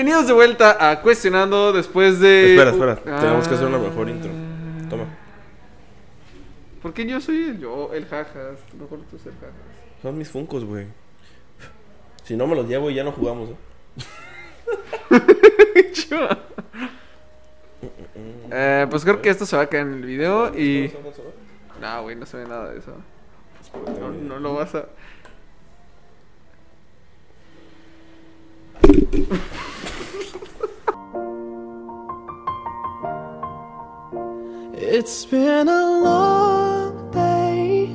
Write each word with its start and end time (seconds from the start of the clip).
Bienvenidos 0.00 0.28
de 0.28 0.32
vuelta 0.32 0.90
a 0.90 1.02
Cuestionando 1.02 1.74
después 1.74 2.20
de... 2.20 2.54
Espera, 2.54 2.70
espera. 2.70 2.98
Ah. 3.06 3.20
Tenemos 3.20 3.46
que 3.46 3.54
hacer 3.54 3.66
una 3.66 3.76
mejor 3.76 4.08
intro. 4.08 4.30
Toma. 4.88 5.04
¿Por 6.80 6.94
qué 6.94 7.04
yo 7.04 7.20
soy 7.20 7.50
el 7.50 7.58
yo, 7.60 7.92
el 7.92 8.06
jajas? 8.06 8.60
Mejor 8.80 9.00
tú 9.10 9.18
ser 9.18 9.34
jajas. 9.34 9.52
Son 10.00 10.16
mis 10.16 10.30
funcos, 10.30 10.64
güey. 10.64 10.86
Si 12.22 12.34
no 12.34 12.46
me 12.46 12.56
los 12.56 12.66
llevo 12.66 12.88
y 12.88 12.94
ya 12.94 13.04
no 13.04 13.12
jugamos, 13.12 13.50
¿eh? 13.50 13.56
Eh, 18.52 18.86
pues 18.88 19.04
creo 19.04 19.20
que 19.20 19.28
esto 19.28 19.44
se 19.44 19.54
va 19.54 19.64
a 19.64 19.66
caer 19.66 19.86
en 19.86 19.92
el 19.92 20.06
video 20.06 20.58
y... 20.58 20.90
No, 21.78 22.02
güey, 22.04 22.16
no 22.16 22.24
se 22.24 22.38
ve 22.38 22.46
nada 22.46 22.70
de 22.70 22.78
eso. 22.78 22.94
No, 24.00 24.10
no 24.10 24.38
lo 24.38 24.54
vas 24.54 24.74
a... 24.74 24.86
It's 34.74 35.24
been 35.24 35.68
a 35.68 36.00
long 36.02 37.10
day. 37.12 37.94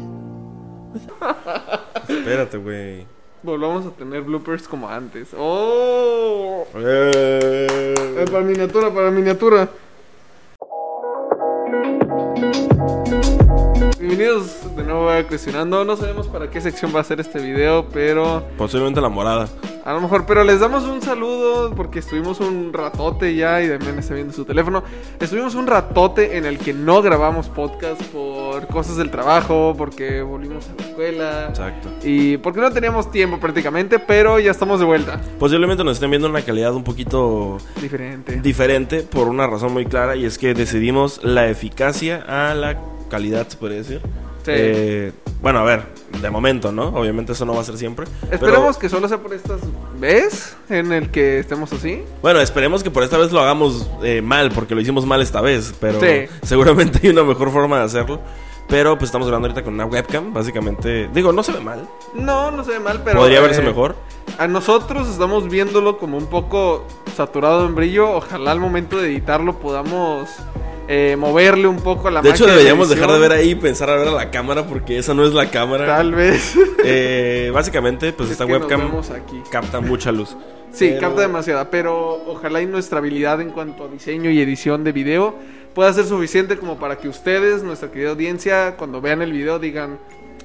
Espérate, 2.07 2.57
güey. 2.57 3.05
Volvamos 3.43 3.85
a 3.85 3.91
tener 3.91 4.21
bloopers 4.21 4.67
como 4.67 4.87
antes. 4.87 5.33
¡Oh! 5.37 6.65
Eh. 6.75 7.93
Eh, 8.17 8.25
para 8.31 8.43
miniatura, 8.43 8.93
para 8.93 9.11
miniatura. 9.11 9.69
Bienvenidos 14.07 14.75
de 14.75 14.83
nuevo 14.83 15.09
a 15.09 15.23
Cuestionando. 15.23 15.83
No 15.83 15.97
sabemos 15.97 16.27
para 16.27 16.47
qué 16.47 16.61
sección 16.61 16.91
va 16.95 16.99
a 16.99 17.03
ser 17.03 17.19
este 17.19 17.39
video, 17.39 17.87
pero 17.91 18.43
Posiblemente 18.55 19.01
la 19.01 19.09
morada. 19.09 19.47
a 19.83 19.93
lo 19.93 19.99
mejor, 20.01 20.27
pero 20.27 20.43
les 20.43 20.59
damos 20.59 20.83
un 20.83 21.01
saludo 21.01 21.73
porque 21.75 21.97
estuvimos 21.99 22.39
un 22.39 22.71
ratote 22.71 23.33
ya 23.35 23.63
y 23.63 23.67
Damián 23.67 23.97
está 23.97 24.13
viendo 24.13 24.31
su 24.31 24.45
teléfono. 24.45 24.83
Estuvimos 25.19 25.55
un 25.55 25.65
ratote 25.65 26.37
en 26.37 26.45
el 26.45 26.59
que 26.59 26.71
no 26.71 27.01
grabamos 27.01 27.49
podcast 27.49 27.99
por 28.03 28.67
cosas 28.67 28.97
del 28.97 29.09
trabajo, 29.09 29.73
porque 29.75 30.21
volvimos 30.21 30.69
a 30.69 30.75
la 30.83 30.87
escuela 30.87 31.45
Exacto. 31.49 31.89
y 32.03 32.37
porque 32.37 32.59
no 32.61 32.71
teníamos 32.71 33.09
tiempo 33.09 33.39
prácticamente, 33.39 33.97
pero 33.97 34.39
ya 34.39 34.51
estamos 34.51 34.79
de 34.79 34.85
vuelta. 34.85 35.19
Posiblemente 35.39 35.83
nos 35.83 35.93
estén 35.93 36.11
viendo 36.11 36.29
una 36.29 36.43
calidad 36.43 36.75
un 36.75 36.83
poquito 36.83 37.57
Diferente. 37.81 38.39
diferente 38.39 39.01
por 39.01 39.27
una 39.29 39.47
razón 39.47 39.73
muy 39.73 39.85
clara 39.87 40.15
y 40.15 40.25
es 40.25 40.37
que 40.37 40.53
decidimos 40.53 41.23
la 41.23 41.47
eficacia 41.49 42.23
a 42.27 42.53
la 42.53 42.77
calidad, 43.09 43.47
se 43.47 43.57
podría 43.57 43.77
decir. 43.79 44.01
Sí. 44.43 44.51
Eh, 44.53 45.11
bueno, 45.41 45.59
a 45.59 45.63
ver, 45.63 45.83
de 46.21 46.29
momento, 46.29 46.71
¿no? 46.71 46.89
Obviamente 46.89 47.31
eso 47.31 47.45
no 47.45 47.53
va 47.55 47.61
a 47.61 47.63
ser 47.63 47.77
siempre. 47.77 48.05
Esperemos 48.31 48.77
pero- 48.77 48.79
que 48.79 48.89
solo 48.89 49.07
sea 49.07 49.17
por 49.17 49.33
estas 49.33 49.59
vez 49.99 50.55
en 50.69 50.91
el 50.91 51.09
que 51.09 51.39
estemos 51.39 51.71
así. 51.73 52.03
Bueno, 52.21 52.39
esperemos 52.41 52.83
que 52.83 52.91
por 52.91 53.03
esta 53.03 53.17
vez 53.17 53.31
lo 53.31 53.39
hagamos 53.41 53.89
eh, 54.03 54.21
mal, 54.21 54.51
porque 54.51 54.75
lo 54.75 54.81
hicimos 54.81 55.05
mal 55.05 55.21
esta 55.21 55.41
vez, 55.41 55.73
pero 55.79 55.99
Sí. 55.99 56.27
seguramente 56.43 56.99
hay 57.03 57.09
una 57.09 57.23
mejor 57.23 57.51
forma 57.51 57.79
de 57.79 57.85
hacerlo. 57.85 58.19
Pero 58.67 58.97
pues 58.97 59.09
estamos 59.09 59.27
grabando 59.27 59.47
ahorita 59.47 59.63
con 59.63 59.75
una 59.75 59.85
webcam, 59.85 60.33
básicamente. 60.33 61.07
Digo, 61.13 61.31
no 61.31 61.43
se 61.43 61.51
ve 61.51 61.59
mal. 61.59 61.87
No, 62.15 62.49
no 62.49 62.63
se 62.63 62.71
ve 62.71 62.79
mal, 62.79 63.01
pero. 63.05 63.19
Podría 63.19 63.39
verse 63.39 63.61
eh, 63.61 63.65
mejor. 63.65 63.95
A 64.39 64.47
nosotros 64.47 65.07
estamos 65.07 65.47
viéndolo 65.49 65.99
como 65.99 66.17
un 66.17 66.25
poco 66.25 66.83
saturado 67.15 67.67
en 67.67 67.75
brillo. 67.75 68.09
Ojalá 68.11 68.51
al 68.51 68.59
momento 68.59 68.97
de 68.97 69.09
editarlo 69.11 69.59
podamos 69.59 70.29
eh, 70.87 71.15
moverle 71.17 71.67
un 71.67 71.77
poco 71.77 72.09
la 72.09 72.21
De 72.21 72.29
hecho, 72.29 72.45
deberíamos 72.45 72.87
edición. 72.89 73.07
dejar 73.07 73.21
de 73.21 73.27
ver 73.27 73.37
ahí 73.39 73.51
y 73.51 73.55
pensar 73.55 73.89
a 73.89 73.95
ver 73.95 74.07
a 74.07 74.11
la 74.11 74.31
cámara, 74.31 74.65
porque 74.67 74.97
esa 74.97 75.13
no 75.13 75.25
es 75.25 75.33
la 75.33 75.49
cámara. 75.49 75.85
Tal 75.85 76.13
vez. 76.13 76.55
Eh, 76.87 77.49
básicamente, 77.51 78.13
pues 78.13 78.27
Es 78.29 78.33
esta 78.33 78.45
webcam 78.45 78.81
aquí. 79.15 79.41
capta 79.51 79.79
mucha 79.81 80.11
luz. 80.11 80.35
Sí, 80.71 80.87
Pero- 80.89 80.99
capta 81.01 81.21
demasiada, 81.21 81.69
pero 81.71 82.21
ojalá 82.27 82.61
y 82.61 82.65
nuestra 82.65 82.97
habilidad 82.99 83.39
en 83.39 83.51
cuanto 83.51 83.85
a 83.85 83.87
diseño 83.87 84.29
y 84.29 84.41
edición 84.41 84.83
de 84.83 84.91
video 84.91 85.33
pueda 85.73 85.91
ser 85.93 86.03
suficiente 86.05 86.57
como 86.57 86.77
para 86.77 86.97
que 86.97 87.07
ustedes, 87.07 87.63
nuestra 87.63 87.89
querida 87.91 88.09
audiencia, 88.09 88.75
cuando 88.77 88.99
vean 88.99 89.21
el 89.21 89.31
video 89.31 89.57
digan, 89.57 89.97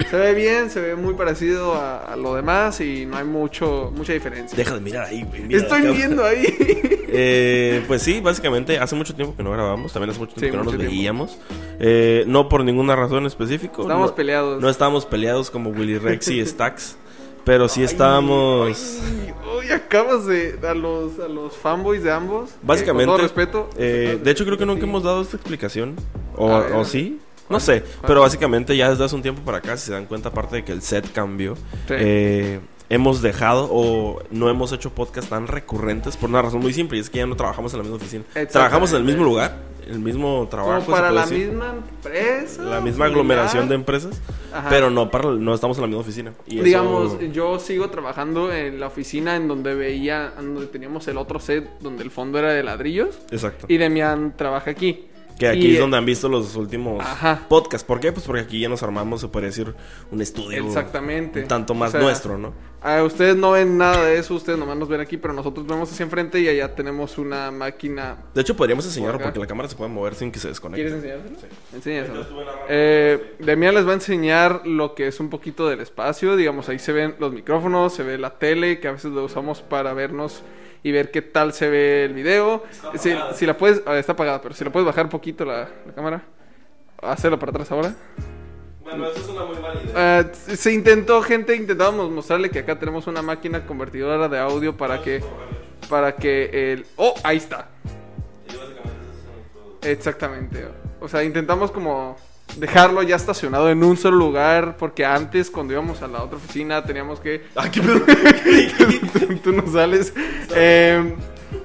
se 0.08 0.16
ve 0.16 0.32
bien, 0.34 0.70
se 0.70 0.80
ve 0.80 0.94
muy 0.94 1.14
parecido 1.14 1.74
a, 1.74 1.98
a 2.12 2.14
lo 2.16 2.36
demás 2.36 2.80
y 2.80 3.06
no 3.06 3.16
hay 3.16 3.24
mucho 3.24 3.92
mucha 3.96 4.12
diferencia. 4.12 4.56
Deja 4.56 4.74
de 4.74 4.80
mirar 4.80 5.06
ahí, 5.06 5.24
güey. 5.24 5.42
mira 5.42 5.60
Estoy 5.62 5.82
viendo 5.96 6.24
ahí. 6.24 6.46
Eh, 7.12 7.84
pues 7.88 8.02
sí, 8.02 8.20
básicamente 8.20 8.78
hace 8.78 8.94
mucho 8.94 9.14
tiempo 9.14 9.36
que 9.36 9.42
no 9.42 9.50
grabamos, 9.52 9.92
también 9.92 10.10
hace 10.10 10.18
mucho 10.20 10.34
tiempo 10.34 10.46
Sí, 10.46 10.50
que 10.50 10.56
no 10.56 10.64
nos 10.64 10.74
tiempo. 10.76 10.90
veíamos. 10.90 11.38
Eh, 11.80 12.24
no 12.26 12.48
por 12.48 12.64
ninguna 12.64 12.94
razón 12.96 13.26
específica. 13.26 13.82
Estamos 13.82 14.10
no, 14.10 14.14
peleados. 14.14 14.60
No 14.60 14.68
estábamos 14.68 15.06
peleados 15.06 15.50
como 15.50 15.70
Willy 15.70 15.98
Rex 15.98 16.28
y 16.28 16.40
Stax, 16.46 16.96
pero 17.44 17.68
sí 17.68 17.82
estábamos... 17.82 18.68
Ay, 18.68 19.32
Uy, 19.58 19.70
acabas 19.72 20.26
de 20.26 20.58
a 20.66 20.74
los 20.74 21.18
a 21.18 21.28
los 21.28 21.56
fanboys 21.56 22.02
de 22.04 22.12
ambos. 22.12 22.50
eh, 22.50 22.54
Básicamente, 22.62 23.06
con 23.06 23.16
todo 23.16 23.22
respeto. 23.26 23.70
eh, 23.76 24.18
de 24.22 24.30
hecho 24.30 24.44
creo 24.44 24.56
que 24.58 24.66
nunca 24.66 24.82
Sí. 24.82 24.86
hemos 24.88 25.02
dado 25.02 25.22
esta 25.22 25.36
explicación. 25.36 25.96
O, 26.36 26.46
o 26.50 26.84
sí, 26.84 27.18
no 27.48 27.58
sé. 27.60 27.82
Pero 28.06 28.20
básicamente 28.20 28.76
ya 28.76 28.88
desde 28.90 29.04
hace 29.04 29.14
un 29.16 29.22
tiempo 29.22 29.42
para 29.42 29.58
acá, 29.58 29.76
si 29.76 29.86
se 29.86 29.92
dan 29.92 30.06
cuenta, 30.06 30.28
aparte 30.28 30.56
de 30.56 30.64
que 30.64 30.72
el 30.72 30.82
set 30.82 31.10
cambió, 31.12 31.56
Sí. 31.56 31.94
eh, 31.98 32.60
hemos 32.90 33.22
dejado 33.22 33.68
o 33.72 34.20
no 34.30 34.50
hemos 34.50 34.72
hecho 34.72 34.90
podcast 34.90 35.30
tan 35.30 35.46
recurrentes 35.46 36.16
por 36.16 36.28
una 36.28 36.42
razón 36.42 36.60
muy 36.60 36.72
simple 36.74 36.98
y 36.98 37.00
es 37.00 37.08
que 37.08 37.18
ya 37.18 37.26
no 37.26 37.36
trabajamos 37.36 37.72
en 37.72 37.78
la 37.78 37.82
misma 37.84 37.96
oficina. 37.96 38.24
Trabajamos 38.50 38.90
en 38.90 38.98
el 38.98 39.04
mismo 39.04 39.24
lugar, 39.24 39.56
el 39.86 40.00
mismo 40.00 40.46
trabajo. 40.50 40.84
Como 40.84 40.96
para 40.96 41.08
puede 41.08 41.14
la 41.20 41.26
decir. 41.26 41.48
misma 41.48 41.74
empresa. 41.76 42.62
la 42.62 42.80
misma 42.80 43.04
aglomeración 43.06 43.68
de 43.68 43.76
empresas, 43.76 44.20
Ajá. 44.52 44.68
pero 44.68 44.90
no 44.90 45.10
para 45.10 45.30
no 45.30 45.54
estamos 45.54 45.76
en 45.78 45.82
la 45.82 45.86
misma 45.86 46.00
oficina. 46.02 46.32
Y 46.46 46.56
eso- 46.56 46.64
Digamos, 46.64 47.18
yo 47.32 47.58
sigo 47.60 47.88
trabajando 47.90 48.52
en 48.52 48.80
la 48.80 48.88
oficina 48.88 49.36
en 49.36 49.46
donde 49.48 49.74
veía, 49.74 50.32
donde 50.36 50.66
teníamos 50.66 51.06
el 51.08 51.16
otro 51.16 51.38
set, 51.38 51.68
donde 51.80 52.02
el 52.02 52.10
fondo 52.10 52.38
era 52.40 52.52
de 52.52 52.62
ladrillos. 52.64 53.18
exacto. 53.30 53.66
Y 53.68 53.76
Demian 53.78 54.36
trabaja 54.36 54.70
aquí. 54.72 55.06
Que 55.38 55.48
aquí 55.48 55.68
Y, 55.68 55.74
es 55.74 55.80
donde 55.80 55.96
han 55.96 56.04
visto 56.04 56.28
los 56.28 56.54
últimos 56.56 57.02
Ajá. 57.02 57.46
podcasts. 57.48 57.86
¿Por 57.86 57.98
qué? 57.98 58.12
Pues 58.12 58.26
porque 58.26 58.42
aquí 58.42 58.60
ya 58.60 58.68
nos 58.68 58.82
armamos, 58.82 59.22
se 59.22 59.28
podría 59.28 59.48
decir, 59.48 59.74
un 60.10 60.20
estudio. 60.20 60.66
Exactamente. 60.66 61.40
Un 61.40 61.48
tanto 61.48 61.72
más 61.72 61.88
O 61.88 61.92
sea, 61.92 62.00
nuestro, 62.02 62.36
¿no? 62.36 62.52
Ah, 62.82 63.02
ustedes 63.02 63.36
no 63.36 63.52
ven 63.52 63.78
nada 63.78 64.04
de 64.04 64.18
eso, 64.18 64.34
ustedes 64.34 64.58
nomás 64.58 64.76
nos 64.76 64.88
ven 64.88 65.00
aquí, 65.00 65.16
pero 65.16 65.34
nosotros 65.34 65.66
vemos 65.66 65.90
hacia 65.90 66.04
enfrente 66.04 66.40
y 66.40 66.48
allá 66.48 66.74
tenemos 66.74 67.18
una 67.18 67.50
máquina. 67.50 68.16
De 68.34 68.40
hecho, 68.40 68.56
podríamos 68.56 68.84
enseñarlo 68.84 69.18
Por 69.18 69.24
porque 69.24 69.40
la 69.40 69.46
cámara 69.46 69.68
se 69.68 69.76
puede 69.76 69.90
mover 69.90 70.14
sin 70.14 70.32
que 70.32 70.38
se 70.38 70.48
desconecte. 70.48 70.82
¿Quieres 70.82 71.04
enseñárselo? 71.04 71.54
Enséñaselo. 71.74 72.26
Eh, 72.68 73.36
Demian 73.38 73.74
les 73.74 73.86
va 73.86 73.90
a 73.90 73.94
enseñar 73.94 74.66
lo 74.66 74.94
que 74.94 75.06
es 75.06 75.20
un 75.20 75.30
poquito 75.30 75.68
del 75.68 75.80
espacio. 75.80 76.36
Digamos, 76.36 76.68
ahí 76.68 76.78
se 76.78 76.92
ven 76.92 77.16
los 77.18 77.32
micrófonos, 77.32 77.94
se 77.94 78.02
ve 78.02 78.18
la 78.18 78.38
tele, 78.38 78.80
que 78.80 78.88
a 78.88 78.92
veces 78.92 79.10
lo 79.10 79.24
usamos 79.24 79.62
para 79.62 79.92
vernos 79.92 80.42
y 80.82 80.92
ver 80.92 81.10
qué 81.10 81.22
tal 81.22 81.52
se 81.52 81.68
ve 81.68 82.04
el 82.04 82.14
video. 82.14 82.64
Si, 82.98 83.12
si 83.34 83.46
la 83.46 83.56
puedes, 83.56 83.82
ah, 83.86 83.98
está 83.98 84.12
apagada, 84.12 84.40
pero 84.40 84.54
si 84.54 84.64
la 84.64 84.70
puedes 84.70 84.86
bajar 84.86 85.04
un 85.04 85.10
poquito 85.10 85.44
la, 85.44 85.68
la 85.86 85.92
cámara, 85.94 86.22
hacerlo 87.02 87.38
para 87.38 87.50
atrás 87.50 87.70
ahora. 87.70 87.94
Bueno, 88.82 89.06
eso 89.06 89.20
es 89.20 89.28
una 89.28 89.44
muy 89.44 89.58
mala 89.58 89.82
idea. 89.82 90.20
Eh, 90.20 90.56
se 90.56 90.72
intentó, 90.72 91.22
gente, 91.22 91.54
intentábamos 91.54 92.10
mostrarle 92.10 92.50
que 92.50 92.60
acá 92.60 92.78
tenemos 92.78 93.06
una 93.06 93.22
máquina 93.22 93.66
convertidora 93.66 94.28
de 94.28 94.38
audio 94.38 94.76
para 94.76 95.02
que, 95.02 95.22
para 95.88 96.16
que 96.16 96.72
el, 96.72 96.86
oh, 96.96 97.14
ahí 97.22 97.36
está. 97.36 97.68
Exactamente. 99.82 100.66
O 101.00 101.08
sea, 101.08 101.24
intentamos 101.24 101.70
como 101.70 102.16
dejarlo 102.56 103.02
ya 103.02 103.16
estacionado 103.16 103.70
en 103.70 103.82
un 103.84 103.96
solo 103.96 104.16
lugar 104.16 104.76
porque 104.76 105.04
antes 105.04 105.50
cuando 105.50 105.72
íbamos 105.72 106.02
a 106.02 106.08
la 106.08 106.22
otra 106.22 106.36
oficina 106.36 106.84
teníamos 106.84 107.20
que 107.20 107.44
Ah, 107.54 107.70
qué 107.70 107.80
pedo. 107.80 108.00
tú 109.42 109.52
no 109.52 109.70
sales. 109.70 110.12
Eh, 110.54 111.14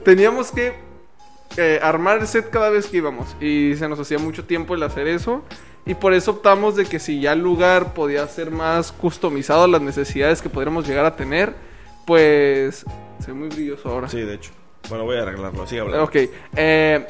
teníamos 0.03 0.51
que 0.51 0.73
eh, 1.57 1.79
armar 1.81 2.19
el 2.19 2.27
set 2.27 2.49
cada 2.49 2.69
vez 2.69 2.87
que 2.87 2.97
íbamos. 2.97 3.35
Y 3.41 3.75
se 3.77 3.87
nos 3.87 3.99
hacía 3.99 4.19
mucho 4.19 4.45
tiempo 4.45 4.75
el 4.75 4.83
hacer 4.83 5.07
eso. 5.07 5.43
Y 5.85 5.93
por 5.93 6.13
eso 6.13 6.31
optamos 6.31 6.75
de 6.75 6.85
que 6.85 6.99
si 6.99 7.21
ya 7.21 7.33
el 7.33 7.39
lugar 7.41 7.93
podía 7.93 8.27
ser 8.27 8.49
más 8.49 8.91
customizado 8.91 9.65
a 9.65 9.67
las 9.67 9.81
necesidades 9.81 10.41
que 10.41 10.49
podríamos 10.49 10.87
llegar 10.87 11.05
a 11.05 11.15
tener, 11.15 11.53
pues 12.05 12.85
se 13.19 13.27
ve 13.27 13.33
muy 13.33 13.49
brilloso 13.49 13.89
ahora. 13.89 14.09
Sí, 14.09 14.21
de 14.21 14.33
hecho. 14.33 14.51
Bueno, 14.89 15.05
voy 15.05 15.17
a 15.17 15.21
arreglarlo. 15.21 15.67
Sigue 15.67 15.81
hablando. 15.81 16.03
Ok. 16.03 16.15
Eh, 16.55 17.05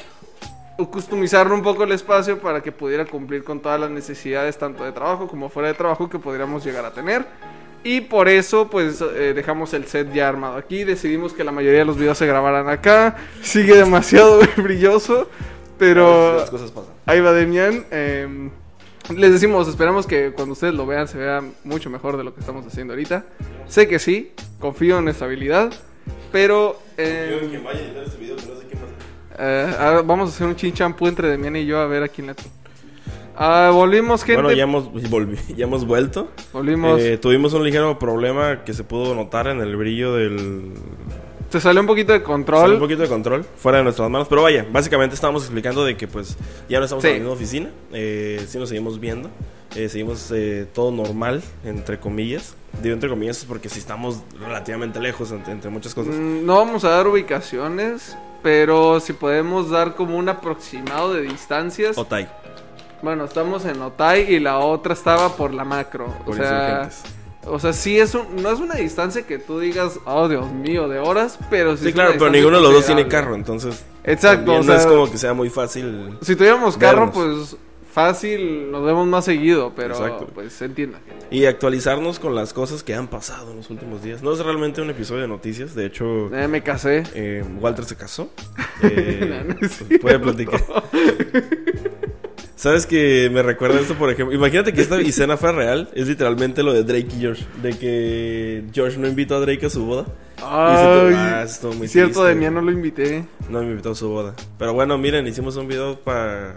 customizar 0.90 1.50
un 1.50 1.62
poco 1.62 1.84
el 1.84 1.92
espacio 1.92 2.38
para 2.38 2.62
que 2.62 2.70
pudiera 2.72 3.06
cumplir 3.06 3.44
con 3.44 3.60
todas 3.60 3.80
las 3.80 3.90
necesidades, 3.90 4.58
tanto 4.58 4.84
de 4.84 4.92
trabajo 4.92 5.26
como 5.26 5.48
fuera 5.48 5.68
de 5.68 5.74
trabajo, 5.74 6.08
que 6.10 6.18
podríamos 6.18 6.64
llegar 6.64 6.84
a 6.84 6.92
tener. 6.92 7.24
Y 7.82 8.02
por 8.02 8.28
eso, 8.28 8.68
pues, 8.68 9.00
eh, 9.00 9.32
dejamos 9.34 9.72
el 9.72 9.86
set 9.86 10.12
ya 10.12 10.28
armado 10.28 10.56
aquí. 10.56 10.84
Decidimos 10.84 11.32
que 11.32 11.44
la 11.44 11.52
mayoría 11.52 11.80
de 11.80 11.84
los 11.86 11.96
videos 11.96 12.18
se 12.18 12.26
grabaran 12.26 12.68
acá. 12.68 13.16
Sigue 13.42 13.76
demasiado 13.76 14.40
brilloso, 14.56 15.28
pero 15.78 16.38
Las 16.38 16.50
cosas 16.50 16.70
pasan. 16.72 16.92
ahí 17.06 17.20
va 17.20 17.32
Demian. 17.32 17.86
Eh, 17.90 18.50
les 19.14 19.32
decimos, 19.32 19.68
esperamos 19.68 20.06
que 20.06 20.32
cuando 20.32 20.52
ustedes 20.54 20.74
lo 20.74 20.86
vean 20.86 21.06
se 21.08 21.18
vea 21.18 21.42
mucho 21.64 21.90
mejor 21.90 22.16
de 22.16 22.24
lo 22.24 22.34
que 22.34 22.40
estamos 22.40 22.66
haciendo 22.66 22.92
ahorita. 22.94 23.24
Sé 23.68 23.86
que 23.88 23.98
sí, 23.98 24.32
confío 24.58 24.98
en 24.98 25.04
nuestra 25.04 25.26
habilidad, 25.26 25.72
pero... 26.32 26.78
eh, 26.96 27.46
quien 27.50 27.64
vaya 27.64 27.80
a 27.80 27.82
editar 27.82 28.04
este 28.04 28.18
video, 28.18 28.36
que 28.36 28.46
no 28.46 28.54
sé 28.60 28.66
qué 28.70 28.76
pasa. 28.76 28.92
eh, 29.38 29.74
ahora 29.78 30.02
vamos 30.02 30.30
a 30.30 30.32
hacer 30.34 30.46
un 30.46 30.56
chin 30.56 30.72
champú 30.72 31.06
entre 31.08 31.28
Demian 31.28 31.56
y 31.56 31.66
yo 31.66 31.78
a 31.80 31.86
ver 31.86 32.02
a 32.02 32.08
quién 32.08 32.28
le. 32.28 32.34
Ah, 33.38 33.70
volvimos, 33.72 34.24
gente. 34.24 34.40
Bueno, 34.40 34.56
ya 34.56 34.62
hemos, 34.64 34.90
volví- 35.10 35.54
ya 35.54 35.64
hemos 35.66 35.84
vuelto. 35.86 36.30
Volvimos. 36.52 37.00
Eh, 37.00 37.18
tuvimos 37.18 37.52
un 37.52 37.64
ligero 37.64 37.98
problema 37.98 38.64
que 38.64 38.72
se 38.72 38.82
pudo 38.82 39.14
notar 39.14 39.46
en 39.48 39.60
el 39.60 39.76
brillo 39.76 40.14
del, 40.14 40.72
Se 41.56 41.62
salió 41.62 41.80
un 41.80 41.86
poquito 41.86 42.12
de 42.12 42.22
control. 42.22 42.60
Salió 42.60 42.74
un 42.74 42.80
poquito 42.80 43.00
de 43.02 43.08
control, 43.08 43.44
fuera 43.56 43.78
de 43.78 43.84
nuestras 43.84 44.10
manos. 44.10 44.28
Pero 44.28 44.42
vaya, 44.42 44.66
básicamente 44.70 45.14
estábamos 45.14 45.42
explicando 45.44 45.84
de 45.86 45.96
que 45.96 46.06
pues 46.06 46.36
ya 46.68 46.78
no 46.78 46.84
estamos 46.84 47.02
Sí. 47.02 47.08
en 47.08 47.14
la 47.14 47.18
misma 47.20 47.32
oficina. 47.34 47.70
Eh, 47.92 48.44
sí 48.46 48.58
nos 48.58 48.68
seguimos 48.68 49.00
viendo. 49.00 49.30
eh, 49.74 49.88
seguimos 49.88 50.30
eh, 50.34 50.66
todo 50.74 50.90
normal, 50.90 51.42
entre 51.64 51.98
comillas. 51.98 52.54
Digo 52.82 52.94
entre 52.94 53.08
comillas 53.08 53.44
porque 53.48 53.68
sí 53.70 53.78
estamos 53.78 54.20
relativamente 54.38 55.00
lejos 55.00 55.32
entre, 55.32 55.52
entre 55.52 55.70
muchas 55.70 55.94
cosas. 55.94 56.14
Mm, 56.14 56.44
No 56.46 56.56
vamos 56.56 56.84
a 56.84 56.90
dar 56.90 57.06
ubicaciones, 57.06 58.16
pero 58.42 59.00
si 59.00 59.12
podemos 59.14 59.70
dar 59.70 59.94
como 59.94 60.16
un 60.18 60.28
aproximado 60.28 61.12
de 61.14 61.22
distancias. 61.22 61.96
Otay, 61.98 62.26
Bueno, 63.02 63.24
estamos 63.24 63.64
en 63.66 63.80
Otay 63.82 64.34
y 64.34 64.40
la 64.40 64.58
otra 64.58 64.92
estaba 64.94 65.36
por 65.36 65.52
la 65.52 65.64
macro. 65.64 66.06
O 66.20 66.24
por 66.24 66.36
sea, 66.36 66.84
insurgentes. 66.84 67.15
O 67.46 67.58
sea, 67.58 67.72
sí 67.72 67.98
es 67.98 68.14
un, 68.14 68.42
no 68.42 68.50
es 68.50 68.60
una 68.60 68.74
distancia 68.74 69.22
que 69.26 69.38
tú 69.38 69.58
digas, 69.60 69.98
oh 70.04 70.28
Dios 70.28 70.50
mío, 70.52 70.88
de 70.88 70.98
horas, 70.98 71.38
pero 71.50 71.76
sí, 71.76 71.84
Sí, 71.84 71.88
es 71.88 71.94
claro, 71.94 72.10
una 72.10 72.18
pero 72.18 72.30
ninguno 72.30 72.56
de 72.56 72.62
los 72.62 72.72
dos 72.72 72.86
tiene 72.86 73.06
carro, 73.08 73.34
entonces. 73.34 73.84
Exacto, 74.04 74.52
o 74.52 74.62
no 74.62 74.74
es 74.74 74.86
como 74.86 75.10
que 75.10 75.18
sea 75.18 75.32
muy 75.34 75.50
fácil. 75.50 76.16
Si 76.22 76.36
tuviéramos 76.36 76.76
carro, 76.76 77.10
pues 77.12 77.56
fácil, 77.92 78.70
nos 78.70 78.84
vemos 78.84 79.06
más 79.06 79.24
seguido, 79.24 79.72
pero 79.74 79.94
Exacto. 79.94 80.26
pues 80.34 80.52
se 80.52 80.66
entienda. 80.66 81.00
Y 81.30 81.46
actualizarnos 81.46 82.18
con 82.18 82.34
las 82.34 82.52
cosas 82.52 82.82
que 82.82 82.94
han 82.94 83.08
pasado 83.08 83.52
en 83.52 83.56
los 83.56 83.70
últimos 83.70 84.02
días. 84.02 84.22
No 84.22 84.32
es 84.34 84.38
realmente 84.40 84.82
un 84.82 84.90
episodio 84.90 85.22
de 85.22 85.28
noticias, 85.28 85.74
de 85.74 85.86
hecho. 85.86 86.32
Eh, 86.34 86.46
me 86.46 86.62
casé. 86.62 87.04
Eh, 87.14 87.42
Walter 87.58 87.84
se 87.86 87.96
casó. 87.96 88.28
Eh, 88.82 89.42
No, 89.48 89.54
no 89.54 89.98
puede 90.00 90.18
platicar. 90.18 90.60
¿Sabes 92.66 92.84
que 92.84 93.30
me 93.32 93.42
recuerda 93.42 93.78
esto, 93.78 93.94
por 93.94 94.10
ejemplo? 94.10 94.34
Imagínate 94.34 94.72
que 94.72 94.80
esta 94.80 94.98
escena 94.98 95.36
fue 95.36 95.52
real. 95.52 95.88
Es 95.94 96.08
literalmente 96.08 96.64
lo 96.64 96.72
de 96.72 96.82
Drake 96.82 97.06
y 97.16 97.20
George. 97.20 97.44
De 97.62 97.78
que 97.78 98.64
George 98.72 98.98
no 98.98 99.06
invitó 99.06 99.36
a 99.36 99.38
Drake 99.38 99.66
a 99.66 99.70
su 99.70 99.86
boda. 99.86 100.04
Ay, 100.38 101.14
ah, 101.16 101.42
estuvo 101.44 101.74
muy 101.74 101.86
cierto, 101.86 102.24
triste. 102.24 102.28
de 102.28 102.34
mí 102.34 102.52
no 102.52 102.60
lo 102.60 102.72
invité. 102.72 103.24
No 103.48 103.60
me 103.62 103.70
invitó 103.70 103.92
a 103.92 103.94
su 103.94 104.08
boda. 104.08 104.34
Pero 104.58 104.74
bueno, 104.74 104.98
miren, 104.98 105.28
hicimos 105.28 105.54
un 105.54 105.68
video 105.68 105.94
para. 106.00 106.56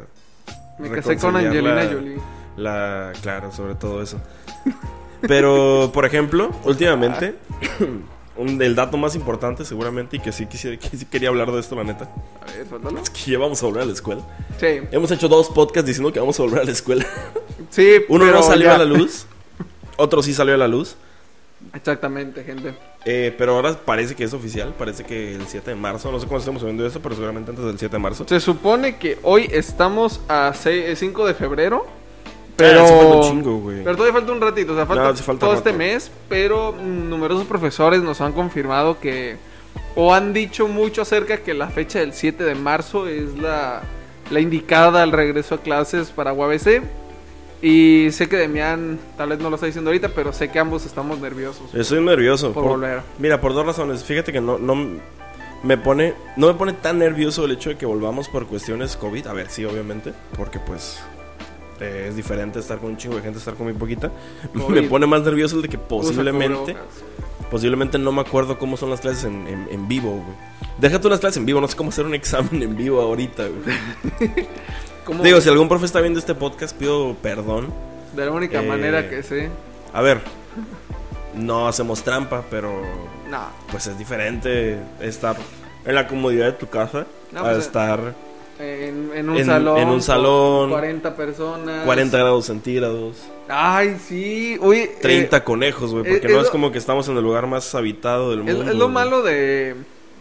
Me 0.80 0.90
casé 0.90 1.16
con 1.16 1.36
Angelina 1.36 1.76
la- 1.76 1.86
Jolie. 1.86 2.18
La, 2.58 3.14
claro, 3.22 3.52
sobre 3.52 3.76
todo 3.76 4.02
eso. 4.02 4.20
Pero, 5.22 5.92
por 5.94 6.06
ejemplo, 6.06 6.50
últimamente, 6.64 7.36
un- 8.40 8.62
el 8.62 8.76
dato 8.76 8.98
más 8.98 9.16
importante 9.16 9.64
seguramente, 9.66 10.18
y 10.18 10.20
que 10.20 10.32
sí, 10.32 10.46
quisiera, 10.48 10.78
que 10.80 10.98
sí 10.98 11.06
quería 11.06 11.30
hablar 11.30 11.52
de 11.52 11.60
esto, 11.60 11.76
la 11.76 11.84
neta, 11.84 12.10
A 12.42 12.46
ver, 12.52 12.68
suéltalo. 12.68 13.00
es 13.00 13.10
que 13.10 13.32
ya 13.32 13.38
vamos 13.40 13.62
a 13.62 13.66
volver 13.68 13.84
a 13.84 13.86
la 13.86 13.94
escuela. 13.94 14.22
Sí, 14.60 14.80
Hemos 14.92 15.12
hecho 15.12 15.28
dos 15.28 15.50
podcasts 15.50 15.88
diciendo 15.88 16.12
que 16.12 16.20
vamos 16.20 16.40
a 16.40 16.44
volver 16.44 16.62
a 16.62 16.64
la 16.64 16.72
escuela. 16.72 17.06
sí, 17.70 17.98
Uno 18.10 18.26
pero 18.26 18.38
no 18.38 18.44
salió 18.44 18.68
ya. 18.68 18.76
a 18.76 18.78
la 18.80 18.86
luz, 18.86 19.26
otro 19.98 20.24
sí 20.24 20.34
salió 20.34 20.54
a 20.56 20.58
la 20.58 20.68
luz. 20.68 20.96
Exactamente, 21.74 22.44
gente. 22.46 22.74
Eh, 23.06 23.36
pero 23.38 23.56
ahora 23.56 23.74
parece 23.86 24.16
que 24.16 24.24
es 24.24 24.34
oficial, 24.34 24.74
parece 24.78 25.04
que 25.04 25.36
el 25.36 25.46
7 25.46 25.72
de 25.72 25.76
marzo, 25.76 26.10
no 26.12 26.20
sé 26.20 26.26
cómo 26.26 26.40
estamos 26.40 26.62
subiendo 26.62 26.86
esto, 26.86 27.02
pero 27.02 27.16
seguramente 27.16 27.52
antes 27.52 27.66
del 27.66 27.78
7 27.78 27.96
de 27.98 28.00
marzo. 28.02 28.26
Se 28.28 28.40
supone 28.40 28.98
que 28.98 29.20
hoy 29.24 29.50
estamos 29.52 30.22
a 30.30 30.54
6 30.54 30.98
5 30.98 31.28
de 31.28 31.34
febrero. 31.34 31.86
Pero... 32.60 32.84
Pero, 32.84 32.88
sí 32.88 32.94
falta 32.94 33.16
un 33.16 33.24
chingo, 33.24 33.58
güey. 33.60 33.84
pero 33.84 33.96
todavía 33.96 34.14
falta 34.14 34.32
un 34.32 34.42
ratito, 34.42 34.74
o 34.74 34.76
sea, 34.76 34.86
falta, 34.86 35.04
No, 35.04 35.16
falta 35.16 35.40
todo 35.40 35.56
rato. 35.56 35.70
este 35.70 35.78
mes, 35.78 36.12
pero 36.28 36.74
numerosos 36.74 37.46
profesores 37.46 38.02
nos 38.04 38.22
han 38.22 38.34
confirmado 38.34 39.00
que, 39.00 39.38
o 39.96 40.14
han 40.14 40.34
dicho 40.34 40.68
mucho 40.68 41.02
acerca 41.02 41.38
que 41.38 41.54
la 41.54 41.68
fecha 41.70 42.00
del 42.00 42.14
7 42.14 42.44
de 42.44 42.56
marzo 42.56 43.08
es 43.08 43.38
la, 43.38 43.82
la 44.30 44.40
indicada 44.40 45.04
al 45.04 45.12
regreso 45.12 45.56
a 45.56 45.58
clases 45.60 46.12
para 46.12 46.34
UABC. 46.34 46.84
Y 47.62 48.08
sé 48.12 48.30
que 48.30 48.38
Demian 48.38 48.98
tal 49.18 49.30
vez 49.30 49.40
no 49.40 49.50
lo 49.50 49.56
está 49.56 49.66
diciendo 49.66 49.90
ahorita, 49.90 50.10
pero 50.16 50.32
sé 50.32 50.50
que 50.50 50.60
ambos 50.60 50.86
estamos 50.86 51.20
nerviosos. 51.20 51.74
Estoy 51.76 52.02
nervioso. 52.02 52.54
Por 52.54 52.64
volver. 52.64 53.02
Mira, 53.18 53.42
por 53.42 53.54
dos 53.54 53.66
razones. 53.66 54.04
Fíjate 54.06 54.32
que 54.32 54.40
no, 54.40 54.58
no 54.58 54.76
me 55.64 55.78
pone, 55.78 56.14
no 56.38 56.48
me 56.48 56.54
pone 56.54 56.72
tan 56.72 57.00
nervioso 57.00 57.44
el 57.44 57.52
hecho 57.52 57.70
de 57.72 57.76
que 57.78 57.86
volvamos 57.86 58.30
por 58.30 58.48
cuestiones 58.48 58.96
COVID. 58.96 59.28
A 59.28 59.34
ver, 59.34 59.50
sí, 59.50 59.66
obviamente, 59.66 60.14
porque 60.38 60.58
pues 60.60 61.02
eh, 61.80 62.08
es 62.10 62.16
diferente 62.16 62.60
estar 62.60 62.78
con 62.80 62.92
un 62.92 62.98
chingo 62.98 63.16
de 63.16 63.22
gente, 63.22 63.40
estar 63.40 63.54
con 63.56 63.66
muy 63.66 63.74
poquita. 63.74 64.12
COVID. 64.54 64.82
Me 64.82 64.88
pone 64.88 65.06
más 65.08 65.22
nervioso 65.22 65.56
el 65.58 65.62
de 65.64 65.70
que 65.70 65.78
posiblemente, 65.78 66.76
posiblemente 67.52 67.98
no 67.98 68.12
me 68.12 68.22
acuerdo 68.22 68.58
cómo 68.60 68.78
son 68.78 68.90
las 68.90 69.02
clases 69.02 69.24
en, 69.26 69.48
en- 69.48 69.68
en 69.72 69.88
vivo, 69.88 70.12
güey. 70.12 70.38
Déjate 70.80 71.08
unas 71.08 71.20
clases 71.20 71.38
en 71.38 71.46
vivo, 71.46 71.60
no 71.60 71.68
sé 71.68 71.76
cómo 71.76 71.90
hacer 71.90 72.06
un 72.06 72.14
examen 72.16 72.62
en 72.64 72.76
vivo 72.78 73.02
ahorita, 73.02 73.44
güey. 73.48 74.30
¿Cómo? 75.06 75.24
Digo, 75.24 75.42
si 75.42 75.50
algún 75.50 75.68
profe 75.68 75.86
está 75.86 76.00
viendo 76.02 76.20
este 76.20 76.36
podcast, 76.36 76.76
pido 76.78 77.16
perdón. 77.22 77.68
De 78.16 78.26
la 78.26 78.32
única 78.32 78.62
Eh, 78.62 78.68
manera 78.68 79.10
que 79.10 79.24
sé. 79.24 79.50
A 79.94 80.02
ver, 80.02 80.22
no 81.36 81.68
hacemos 81.68 82.04
trampa, 82.04 82.44
pero 82.50 82.82
No. 83.30 83.40
pues 83.72 83.88
es 83.88 83.98
diferente 83.98 84.78
estar 85.00 85.36
en 85.86 85.96
la 85.96 86.08
comodidad 86.08 86.46
de 86.46 86.52
tu 86.54 86.68
casa 86.68 87.06
No, 87.32 87.40
a 87.42 87.44
pues, 87.44 87.58
estar 87.60 88.14
En, 88.60 89.12
en 89.16 89.30
un 89.30 89.38
En- 89.38 89.46
salón. 89.46 89.78
en 89.80 89.88
un 89.88 90.02
salón. 90.02 90.70
40 90.70 91.16
personas. 91.16 91.86
40 91.86 92.18
grados 92.18 92.46
centígrados, 92.46 93.16
Ay, 93.48 93.98
sí. 94.06 94.58
Oye, 94.62 94.92
30 95.02 95.38
eh, 95.38 95.44
conejos, 95.44 95.92
güey, 95.92 96.04
es- 96.06 96.12
porque 96.12 96.28
es 96.28 96.34
no 96.34 96.40
es 96.40 96.46
lo- 96.48 96.52
como 96.52 96.72
que 96.72 96.78
estamos 96.78 97.08
en 97.08 97.18
el 97.18 97.24
lugar 97.24 97.48
más 97.48 97.74
habitado 97.74 98.32
del 98.32 98.44
mundo. 98.44 98.70
es 98.70 98.76
lo 98.76 98.90
malo 98.90 99.24
de, 99.24 99.76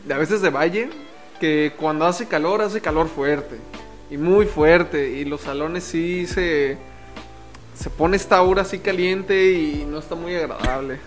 de 0.06 0.14
a 0.14 0.18
veces 0.18 0.40
de 0.40 0.50
Valle. 0.50 0.88
Que 1.40 1.72
cuando 1.78 2.04
hace 2.06 2.26
calor, 2.26 2.62
hace 2.62 2.80
calor 2.80 3.08
fuerte. 3.08 3.56
Y 4.10 4.16
muy 4.16 4.46
fuerte. 4.46 5.10
Y 5.18 5.24
los 5.24 5.42
salones 5.42 5.84
sí 5.84 6.26
se. 6.26 6.78
Se 7.74 7.90
pone 7.90 8.16
esta 8.16 8.38
aura 8.38 8.62
así 8.62 8.78
caliente 8.80 9.52
y 9.52 9.84
no 9.88 9.98
está 10.00 10.14
muy 10.16 10.34
agradable. 10.34 10.98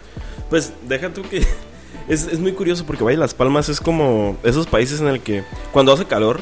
Pues 0.50 0.72
deja 0.88 1.10
tú 1.10 1.22
que 1.24 1.40
es, 2.08 2.28
es 2.28 2.40
muy 2.40 2.54
curioso 2.54 2.86
porque 2.86 3.04
vaya 3.04 3.18
Las 3.18 3.34
Palmas 3.34 3.68
es 3.68 3.82
como 3.82 4.38
esos 4.44 4.68
países 4.68 5.02
en 5.02 5.08
el 5.08 5.20
que 5.22 5.44
cuando 5.74 5.92
hace 5.92 6.06
calor 6.06 6.40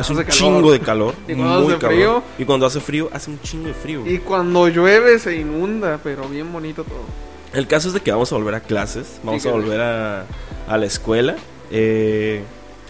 hace 0.00 0.12
un 0.12 0.18
calor. 0.18 0.32
chingo 0.32 0.72
de 0.72 0.80
calor, 0.80 1.14
Y 1.28 1.34
cuando 1.34 1.60
muy 1.60 1.72
hace 1.72 1.78
cabrón. 1.80 1.98
frío. 1.98 2.22
y 2.38 2.44
cuando 2.44 2.66
hace 2.66 2.80
frío 2.80 3.08
hace 3.12 3.30
un 3.30 3.40
chingo 3.42 3.68
de 3.68 3.74
frío. 3.74 4.02
Y 4.06 4.18
cuando 4.18 4.68
llueve 4.68 5.18
se 5.18 5.36
inunda, 5.36 5.98
pero 6.02 6.28
bien 6.28 6.52
bonito 6.52 6.84
todo. 6.84 7.04
El 7.52 7.66
caso 7.66 7.88
es 7.88 7.94
de 7.94 8.00
que 8.00 8.10
vamos 8.12 8.32
a 8.32 8.36
volver 8.36 8.54
a 8.54 8.60
clases, 8.60 9.20
vamos 9.24 9.44
a 9.46 9.50
volver 9.50 9.80
a, 9.80 10.24
a 10.68 10.76
la 10.78 10.86
escuela. 10.86 11.36
Eh, 11.70 12.42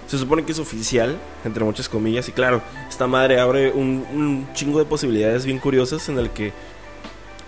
se 0.06 0.18
supone 0.18 0.44
que 0.44 0.52
es 0.52 0.58
oficial, 0.58 1.16
entre 1.44 1.62
muchas 1.64 1.88
comillas, 1.88 2.28
y 2.28 2.32
claro, 2.32 2.60
esta 2.88 3.06
madre 3.06 3.38
abre 3.40 3.70
un, 3.70 4.04
un 4.12 4.48
chingo 4.54 4.78
de 4.80 4.84
posibilidades 4.84 5.44
bien 5.46 5.58
curiosas 5.58 6.08
en 6.08 6.18
el 6.18 6.30
que, 6.30 6.52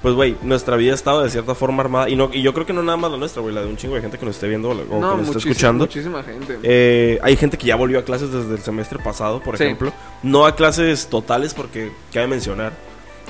pues, 0.03 0.15
güey, 0.15 0.37
nuestra 0.43 0.77
vida 0.77 0.95
estaba 0.95 1.23
de 1.23 1.31
cierta 1.31 1.55
forma 1.55 1.83
armada, 1.83 2.09
y, 2.11 2.17
no, 2.17 2.29
y 2.33 2.43
yo 2.43 2.53
creo 2.53 2.67
que 2.67 2.73
no 2.73 2.83
nada 2.83 2.97
más 2.97 3.11
la 3.13 3.17
nuestra, 3.17 3.41
güey, 3.41 3.55
la 3.55 3.61
de 3.63 3.69
un 3.69 3.77
chingo 3.77 3.95
de 3.95 4.01
gente 4.03 4.19
que 4.19 4.27
nos 4.27 4.35
esté 4.35 4.49
viendo 4.49 4.69
o, 4.71 4.73
o 4.73 4.77
que 4.77 4.89
nos 5.17 5.29
esté 5.29 5.39
escuchando. 5.39 5.85
Muchísima 5.85 6.23
gente. 6.23 6.59
Eh, 6.63 7.19
hay 7.23 7.37
gente 7.37 7.57
que 7.57 7.67
ya 7.67 7.77
volvió 7.77 7.99
a 8.01 8.03
clases 8.05 8.33
desde 8.33 8.53
el 8.55 8.61
semestre 8.61 8.99
pasado, 8.99 9.41
por 9.41 9.57
Sí. 9.57 9.65
ejemplo. 9.65 9.93
No 10.23 10.45
a 10.47 10.55
clases 10.57 11.07
totales, 11.07 11.55
porque 11.55 11.93
cabe 12.13 12.27
mencionar 12.27 12.73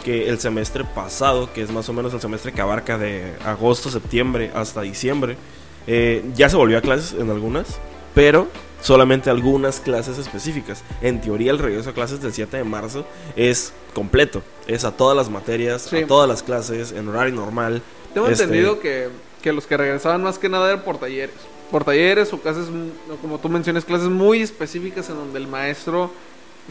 que 0.04 0.28
el 0.28 0.40
semestre 0.40 0.84
pasado, 0.84 1.52
que 1.52 1.62
es 1.62 1.70
más 1.70 1.88
o 1.88 1.92
menos 1.92 2.12
el 2.14 2.20
semestre 2.20 2.52
que 2.52 2.60
abarca 2.60 2.98
de 2.98 3.34
agosto, 3.44 3.90
septiembre 3.90 4.50
hasta 4.54 4.80
diciembre, 4.82 5.36
eh, 5.86 6.24
ya 6.34 6.48
se 6.48 6.56
volvió 6.56 6.78
a 6.78 6.80
clases 6.80 7.14
en 7.20 7.30
algunas, 7.30 7.78
pero 8.14 8.48
solamente 8.82 9.30
algunas 9.30 9.80
clases 9.80 10.18
específicas. 10.18 10.82
En 11.00 11.20
teoría, 11.20 11.50
el 11.52 11.58
regreso 11.58 11.90
a 11.90 11.92
clases 11.94 12.20
del 12.20 12.32
7 12.34 12.58
de 12.58 12.64
marzo 12.64 13.06
es 13.36 13.72
completo. 13.94 14.42
Es 14.66 14.84
a 14.84 14.92
todas 14.92 15.16
las 15.16 15.30
materias, 15.30 15.82
Sí. 15.82 15.98
a 15.98 16.06
todas 16.06 16.28
las 16.28 16.42
clases, 16.42 16.92
en 16.92 17.08
horario 17.08 17.34
normal. 17.34 17.80
Tengo 18.12 18.26
Este, 18.28 18.44
entendido 18.44 18.78
que, 18.80 19.08
que 19.40 19.52
los 19.52 19.66
que 19.66 19.76
regresaban 19.76 20.22
más 20.22 20.38
que 20.38 20.48
nada 20.48 20.68
eran 20.70 20.82
por 20.84 20.98
talleres. 20.98 21.34
Por 21.70 21.84
talleres 21.84 22.32
o 22.34 22.38
clases, 22.38 22.66
como 23.22 23.38
tú 23.38 23.48
mencionas, 23.48 23.84
clases 23.86 24.08
muy 24.08 24.42
específicas 24.42 25.08
en 25.08 25.16
donde 25.16 25.38
el 25.38 25.48
maestro 25.48 26.10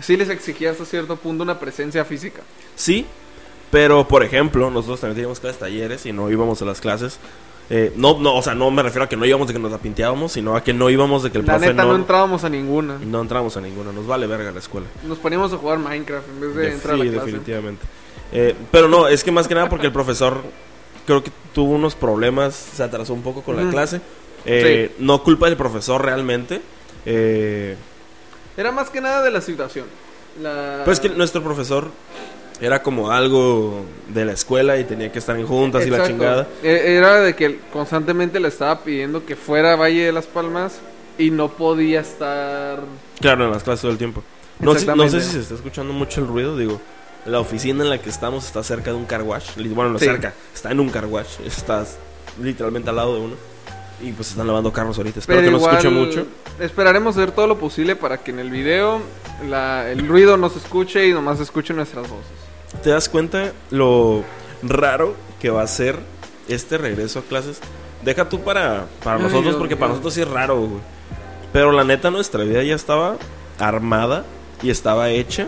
sí 0.01 0.15
les 0.15 0.29
exigía 0.29 0.71
hasta 0.71 0.85
cierto 0.85 1.15
punto 1.15 1.43
una 1.43 1.59
presencia 1.59 2.05
física. 2.05 2.41
Sí, 2.75 3.05
pero 3.71 4.07
por 4.07 4.23
ejemplo, 4.23 4.69
nosotros 4.69 4.99
también 4.99 5.15
teníamos 5.15 5.39
clases 5.39 5.59
talleres 5.59 6.05
y 6.05 6.13
no 6.13 6.29
íbamos 6.29 6.61
a 6.61 6.65
las 6.65 6.79
clases. 6.81 7.17
Eh, 7.73 7.93
no, 7.95 8.19
no, 8.19 8.35
o 8.35 8.41
sea, 8.41 8.53
no 8.53 8.69
me 8.69 8.83
refiero 8.83 9.05
a 9.05 9.07
que 9.07 9.15
no 9.15 9.25
íbamos 9.25 9.47
de 9.47 9.53
que 9.53 9.59
nos 9.59 9.71
la 9.71 9.77
pinteábamos, 9.77 10.33
sino 10.33 10.57
a 10.57 10.61
que 10.63 10.73
no 10.73 10.89
íbamos 10.89 11.23
de 11.23 11.31
que 11.31 11.37
el 11.37 11.45
La 11.45 11.53
profe 11.53 11.67
neta, 11.69 11.83
no... 11.83 11.89
no, 11.91 11.95
entrábamos 11.95 12.43
a 12.43 12.49
ninguna. 12.49 12.97
no 13.01 13.21
entramos 13.21 13.55
a 13.55 13.61
ninguna. 13.61 13.93
Nos 13.93 14.05
vale 14.05 14.27
verga 14.27 14.51
la 14.51 14.59
escuela. 14.59 14.87
Nos 15.07 15.17
poníamos 15.19 15.53
a 15.53 15.57
jugar 15.57 15.79
Minecraft 15.79 16.27
en 16.27 16.41
vez 16.41 16.55
de 16.55 16.61
De- 16.63 16.71
entrar 16.73 16.95
sí, 16.95 17.01
a 17.01 17.05
la 17.05 17.11
clase. 17.11 17.25
definitivamente. 17.27 17.85
Eh, 18.33 18.55
pero 18.71 18.89
no, 18.89 19.07
es 19.07 19.23
que 19.23 19.31
más 19.31 19.47
que 19.47 19.55
nada 19.55 19.69
porque 19.69 19.87
el 19.87 19.93
profesor 19.93 20.41
creo 21.05 21.23
que 21.23 21.31
tuvo 21.53 21.71
unos 21.75 21.95
problemas, 21.95 22.53
se 22.55 22.83
atrasó 22.83 23.13
un 23.13 23.21
poco 23.21 23.41
con 23.41 23.55
la 23.55 23.69
clase. 23.71 24.01
Eh, 24.45 24.93
No 24.99 25.23
culpa 25.23 25.45
del 25.45 25.55
profesor 25.55 26.03
realmente. 26.03 26.61
Eh, 27.05 27.77
Era 28.57 28.71
más 28.73 28.89
que 28.89 28.99
nada 28.99 29.23
de 29.23 29.31
la 29.31 29.39
situación. 29.39 29.85
La... 30.41 30.81
pues 30.83 30.99
que 30.99 31.07
nuestro 31.09 31.41
profesor 31.41 31.87
era 32.61 32.81
como 32.83 33.11
algo 33.11 33.83
de 34.13 34.23
la 34.23 34.33
escuela 34.33 34.77
y 34.77 34.83
tenía 34.85 35.11
que 35.11 35.19
estar 35.19 35.35
en 35.37 35.45
juntas 35.47 35.85
y 35.85 35.89
la 35.89 36.05
chingada. 36.07 36.47
E- 36.63 36.95
Era 36.95 37.19
de 37.19 37.35
que 37.35 37.59
constantemente 37.73 38.39
le 38.39 38.47
estaba 38.47 38.83
pidiendo 38.83 39.25
que 39.25 39.35
fuera 39.35 39.73
a 39.73 39.75
Valle 39.75 40.05
de 40.05 40.11
las 40.11 40.27
Palmas 40.27 40.79
y 41.17 41.31
no 41.31 41.49
podía 41.49 41.99
estar... 42.01 42.79
Claro, 43.19 43.45
en 43.45 43.51
las 43.51 43.63
clases 43.63 43.81
todo 43.81 43.91
el 43.91 43.97
tiempo. 43.97 44.23
No, 44.59 44.75
sé- 44.75 44.85
no 44.85 45.09
sé 45.09 45.17
Exactamente. 45.17 45.21
si 45.21 45.31
se 45.31 45.39
está 45.39 45.55
escuchando 45.55 45.91
mucho 45.91 46.21
el 46.21 46.27
ruido, 46.27 46.55
digo. 46.55 46.79
La 47.25 47.39
oficina 47.39 47.83
en 47.83 47.89
la 47.89 47.99
que 47.99 48.09
estamos 48.09 48.45
está 48.45 48.63
cerca 48.63 48.91
de 48.91 48.97
un 48.97 49.05
car 49.05 49.23
wash. 49.23 49.49
Bueno, 49.73 49.89
no 49.91 49.99
Sí. 49.99 50.05
cerca, 50.05 50.33
está 50.53 50.71
en 50.71 50.79
un 50.79 50.89
car 50.89 51.05
wash. 51.07 51.39
Estás 51.45 51.97
literalmente 52.41 52.89
al 52.91 52.95
lado 52.95 53.15
de 53.15 53.21
uno. 53.21 53.35
Y 54.03 54.11
pues 54.13 54.29
están 54.31 54.47
lavando 54.47 54.71
carros 54.73 54.97
ahorita. 54.97 55.19
Espero 55.19 55.39
Pero 55.41 55.51
que 55.51 55.51
no 55.51 55.59
se 55.63 55.69
escuche 55.71 55.89
mucho. 55.89 56.25
Esperaremos 56.59 57.15
hacer 57.17 57.31
todo 57.31 57.45
lo 57.45 57.59
posible 57.59 57.95
para 57.95 58.17
que 58.17 58.31
en 58.31 58.39
el 58.39 58.49
video 58.49 58.99
la- 59.47 59.91
el 59.91 60.07
ruido 60.07 60.37
no 60.37 60.49
se 60.49 60.57
escuche 60.59 61.07
y 61.07 61.13
nomás 61.13 61.37
se 61.37 61.43
escuchen 61.43 61.75
nuestras 61.75 62.07
voces. 62.09 62.25
¿Te 62.83 62.89
das 62.89 63.09
cuenta 63.09 63.51
lo 63.69 64.23
raro 64.63 65.13
que 65.39 65.49
va 65.49 65.61
a 65.63 65.67
ser 65.67 65.97
este 66.47 66.77
regreso 66.77 67.19
a 67.19 67.21
clases? 67.23 67.59
Deja 68.03 68.27
tú 68.29 68.41
para, 68.41 68.87
para 69.03 69.17
Ay, 69.17 69.23
nosotros, 69.23 69.55
porque 69.55 69.75
para 69.75 69.89
nosotros 69.89 70.13
sí 70.13 70.21
es 70.21 70.27
raro, 70.27 70.57
güey. 70.59 70.81
Pero 71.53 71.71
la 71.71 71.83
neta, 71.83 72.09
nuestra 72.09 72.43
vida 72.43 72.63
ya 72.63 72.75
estaba 72.75 73.17
armada 73.59 74.25
y 74.63 74.69
estaba 74.69 75.09
hecha 75.09 75.47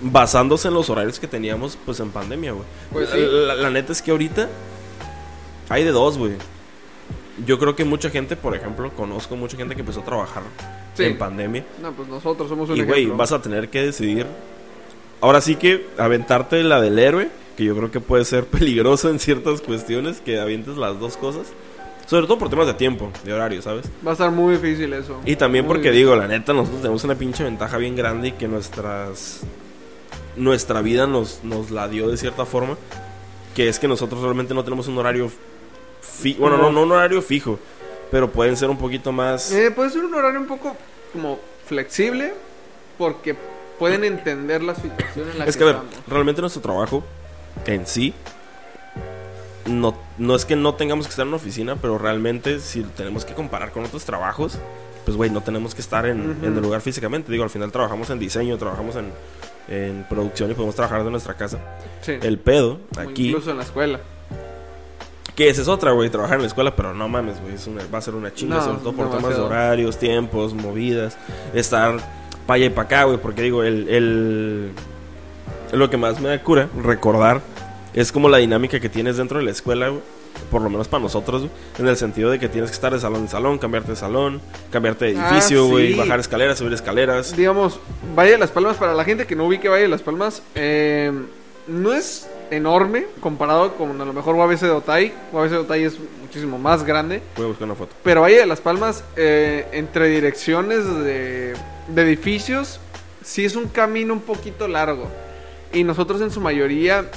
basándose 0.00 0.68
en 0.68 0.74
los 0.74 0.88
horarios 0.90 1.18
que 1.18 1.26
teníamos 1.26 1.78
pues 1.84 2.00
en 2.00 2.10
pandemia, 2.10 2.52
güey. 2.52 2.64
Pues 2.92 3.10
la, 3.10 3.16
sí. 3.16 3.22
la- 3.28 3.54
la 3.54 3.70
neta 3.70 3.92
es 3.92 4.00
que 4.02 4.10
ahorita 4.10 4.48
hay 5.68 5.84
de 5.84 5.90
dos, 5.90 6.16
güey. 6.18 6.32
Yo 7.44 7.58
creo 7.58 7.74
que 7.74 7.84
mucha 7.84 8.10
gente, 8.10 8.36
por 8.36 8.54
ejemplo, 8.54 8.92
conozco 8.94 9.34
mucha 9.36 9.56
gente 9.56 9.74
que 9.74 9.80
empezó 9.80 10.00
a 10.00 10.04
trabajar 10.04 10.44
Sí. 10.94 11.04
en 11.04 11.18
pandemia. 11.18 11.64
No, 11.82 11.90
pues 11.92 12.08
nosotros 12.08 12.48
somos 12.48 12.70
un 12.70 12.76
Y, 12.76 12.82
güey, 12.82 13.06
vas 13.06 13.32
a 13.32 13.42
tener 13.42 13.68
que 13.68 13.82
decidir. 13.86 14.26
Ahora 15.24 15.40
sí 15.40 15.56
que 15.56 15.86
aventarte 15.96 16.62
la 16.62 16.82
del 16.82 16.98
héroe, 16.98 17.30
que 17.56 17.64
yo 17.64 17.74
creo 17.74 17.90
que 17.90 17.98
puede 17.98 18.26
ser 18.26 18.44
peligroso 18.44 19.08
en 19.08 19.18
ciertas 19.18 19.62
cuestiones, 19.62 20.20
que 20.20 20.38
avientes 20.38 20.76
las 20.76 21.00
dos 21.00 21.16
cosas. 21.16 21.46
Sobre 22.04 22.26
todo 22.26 22.36
por 22.36 22.50
temas 22.50 22.66
de 22.66 22.74
tiempo, 22.74 23.10
de 23.24 23.32
horario, 23.32 23.62
¿sabes? 23.62 23.86
Va 24.06 24.10
a 24.10 24.12
estar 24.12 24.30
muy 24.30 24.56
difícil 24.56 24.92
eso. 24.92 25.18
Y 25.24 25.36
también 25.36 25.64
Muy 25.64 25.72
porque 25.72 25.88
difícil. 25.88 26.08
digo, 26.08 26.16
la 26.16 26.28
neta, 26.28 26.52
nosotros 26.52 26.82
tenemos 26.82 27.02
una 27.04 27.14
pinche 27.14 27.42
ventaja 27.42 27.78
bien 27.78 27.96
grande 27.96 28.28
y 28.28 28.32
que 28.32 28.46
nuestras. 28.48 29.40
Nuestra 30.36 30.82
vida 30.82 31.06
nos, 31.06 31.42
nos 31.42 31.70
la 31.70 31.88
dio 31.88 32.06
de 32.08 32.18
cierta 32.18 32.44
forma. 32.44 32.76
Que 33.56 33.70
es 33.70 33.78
que 33.78 33.88
nosotros 33.88 34.20
realmente 34.20 34.52
no 34.52 34.62
tenemos 34.62 34.88
un 34.88 34.98
horario 34.98 35.30
fijo. 36.02 36.42
Bueno, 36.42 36.58
no, 36.58 36.70
no 36.70 36.82
un 36.82 36.92
horario 36.92 37.22
fijo. 37.22 37.58
Pero 38.10 38.30
pueden 38.30 38.58
ser 38.58 38.68
un 38.68 38.76
poquito 38.76 39.10
más. 39.10 39.50
Eh, 39.52 39.70
puede 39.70 39.88
ser 39.88 40.04
un 40.04 40.12
horario 40.12 40.38
un 40.38 40.46
poco 40.46 40.76
como 41.14 41.38
flexible 41.64 42.34
porque 42.98 43.34
pueden 43.78 44.04
entender 44.04 44.62
la 44.62 44.74
situación 44.74 45.30
en 45.30 45.38
la 45.38 45.44
Es 45.46 45.56
que, 45.56 45.64
que 45.64 45.70
a 45.70 45.72
ver, 45.72 45.82
estamos. 45.84 46.06
realmente 46.08 46.40
nuestro 46.40 46.62
trabajo 46.62 47.04
en 47.66 47.86
sí 47.86 48.14
no, 49.66 49.94
no 50.18 50.34
es 50.34 50.44
que 50.44 50.56
no 50.56 50.74
tengamos 50.74 51.06
que 51.06 51.10
estar 51.10 51.22
en 51.22 51.28
una 51.28 51.36
oficina, 51.38 51.76
pero 51.76 51.96
realmente 51.98 52.60
si 52.60 52.82
tenemos 52.82 53.24
que 53.24 53.32
comparar 53.34 53.70
con 53.72 53.84
otros 53.84 54.04
trabajos, 54.04 54.58
pues 55.04 55.16
güey, 55.16 55.30
no 55.30 55.40
tenemos 55.40 55.74
que 55.74 55.80
estar 55.80 56.04
en, 56.06 56.38
en 56.42 56.54
el 56.56 56.60
lugar 56.62 56.80
físicamente. 56.82 57.32
Digo, 57.32 57.44
al 57.44 57.50
final 57.50 57.72
trabajamos 57.72 58.10
en 58.10 58.18
diseño, 58.18 58.58
trabajamos 58.58 58.96
en, 58.96 59.10
en 59.68 60.04
producción 60.08 60.50
y 60.50 60.54
podemos 60.54 60.74
trabajar 60.74 61.02
de 61.04 61.10
nuestra 61.10 61.34
casa. 61.34 61.58
Sí. 62.02 62.12
El 62.20 62.38
pedo 62.38 62.78
O 62.96 63.00
aquí, 63.00 63.28
Incluso 63.28 63.50
en 63.52 63.56
la 63.56 63.62
escuela. 63.64 64.00
que 65.34 65.48
esa 65.48 65.62
es 65.62 65.68
otra, 65.68 65.92
güey, 65.92 66.10
trabajar 66.10 66.36
en 66.36 66.42
la 66.42 66.48
escuela, 66.48 66.76
pero 66.76 66.92
no 66.92 67.08
mames, 67.08 67.36
güey, 67.40 67.54
va 67.92 67.98
a 67.98 68.02
ser 68.02 68.14
una 68.14 68.34
chinga, 68.34 68.56
No, 68.56 68.64
sobre 68.64 68.78
todo 68.80 68.92
por 68.92 69.10
temas 69.10 69.34
de 69.34 69.40
horarios, 69.42 69.98
tiempos, 69.98 70.52
movidas, 70.52 71.16
estar 71.54 71.96
para 72.46 72.56
allá 72.56 72.66
y 72.66 72.70
para 72.70 72.86
acá, 72.86 73.04
güey, 73.04 73.18
porque 73.18 73.42
digo, 73.42 73.62
el, 73.62 73.88
el, 73.88 74.70
lo 75.72 75.90
que 75.90 75.96
más 75.96 76.20
me 76.20 76.28
da 76.28 76.42
cura 76.42 76.68
recordar 76.82 77.40
es 77.94 78.12
como 78.12 78.28
la 78.28 78.38
dinámica 78.38 78.80
que 78.80 78.88
tienes 78.88 79.16
dentro 79.16 79.38
de 79.38 79.44
la 79.44 79.50
escuela, 79.50 79.88
güey, 79.88 80.00
por 80.50 80.62
lo 80.62 80.68
menos 80.70 80.88
para 80.88 81.02
nosotros, 81.02 81.42
güey, 81.42 81.52
en 81.78 81.86
el 81.88 81.96
sentido 81.96 82.30
de 82.30 82.38
que 82.38 82.48
tienes 82.48 82.70
que 82.70 82.74
estar 82.74 82.92
de 82.92 82.98
salón 83.00 83.22
en 83.22 83.28
salón, 83.28 83.58
cambiarte 83.58 83.90
de 83.92 83.96
salón, 83.96 84.40
cambiarte 84.70 85.06
de 85.06 85.18
Ah, 85.18 85.30
edificio, 85.30 85.66
güey, 85.66 85.92
sí. 85.92 85.98
bajar 85.98 86.20
escaleras, 86.20 86.58
subir 86.58 86.72
escaleras. 86.72 87.36
Digamos, 87.36 87.78
Valle 88.16 88.32
de 88.32 88.38
las 88.38 88.50
Palmas, 88.50 88.76
para 88.76 88.94
la 88.94 89.04
gente 89.04 89.26
que 89.26 89.36
no 89.36 89.46
ubique 89.46 89.68
Valle 89.68 89.82
de 89.84 89.88
las 89.88 90.02
Palmas, 90.02 90.42
eh, 90.56 91.12
no 91.66 91.92
es 91.92 92.28
enorme 92.50 93.06
comparado 93.20 93.74
con 93.76 93.98
a 94.00 94.04
lo 94.04 94.12
mejor 94.12 94.34
UABC 94.34 94.60
de 94.60 94.70
Otay. 94.70 95.14
UABC 95.32 95.50
de 95.50 95.56
Otay 95.58 95.84
es 95.84 95.96
muchísimo 96.20 96.58
más 96.58 96.84
grande. 96.84 97.22
Voy 97.36 97.46
a 97.46 97.48
buscar 97.48 97.64
una 97.66 97.74
foto. 97.74 97.94
Pero 98.02 98.20
Valle 98.20 98.38
de 98.38 98.46
las 98.46 98.60
Palmas, 98.60 99.02
eh, 99.16 99.66
entre 99.72 100.08
direcciones 100.08 100.84
de, 100.84 101.54
de 101.88 102.02
edificios, 102.02 102.80
sí 103.22 103.44
es 103.44 103.56
un 103.56 103.68
camino 103.68 104.12
un 104.14 104.20
poquito 104.20 104.68
largo. 104.68 105.08
Y 105.72 105.84
nosotros 105.84 106.20
en 106.20 106.30
su 106.30 106.40
mayoría 106.40 107.10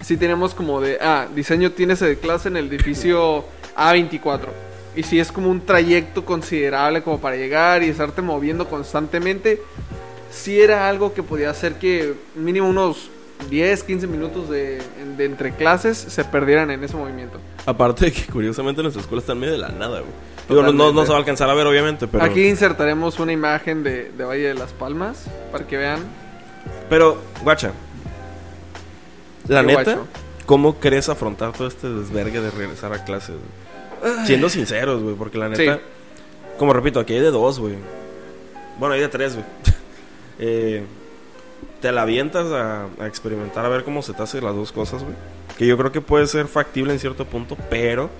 sí 0.00 0.16
tenemos 0.16 0.54
como 0.54 0.80
de, 0.80 0.98
ah, 1.00 1.26
diseño 1.34 1.72
tienes 1.72 2.00
de 2.00 2.18
clase 2.18 2.48
en 2.48 2.56
el 2.56 2.66
edificio 2.68 3.44
A24. 3.76 4.48
Y 4.94 5.02
sí 5.02 5.18
es 5.18 5.30
como 5.30 5.50
un 5.50 5.60
trayecto 5.60 6.24
considerable 6.24 7.02
como 7.02 7.20
para 7.20 7.36
llegar 7.36 7.82
y 7.82 7.88
estarte 7.88 8.22
moviendo 8.22 8.68
constantemente. 8.68 9.60
Sí 10.30 10.60
era 10.60 10.88
algo 10.88 11.12
que 11.12 11.22
podía 11.22 11.50
hacer 11.50 11.74
que 11.74 12.14
mínimo 12.34 12.68
unos 12.68 13.10
10, 13.50 13.82
15 13.82 14.06
minutos 14.06 14.48
de, 14.48 14.80
de 15.16 15.24
entre 15.24 15.52
clases 15.52 15.98
se 15.98 16.24
perdieran 16.24 16.70
en 16.70 16.82
ese 16.82 16.96
movimiento. 16.96 17.38
Aparte 17.66 18.06
de 18.06 18.12
que 18.12 18.24
curiosamente 18.32 18.82
nuestra 18.82 19.02
escuela 19.02 19.20
está 19.20 19.34
medio 19.34 19.52
de 19.52 19.58
la 19.58 19.68
nada. 19.68 20.02
Digo, 20.48 20.62
no, 20.62 20.72
no, 20.72 20.92
no 20.92 21.02
se 21.04 21.08
va 21.10 21.16
a 21.16 21.18
alcanzar 21.18 21.50
a 21.50 21.54
ver, 21.54 21.66
obviamente, 21.66 22.06
pero... 22.06 22.22
Aquí 22.22 22.46
insertaremos 22.46 23.18
una 23.18 23.32
imagen 23.32 23.82
de, 23.82 24.10
de 24.12 24.24
Valle 24.24 24.48
de 24.48 24.54
las 24.54 24.72
Palmas 24.72 25.26
para 25.50 25.66
que 25.66 25.76
vean. 25.76 26.00
Pero, 26.88 27.18
guacha. 27.42 27.72
La 29.48 29.62
neta, 29.62 29.82
guacho. 29.82 30.06
¿cómo 30.44 30.76
crees 30.76 31.08
afrontar 31.08 31.52
todo 31.52 31.66
este 31.68 31.88
desvergue 31.88 32.40
de 32.40 32.50
regresar 32.50 32.92
a 32.92 33.04
clases? 33.04 33.36
Siendo 34.24 34.48
sinceros, 34.48 35.02
güey, 35.02 35.16
porque 35.16 35.38
la 35.38 35.48
neta, 35.48 35.76
Sí. 35.76 35.80
como 36.58 36.72
repito, 36.72 37.00
aquí 37.00 37.14
hay 37.14 37.20
de 37.20 37.30
dos, 37.30 37.58
güey. 37.58 37.74
Bueno, 38.78 38.94
hay 38.94 39.00
de 39.00 39.08
tres, 39.08 39.34
güey. 39.34 39.46
Eh, 40.38 40.84
te 41.80 41.90
la 41.92 42.02
avientas 42.02 42.52
a, 42.52 42.88
a 43.00 43.06
experimentar, 43.06 43.64
a 43.64 43.70
ver 43.70 43.84
cómo 43.84 44.02
se 44.02 44.12
te 44.12 44.22
hacen 44.22 44.44
las 44.44 44.54
dos 44.54 44.70
cosas, 44.70 45.02
güey. 45.02 45.14
Que 45.56 45.66
yo 45.66 45.78
creo 45.78 45.90
que 45.92 46.02
puede 46.02 46.26
ser 46.26 46.46
factible 46.46 46.92
en 46.92 46.98
cierto 46.98 47.24
punto, 47.24 47.56
pero, 47.70 48.10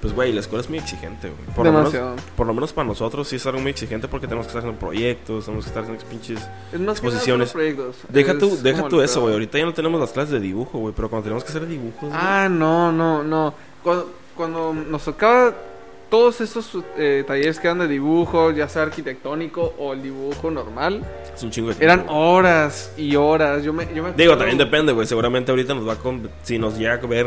pues, 0.00 0.14
güey, 0.14 0.32
la 0.32 0.40
escuela 0.40 0.62
es 0.62 0.68
muy 0.68 0.78
exigente, 0.78 1.28
güey. 1.28 1.54
Por 1.56 1.66
lo 1.66 1.72
menos- 1.72 1.94
por 2.36 2.46
lo 2.46 2.54
menos 2.54 2.72
para 2.72 2.86
nosotros 2.88 3.26
sí 3.28 3.36
es 3.36 3.46
algo 3.46 3.60
muy 3.60 3.70
exigente 3.70 4.08
porque 4.08 4.26
tenemos 4.26 4.46
que 4.46 4.50
estar 4.50 4.60
haciendo 4.60 4.78
proyectos, 4.78 5.44
tenemos 5.44 5.64
que 5.64 5.68
estar 5.70 5.82
haciendo 5.84 6.04
pinches 6.06 6.38
Es 6.72 6.80
más 6.80 7.00
que 7.00 7.06
exposiciones. 7.06 7.48
solo 7.50 7.58
proyectos. 7.60 7.96
Deja 8.08 8.32
Es 8.32 8.38
tú, 8.38 8.58
deja 8.62 8.88
tú 8.88 9.00
eso, 9.00 9.20
güey. 9.22 9.32
Ahorita 9.34 9.58
ya 9.58 9.64
no 9.64 9.74
tenemos 9.74 10.00
las 10.00 10.12
clases 10.12 10.30
de 10.32 10.40
dibujo, 10.40 10.78
güey. 10.78 10.92
Pero 10.94 11.08
cuando 11.08 11.24
tenemos 11.24 11.44
que 11.44 11.50
hacer 11.50 11.66
dibujos, 11.66 12.10
Ah, 12.12 12.48
no, 12.50 12.92
no, 12.92 13.22
no. 13.22 13.54
Cuando, 13.82 14.10
cuando 14.36 14.72
nos 14.74 15.04
tocaba 15.04 15.54
todos 16.10 16.40
esos 16.40 16.70
eh, 16.96 17.24
talleres 17.26 17.58
que 17.58 17.66
eran 17.66 17.80
de 17.80 17.88
dibujo, 17.88 18.52
ya 18.52 18.68
sea 18.68 18.82
arquitectónico 18.82 19.74
o 19.78 19.92
el 19.92 20.02
dibujo 20.02 20.50
normal, 20.52 21.02
es 21.34 21.42
un 21.42 21.50
chingo 21.50 21.70
de 21.70 21.74
tiempo. 21.74 21.92
eran 21.92 22.06
horas 22.08 22.92
y 22.96 23.16
horas. 23.16 23.64
Yo 23.64 23.72
me, 23.72 23.88
yo 23.92 24.02
me 24.04 24.12
Digo, 24.12 24.36
también 24.36 24.56
depende, 24.58 24.92
güey. 24.92 25.06
Seguramente 25.06 25.50
ahorita 25.50 25.74
nos 25.74 25.86
va 25.88 25.94
a. 25.94 25.96
con- 25.96 26.30
Si 26.42 26.58
nos 26.58 26.78
llega 26.78 26.94
a 26.94 27.06
ver 27.06 27.26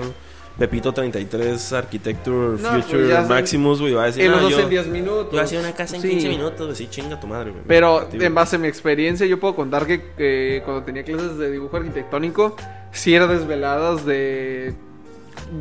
Pepito 0.59 0.91
33 0.93 1.73
Architecture 1.73 2.61
No, 2.61 2.69
Future 2.81 3.03
pues 3.05 3.15
son- 3.15 3.27
Maximus, 3.29 3.79
güey, 3.81 3.93
va 3.93 4.03
a 4.03 4.05
decir. 4.07 4.25
En 4.25 4.31
los 4.31 4.39
"Ah, 4.39 4.43
dos 4.43 4.51
yo, 4.51 4.59
en 4.59 4.69
10 4.69 4.87
minutos. 4.87 5.31
yo 5.33 5.41
hacía 5.41 5.59
una 5.61 5.73
casa 5.73 5.95
en 5.95 6.01
Sí. 6.01 6.09
15 6.09 6.29
minutos, 6.29 6.65
güey. 6.67 6.75
Sí, 6.75 6.87
chinga 6.89 7.19
tu 7.19 7.27
madre, 7.27 7.51
güey. 7.51 7.63
Pero 7.67 8.07
en 8.11 8.35
base 8.35 8.57
a 8.57 8.59
mi 8.59 8.67
experiencia, 8.67 9.25
yo 9.25 9.39
puedo 9.39 9.55
contar 9.55 9.87
que 9.87 10.11
eh, 10.17 10.61
cuando 10.65 10.83
tenía 10.83 11.03
clases 11.03 11.37
de 11.37 11.49
dibujo 11.49 11.77
arquitectónico, 11.77 12.55
sí 12.91 13.15
era 13.15 13.25
desveladas 13.27 14.05
de 14.05 14.73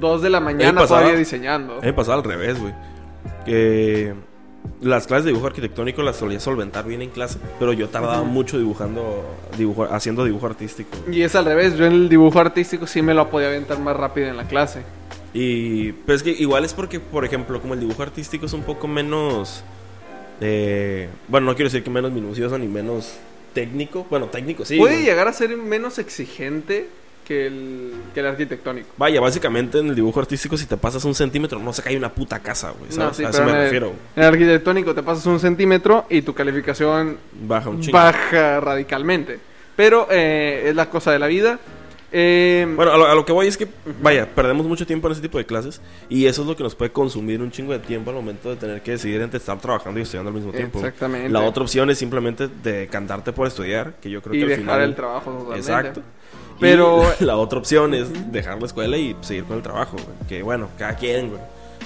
2 0.00 0.21
de 0.21 0.31
la 0.31 0.40
mañana 0.40 0.81
pasaba- 0.81 1.00
todavía 1.00 1.19
diseñando. 1.19 1.81
Me 1.81 1.93
pasaba 1.93 2.17
al 2.19 2.25
revés, 2.25 2.59
güey. 2.61 2.75
Que 3.45 4.14
las 4.81 5.07
clases 5.07 5.25
de 5.25 5.31
dibujo 5.31 5.47
arquitectónico 5.49 6.03
las 6.03 6.17
solía 6.17 6.41
solventar 6.41 6.87
bien 6.87 7.03
en 7.03 7.11
clase, 7.11 7.38
pero 7.59 7.73
yo 7.73 7.88
tardaba 7.88 8.23
mucho 8.23 8.59
dibujando, 8.59 9.25
dibujo, 9.57 9.85
haciendo 9.85 10.25
dibujo 10.25 10.47
artístico. 10.47 10.97
Y 11.11 11.23
es 11.23 11.35
al 11.35 11.45
revés, 11.45 11.77
yo 11.77 11.87
en 11.87 11.93
el 11.93 12.09
dibujo 12.09 12.38
artístico 12.38 12.87
sí 12.87 13.03
me 13.03 13.15
lo 13.15 13.29
podía 13.31 13.49
aventar 13.49 13.79
más 13.81 13.97
rápido 13.97 14.29
en 14.29 14.37
la 14.37 14.47
clase. 14.47 14.83
Y 15.35 15.93
pero 15.93 16.17
es 16.17 16.23
que 16.23 16.31
igual 16.31 16.65
es 16.65 16.73
porque, 16.73 17.00
por 17.00 17.25
ejemplo, 17.25 17.61
como 17.61 17.75
el 17.75 17.81
dibujo 17.81 18.03
artístico 18.03 18.47
es 18.47 18.53
un 18.53 18.62
poco 18.62 18.88
menos, 18.88 19.62
eh, 20.41 21.09
bueno, 21.29 21.47
no 21.47 21.55
quiero 21.55 21.69
decir 21.69 21.83
que 21.83 21.91
menos 21.91 22.12
minucioso 22.12 22.57
ni 22.57 22.67
menos 22.67 23.15
técnico, 23.53 24.07
bueno, 24.09 24.27
técnico 24.27 24.65
sí. 24.65 24.79
Puede 24.79 25.03
llegar 25.03 25.29
a 25.29 25.33
ser 25.33 25.57
menos 25.57 25.99
exigente 25.99 26.88
que 27.28 27.47
el, 27.47 27.92
que 28.14 28.20
el 28.20 28.26
arquitectónico. 28.26 28.88
Vaya, 28.97 29.20
básicamente 29.20 29.78
en 29.78 29.88
el 29.88 29.94
dibujo 29.94 30.18
artístico 30.18 30.56
si 30.56 30.64
te 30.64 30.78
pasas 30.78 31.04
un 31.04 31.14
centímetro 31.14 31.58
no 31.58 31.73
se 31.75 31.82
cae 31.82 31.94
una 31.97 32.11
puta 32.12 32.38
casa, 32.40 32.70
güey. 32.70 32.88
No, 32.90 32.97
¿sabes? 32.97 33.16
sí, 33.18 33.25
a 33.25 33.28
eso 33.28 33.44
me 33.44 33.50
en 33.50 33.56
el- 33.56 33.62
refiero. 33.64 33.92
En 34.16 34.23
el 34.23 34.28
arquitectónico 34.30 34.94
te 34.94 35.02
pasas 35.02 35.26
un 35.26 35.38
centímetro 35.38 36.06
y 36.08 36.23
tu 36.23 36.32
calificación 36.35 37.18
Baja 37.42 37.68
un 37.68 37.80
chingo. 37.82 37.99
baja 37.99 38.61
radicalmente. 38.61 39.38
Pero 39.76 40.08
eh, 40.11 40.64
es 40.70 40.75
la 40.75 40.88
cosa 40.88 41.12
de 41.12 41.18
la 41.18 41.26
vida. 41.26 41.58
Eh, 42.11 42.66
Bueno, 42.75 42.92
a 42.92 42.97
lo, 42.97 43.06
a 43.06 43.14
lo 43.14 43.26
que 43.26 43.32
voy 43.32 43.47
es 43.49 43.58
que, 43.58 43.68
vaya, 44.00 44.26
perdemos 44.35 44.66
mucho 44.66 44.87
tiempo 44.87 45.08
en 45.08 45.12
ese 45.12 45.20
tipo 45.20 45.37
de 45.37 45.44
clases 45.44 45.82
y 46.08 46.25
eso 46.25 46.40
es 46.40 46.49
lo 46.49 46.56
que 46.56 46.62
nos 46.62 46.75
puede 46.75 46.90
consumir 46.90 47.42
un 47.42 47.50
chingo 47.50 47.73
de 47.75 47.78
tiempo 47.80 48.08
al 48.08 48.16
momento 48.16 48.49
de 48.49 48.56
tener 48.56 48.80
que 48.80 48.92
decidir 48.92 49.20
entre 49.20 49.37
estar 49.38 49.58
trabajando 49.61 50.00
y 50.00 50.04
estudiando 50.04 50.30
al 50.30 50.35
mismo 50.35 50.50
tiempo. 50.50 50.78
Exactamente. 50.78 51.28
La 51.28 51.42
otra 51.42 51.62
opción 51.62 51.90
es 51.90 51.99
simplemente 51.99 52.49
de 52.49 52.87
cantarte 52.88 53.32
por 53.35 53.47
estudiar, 53.47 53.92
que 54.00 54.08
yo 54.08 54.23
creo 54.23 54.35
y 54.35 54.38
que 54.38 54.42
al 54.44 54.49
dejar 54.49 54.62
final... 54.64 54.80
el 54.82 54.94
trabajo 54.94 55.30
totalmente. 55.32 55.58
Exacto. 55.58 56.02
Pero- 56.61 57.03
Y 57.21 57.25
la 57.25 57.37
otra 57.37 57.59
opción 57.59 57.95
es 57.95 58.33
dejar 58.33 58.59
la 58.61 58.67
escuela 58.67 58.97
y 58.97 59.17
seguir 59.21 59.45
con 59.45 59.57
el 59.57 59.62
trabajo, 59.62 59.93
güey. 59.93 60.29
Que 60.29 60.43
bueno, 60.43 60.69
cada 60.79 60.95
quien, 60.97 61.29
güey. 61.31 61.41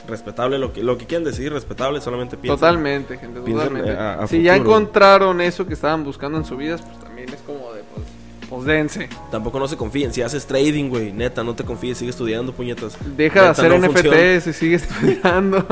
Respetable 0.09 0.59
lo 0.59 0.73
que, 0.73 0.83
lo 0.83 0.99
que 0.99 1.07
quieran 1.07 1.25
decir, 1.25 1.53
respetable, 1.53 2.01
solamente 2.01 2.37
piensen. 2.37 2.59
Totalmente, 2.59 3.19
gente, 3.19 3.41
totalmente. 3.41 3.91
eh, 3.93 3.97
a- 3.97 4.23
a 4.23 4.27
si 4.27 4.43
ya 4.43 4.57
encontraron 4.57 5.41
eso 5.41 5.65
que 5.67 5.75
estaban 5.75 6.03
buscando 6.03 6.39
en 6.39 6.45
su 6.45 6.57
vida, 6.57 6.77
pues 6.77 6.99
también 6.99 7.29
es 7.29 7.41
como 7.47 7.73
de, 7.73 7.83
pues, 7.95 8.07
pues 8.51 8.65
dense. 8.65 9.09
Tampoco 9.31 9.61
no 9.61 9.69
se 9.69 9.77
confíen. 9.77 10.13
Si 10.13 10.21
haces 10.21 10.45
trading, 10.47 10.89
güey, 10.89 11.13
neta, 11.13 11.45
no 11.45 11.55
te 11.55 11.63
confíes. 11.65 11.99
Sigue 11.99 12.11
estudiando, 12.11 12.53
puñetas. 12.53 12.97
Deja 13.17 13.43
de 13.43 13.49
hacer 13.51 13.71
no 13.79 13.87
funciona. 13.93 14.17
NFTs 14.17 14.47
y 14.49 14.53
sigue 14.53 14.75
estudiando. 14.83 15.65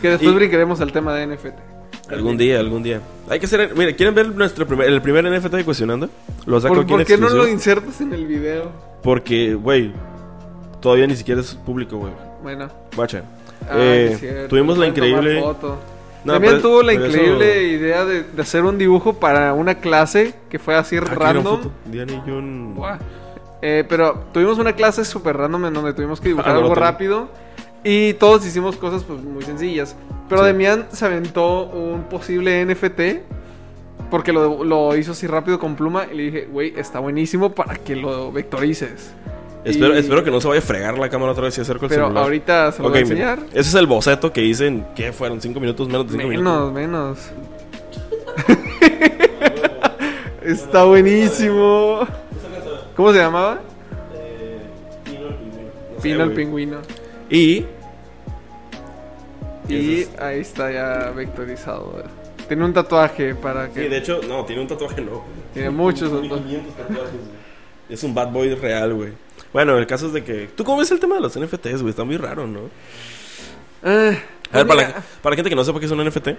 que 0.00 0.08
después 0.10 0.32
Y- 0.32 0.34
brincaremos 0.36 0.80
al 0.80 0.90
tema 0.90 1.12
de 1.14 1.26
NFT. 1.26 1.58
Algún 2.10 2.36
día, 2.38 2.58
algún 2.58 2.82
día. 2.82 3.00
Hay 3.28 3.38
que 3.38 3.46
hacer. 3.46 3.72
Mira, 3.76 3.92
¿quieren 3.92 4.14
ver 4.14 4.28
nuestro 4.34 4.66
primer, 4.66 4.88
el 4.88 5.02
primer 5.02 5.24
NFT 5.30 5.52
de 5.54 5.64
cuestionando? 5.64 6.08
Lo 6.46 6.60
saco 6.60 6.74
¿Por, 6.74 6.84
aquí 6.84 6.92
por 6.92 7.04
qué 7.04 7.18
no 7.18 7.28
lo 7.28 7.46
insertas 7.46 8.00
en 8.00 8.12
el 8.14 8.26
video? 8.26 8.70
Porque, 9.02 9.54
güey, 9.54 9.92
todavía 10.80 11.06
ni 11.06 11.16
siquiera 11.16 11.40
es 11.40 11.54
público, 11.54 11.98
güey. 11.98 12.12
Bueno. 12.42 12.68
Guacha. 12.96 13.22
Ah, 13.68 13.74
Eh, 13.76 14.46
tuvimos 14.48 14.78
la 14.78 14.86
increíble. 14.86 15.40
No, 16.24 16.32
También 16.32 16.54
pero- 16.54 16.62
tuvo 16.62 16.82
la 16.82 16.92
eso- 16.92 17.06
increíble 17.06 17.62
idea 17.68 18.04
de, 18.04 18.22
de 18.24 18.42
hacer 18.42 18.64
un 18.64 18.76
dibujo 18.78 19.14
para 19.20 19.52
una 19.54 19.76
clase 19.76 20.34
que 20.50 20.58
fue 20.58 20.74
así 20.74 20.96
Ah, 20.96 21.00
¿quieren 21.02 21.18
random. 21.20 21.60
Diana 21.86 22.12
y. 22.26 22.74
Buah. 22.74 22.98
Eh, 23.62 23.84
pero 23.88 24.24
tuvimos 24.32 24.58
una 24.58 24.72
clase 24.72 25.04
súper 25.04 25.36
random 25.36 25.66
en 25.66 25.74
donde 25.74 25.92
tuvimos 25.92 26.20
que 26.20 26.28
dibujar 26.28 26.50
Ah, 26.50 26.54
no 26.54 26.60
algo 26.60 26.74
rápido. 26.74 27.28
Y 27.84 28.14
todos 28.14 28.44
hicimos 28.46 28.76
cosas 28.76 29.04
pues 29.04 29.20
muy 29.22 29.42
sencillas. 29.42 29.96
Pero 30.28 30.42
Sí. 30.42 30.46
Demian 30.48 30.86
se 30.92 31.04
aventó 31.04 31.64
un 31.66 32.04
posible 32.04 32.64
NFT. 32.64 33.00
Porque 34.10 34.32
lo, 34.32 34.64
lo 34.64 34.96
hizo 34.96 35.12
así 35.12 35.26
rápido 35.26 35.58
con 35.58 35.76
pluma. 35.76 36.06
Y 36.10 36.16
le 36.16 36.22
dije, 36.24 36.48
güey, 36.50 36.72
está 36.76 36.98
buenísimo 36.98 37.54
para 37.54 37.74
que 37.76 37.94
lo 37.96 38.32
vectorices. 38.32 39.12
Espero, 39.64 39.94
Y- 39.94 39.98
espero 39.98 40.24
que 40.24 40.30
no 40.30 40.40
se 40.40 40.48
vaya 40.48 40.60
a 40.60 40.64
fregar 40.64 40.98
la 40.98 41.08
cámara 41.10 41.32
otra 41.32 41.44
vez 41.44 41.58
y 41.58 41.60
acerco 41.60 41.86
el 41.86 41.90
Pero 41.90 42.04
celular. 42.04 42.24
ahorita 42.24 42.72
se 42.72 42.82
lo 42.82 42.88
voy 42.90 43.00
a 43.00 43.04
mira, 43.04 43.32
enseñar. 43.32 43.38
Ese 43.50 43.60
es 43.68 43.74
el 43.74 43.86
boceto 43.86 44.32
que 44.32 44.42
hice 44.42 44.66
en. 44.66 44.86
¿Qué 44.94 45.12
fueron? 45.12 45.40
¿Cinco 45.40 45.60
minutos? 45.60 45.86
Menos 45.88 46.06
de 46.06 46.12
cinco 46.12 46.28
minutos. 46.28 46.72
Menos, 46.72 46.72
menos. 46.72 47.30
Está 50.42 50.84
buenísimo. 50.84 52.06
¿Cómo 52.96 53.12
se 53.12 53.18
llamaba? 53.18 53.60
Pino 56.02 56.24
el 56.24 56.32
pingüino. 56.32 56.78
Y. 57.30 57.64
Y 59.68 60.00
es- 60.00 60.18
ahí 60.18 60.40
está 60.40 60.70
ya 60.72 61.10
vectorizado. 61.10 62.02
Tiene 62.46 62.64
un 62.64 62.72
tatuaje 62.72 63.34
para 63.34 63.68
que. 63.68 63.82
Sí, 63.82 63.88
de 63.88 63.98
hecho, 63.98 64.20
no, 64.26 64.44
tiene 64.44 64.62
un 64.62 64.68
tatuaje, 64.68 65.00
no. 65.02 65.22
Tiene 65.52 65.70
muchos 65.70 66.10
Tiene 66.10 66.28
tatuajes. 66.28 66.46
500 66.46 66.74
tatuajes, 66.76 67.12
güey. 67.12 67.38
Es 67.90 68.02
un 68.02 68.14
bad 68.14 68.28
boy 68.32 68.54
real, 68.54 68.94
güey. 68.94 69.12
Bueno, 69.52 69.76
el 69.78 69.86
caso 69.86 70.06
es 70.06 70.12
de 70.14 70.24
que. 70.24 70.48
¿Tú 70.54 70.64
cómo 70.64 70.78
ves 70.78 70.90
el 70.90 71.00
tema 71.00 71.16
de 71.16 71.20
los 71.20 71.36
NFTs, 71.36 71.82
güey? 71.82 71.90
Está 71.90 72.04
muy 72.04 72.16
raro, 72.16 72.46
¿no? 72.46 72.60
Ah, 73.82 74.12
A 74.52 74.58
ver, 74.58 74.66
pues 74.66 74.66
para 74.66 74.82
la, 74.82 74.88
para 75.22 75.30
la 75.32 75.36
gente 75.36 75.50
que 75.50 75.56
no 75.56 75.64
sepa 75.64 75.78
qué 75.80 75.86
es 75.86 75.92
un 75.92 76.02
NFT, 76.04 76.24
son 76.26 76.36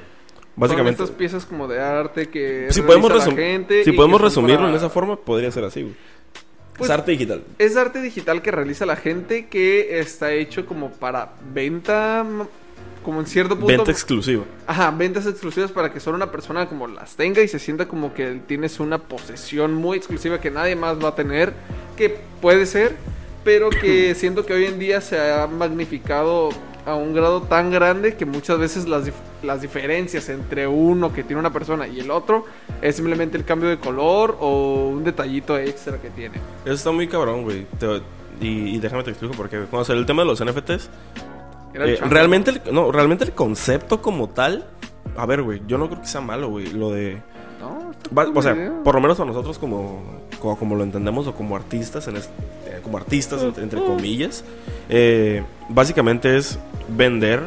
básicamente. 0.55 1.03
estas 1.03 1.15
piezas 1.15 1.45
como 1.45 1.67
de 1.67 1.79
arte 1.79 2.29
que 2.29 2.67
Si 2.71 2.81
podemos, 2.81 3.11
resum- 3.11 3.35
gente 3.35 3.83
si 3.83 3.91
podemos 3.91 4.19
son 4.19 4.27
resumirlo 4.29 4.57
para- 4.61 4.69
en 4.71 4.75
esa 4.75 4.89
forma, 4.89 5.15
podría 5.15 5.51
ser 5.51 5.63
así, 5.63 5.83
güey. 5.83 5.95
Pues- 6.79 6.89
es 6.89 6.93
arte 6.93 7.11
digital. 7.11 7.43
Es 7.59 7.75
arte 7.77 8.01
digital 8.01 8.41
que 8.41 8.51
realiza 8.51 8.85
la 8.85 8.95
gente 8.95 9.47
que 9.47 9.99
está 9.99 10.31
hecho 10.31 10.65
como 10.65 10.89
para 10.91 11.33
venta, 11.53 12.25
como 13.03 13.19
en 13.19 13.27
cierto 13.27 13.55
punto. 13.55 13.67
Venta 13.67 13.91
exclusiva. 13.91 14.45
Ajá, 14.65 14.89
ventas 14.91 15.25
exclusivas 15.27 15.71
para 15.71 15.91
que 15.91 15.99
solo 15.99 16.15
una 16.15 16.31
persona 16.31 16.67
como 16.67 16.87
las 16.87 17.15
tenga 17.15 17.41
y 17.41 17.47
se 17.47 17.59
sienta 17.59 17.87
como 17.87 18.13
que 18.13 18.39
tienes 18.47 18.79
una 18.79 18.97
posesión 18.97 19.73
muy 19.73 19.97
exclusiva 19.97 20.39
que 20.39 20.49
nadie 20.49 20.75
más 20.75 20.97
va 21.03 21.09
a 21.09 21.15
tener, 21.15 21.53
que 21.97 22.17
puede 22.41 22.65
ser, 22.65 22.95
pero 23.43 23.69
que 23.69 24.15
siento 24.15 24.45
que 24.45 24.53
hoy 24.53 24.65
en 24.65 24.79
día 24.79 25.01
se 25.01 25.19
ha 25.19 25.47
magnificado 25.47 26.49
a 26.89 26.95
un 26.95 27.13
grado 27.13 27.41
tan 27.43 27.71
grande 27.71 28.15
que 28.15 28.25
muchas 28.25 28.57
veces 28.59 28.87
las, 28.87 29.05
dif- 29.07 29.13
las 29.43 29.61
diferencias 29.61 30.27
entre 30.29 30.67
uno 30.67 31.13
que 31.13 31.23
tiene 31.23 31.39
una 31.39 31.51
persona 31.53 31.87
y 31.87 31.99
el 31.99 32.11
otro 32.11 32.45
es 32.81 32.95
simplemente 32.95 33.37
el 33.37 33.45
cambio 33.45 33.69
de 33.69 33.77
color 33.77 34.37
o 34.39 34.89
un 34.89 35.03
detallito 35.03 35.57
extra 35.57 35.97
que 36.01 36.09
tiene. 36.09 36.37
Eso 36.65 36.73
está 36.73 36.91
muy 36.91 37.07
cabrón, 37.07 37.43
güey. 37.43 37.65
Y, 38.41 38.75
y 38.75 38.79
déjame 38.79 39.03
te 39.03 39.09
explico 39.11 39.33
por 39.35 39.49
qué. 39.49 39.59
Cuando 39.69 39.83
salió 39.85 39.99
el 39.99 40.05
tema 40.05 40.21
de 40.23 40.27
los 40.27 40.43
NFTs, 40.43 40.89
eh, 41.73 41.97
realmente, 42.09 42.51
el, 42.51 42.61
no, 42.73 42.91
realmente 42.91 43.23
el 43.25 43.31
concepto 43.33 44.01
como 44.01 44.29
tal. 44.29 44.65
A 45.17 45.25
ver, 45.25 45.41
güey, 45.43 45.61
yo 45.67 45.77
no 45.77 45.87
creo 45.89 46.01
que 46.01 46.07
sea 46.07 46.21
malo, 46.21 46.49
güey. 46.49 46.67
Lo 46.71 46.91
de. 46.91 47.21
No, 47.59 47.91
Va- 48.17 48.29
o 48.33 48.41
sea, 48.41 48.55
por 48.83 48.95
lo 48.95 49.01
menos 49.01 49.17
para 49.17 49.27
nosotros 49.29 49.59
como, 49.59 50.01
como, 50.39 50.57
como 50.57 50.75
lo 50.75 50.83
entendemos 50.83 51.27
o 51.27 51.33
como 51.35 51.55
artistas, 51.55 52.07
en 52.07 52.17
es- 52.17 52.29
eh, 52.65 52.79
como 52.83 52.97
artistas 52.97 53.41
entre, 53.57 53.83
comillas, 53.83 54.43
eh, 54.87 55.43
básicamente 55.67 56.37
es 56.37 56.57
vender 56.87 57.43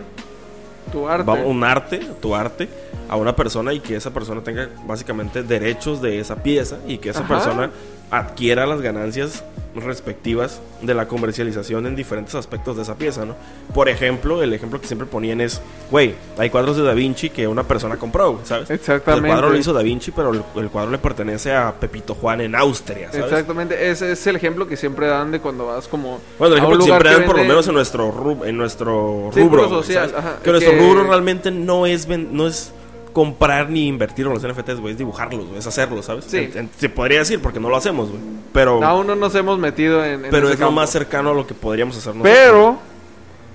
tu 0.92 1.08
arte. 1.08 1.30
un 1.30 1.64
arte, 1.64 2.00
tu 2.20 2.34
arte, 2.34 2.68
a 3.08 3.16
una 3.16 3.34
persona 3.34 3.72
y 3.72 3.80
que 3.80 3.96
esa 3.96 4.10
persona 4.12 4.42
tenga 4.42 4.68
básicamente 4.86 5.42
derechos 5.42 6.02
de 6.02 6.20
esa 6.20 6.36
pieza 6.36 6.78
y 6.86 6.98
que 6.98 7.10
esa 7.10 7.20
Ajá. 7.20 7.28
persona 7.28 7.70
adquiera 8.10 8.66
las 8.66 8.80
ganancias 8.82 9.42
respectivas 9.74 10.60
de 10.82 10.94
la 10.94 11.06
comercialización 11.08 11.86
en 11.86 11.96
diferentes 11.96 12.34
aspectos 12.34 12.76
de 12.76 12.82
esa 12.82 12.94
pieza, 12.96 13.24
¿no? 13.24 13.34
Por 13.74 13.88
ejemplo, 13.88 14.42
el 14.42 14.52
ejemplo 14.52 14.80
que 14.80 14.86
siempre 14.86 15.06
ponían 15.06 15.40
es, 15.40 15.60
güey, 15.90 16.14
hay 16.38 16.50
cuadros 16.50 16.76
de 16.76 16.82
Da 16.82 16.92
Vinci 16.94 17.30
que 17.30 17.46
una 17.48 17.62
persona 17.64 17.96
compró, 17.96 18.40
¿sabes? 18.44 18.70
Exactamente. 18.70 19.28
El 19.28 19.32
cuadro 19.34 19.50
lo 19.50 19.56
hizo 19.58 19.72
Da 19.72 19.82
Vinci, 19.82 20.10
pero 20.10 20.30
el, 20.30 20.42
el 20.56 20.68
cuadro 20.70 20.90
le 20.90 20.98
pertenece 20.98 21.52
a 21.54 21.72
Pepito 21.78 22.14
Juan 22.14 22.40
en 22.40 22.54
Austria, 22.54 23.10
¿sabes? 23.10 23.26
Exactamente, 23.26 23.90
ese 23.90 24.12
es 24.12 24.26
el 24.26 24.36
ejemplo 24.36 24.66
que 24.68 24.76
siempre 24.76 25.06
dan 25.06 25.30
de 25.30 25.40
cuando 25.40 25.66
vas 25.66 25.88
como 25.88 26.20
Bueno, 26.38 26.54
el 26.54 26.58
ejemplo 26.58 26.78
que 26.78 26.84
siempre 26.84 27.08
que 27.10 27.14
dan 27.16 27.24
por 27.26 27.36
lo 27.38 27.44
menos 27.44 27.66
en 27.68 27.74
nuestro, 27.74 28.12
rub- 28.12 28.46
en 28.46 28.56
nuestro 28.56 29.30
rubro. 29.34 29.64
ajá, 29.64 30.38
que 30.42 30.50
nuestro 30.50 30.72
que- 30.72 30.78
rubro 30.78 31.04
realmente 31.04 31.50
no 31.50 31.86
es, 31.86 32.06
no 32.08 32.46
es 32.46 32.72
comprar 33.12 33.70
ni 33.70 33.86
invertir 33.86 34.26
en 34.26 34.32
los 34.32 34.42
NFTs, 34.42 34.80
güey. 34.80 34.92
Es 34.92 34.98
dibujarlos, 34.98 35.46
güey. 35.46 35.58
Es 35.58 35.66
hacerlos, 35.66 36.06
¿sabes? 36.06 36.24
Sí. 36.26 36.38
En- 36.38 36.58
en- 36.58 36.70
se 36.76 36.88
podría 36.88 37.20
decir 37.20 37.40
porque 37.40 37.60
no 37.60 37.68
lo 37.68 37.76
hacemos, 37.76 38.08
güey. 38.10 38.20
Pero, 38.52 38.82
Aún 38.82 39.06
no 39.06 39.14
nos 39.14 39.34
hemos 39.34 39.58
metido 39.58 40.04
en, 40.04 40.24
en 40.24 40.30
pero 40.30 40.46
ese 40.46 40.54
es 40.54 40.60
lo 40.60 40.66
campo. 40.66 40.80
más 40.80 40.90
cercano 40.90 41.30
a 41.30 41.34
lo 41.34 41.46
que 41.46 41.54
podríamos 41.54 41.96
hacer 41.96 42.14
nosotros. 42.14 42.36
Pero 42.36 42.78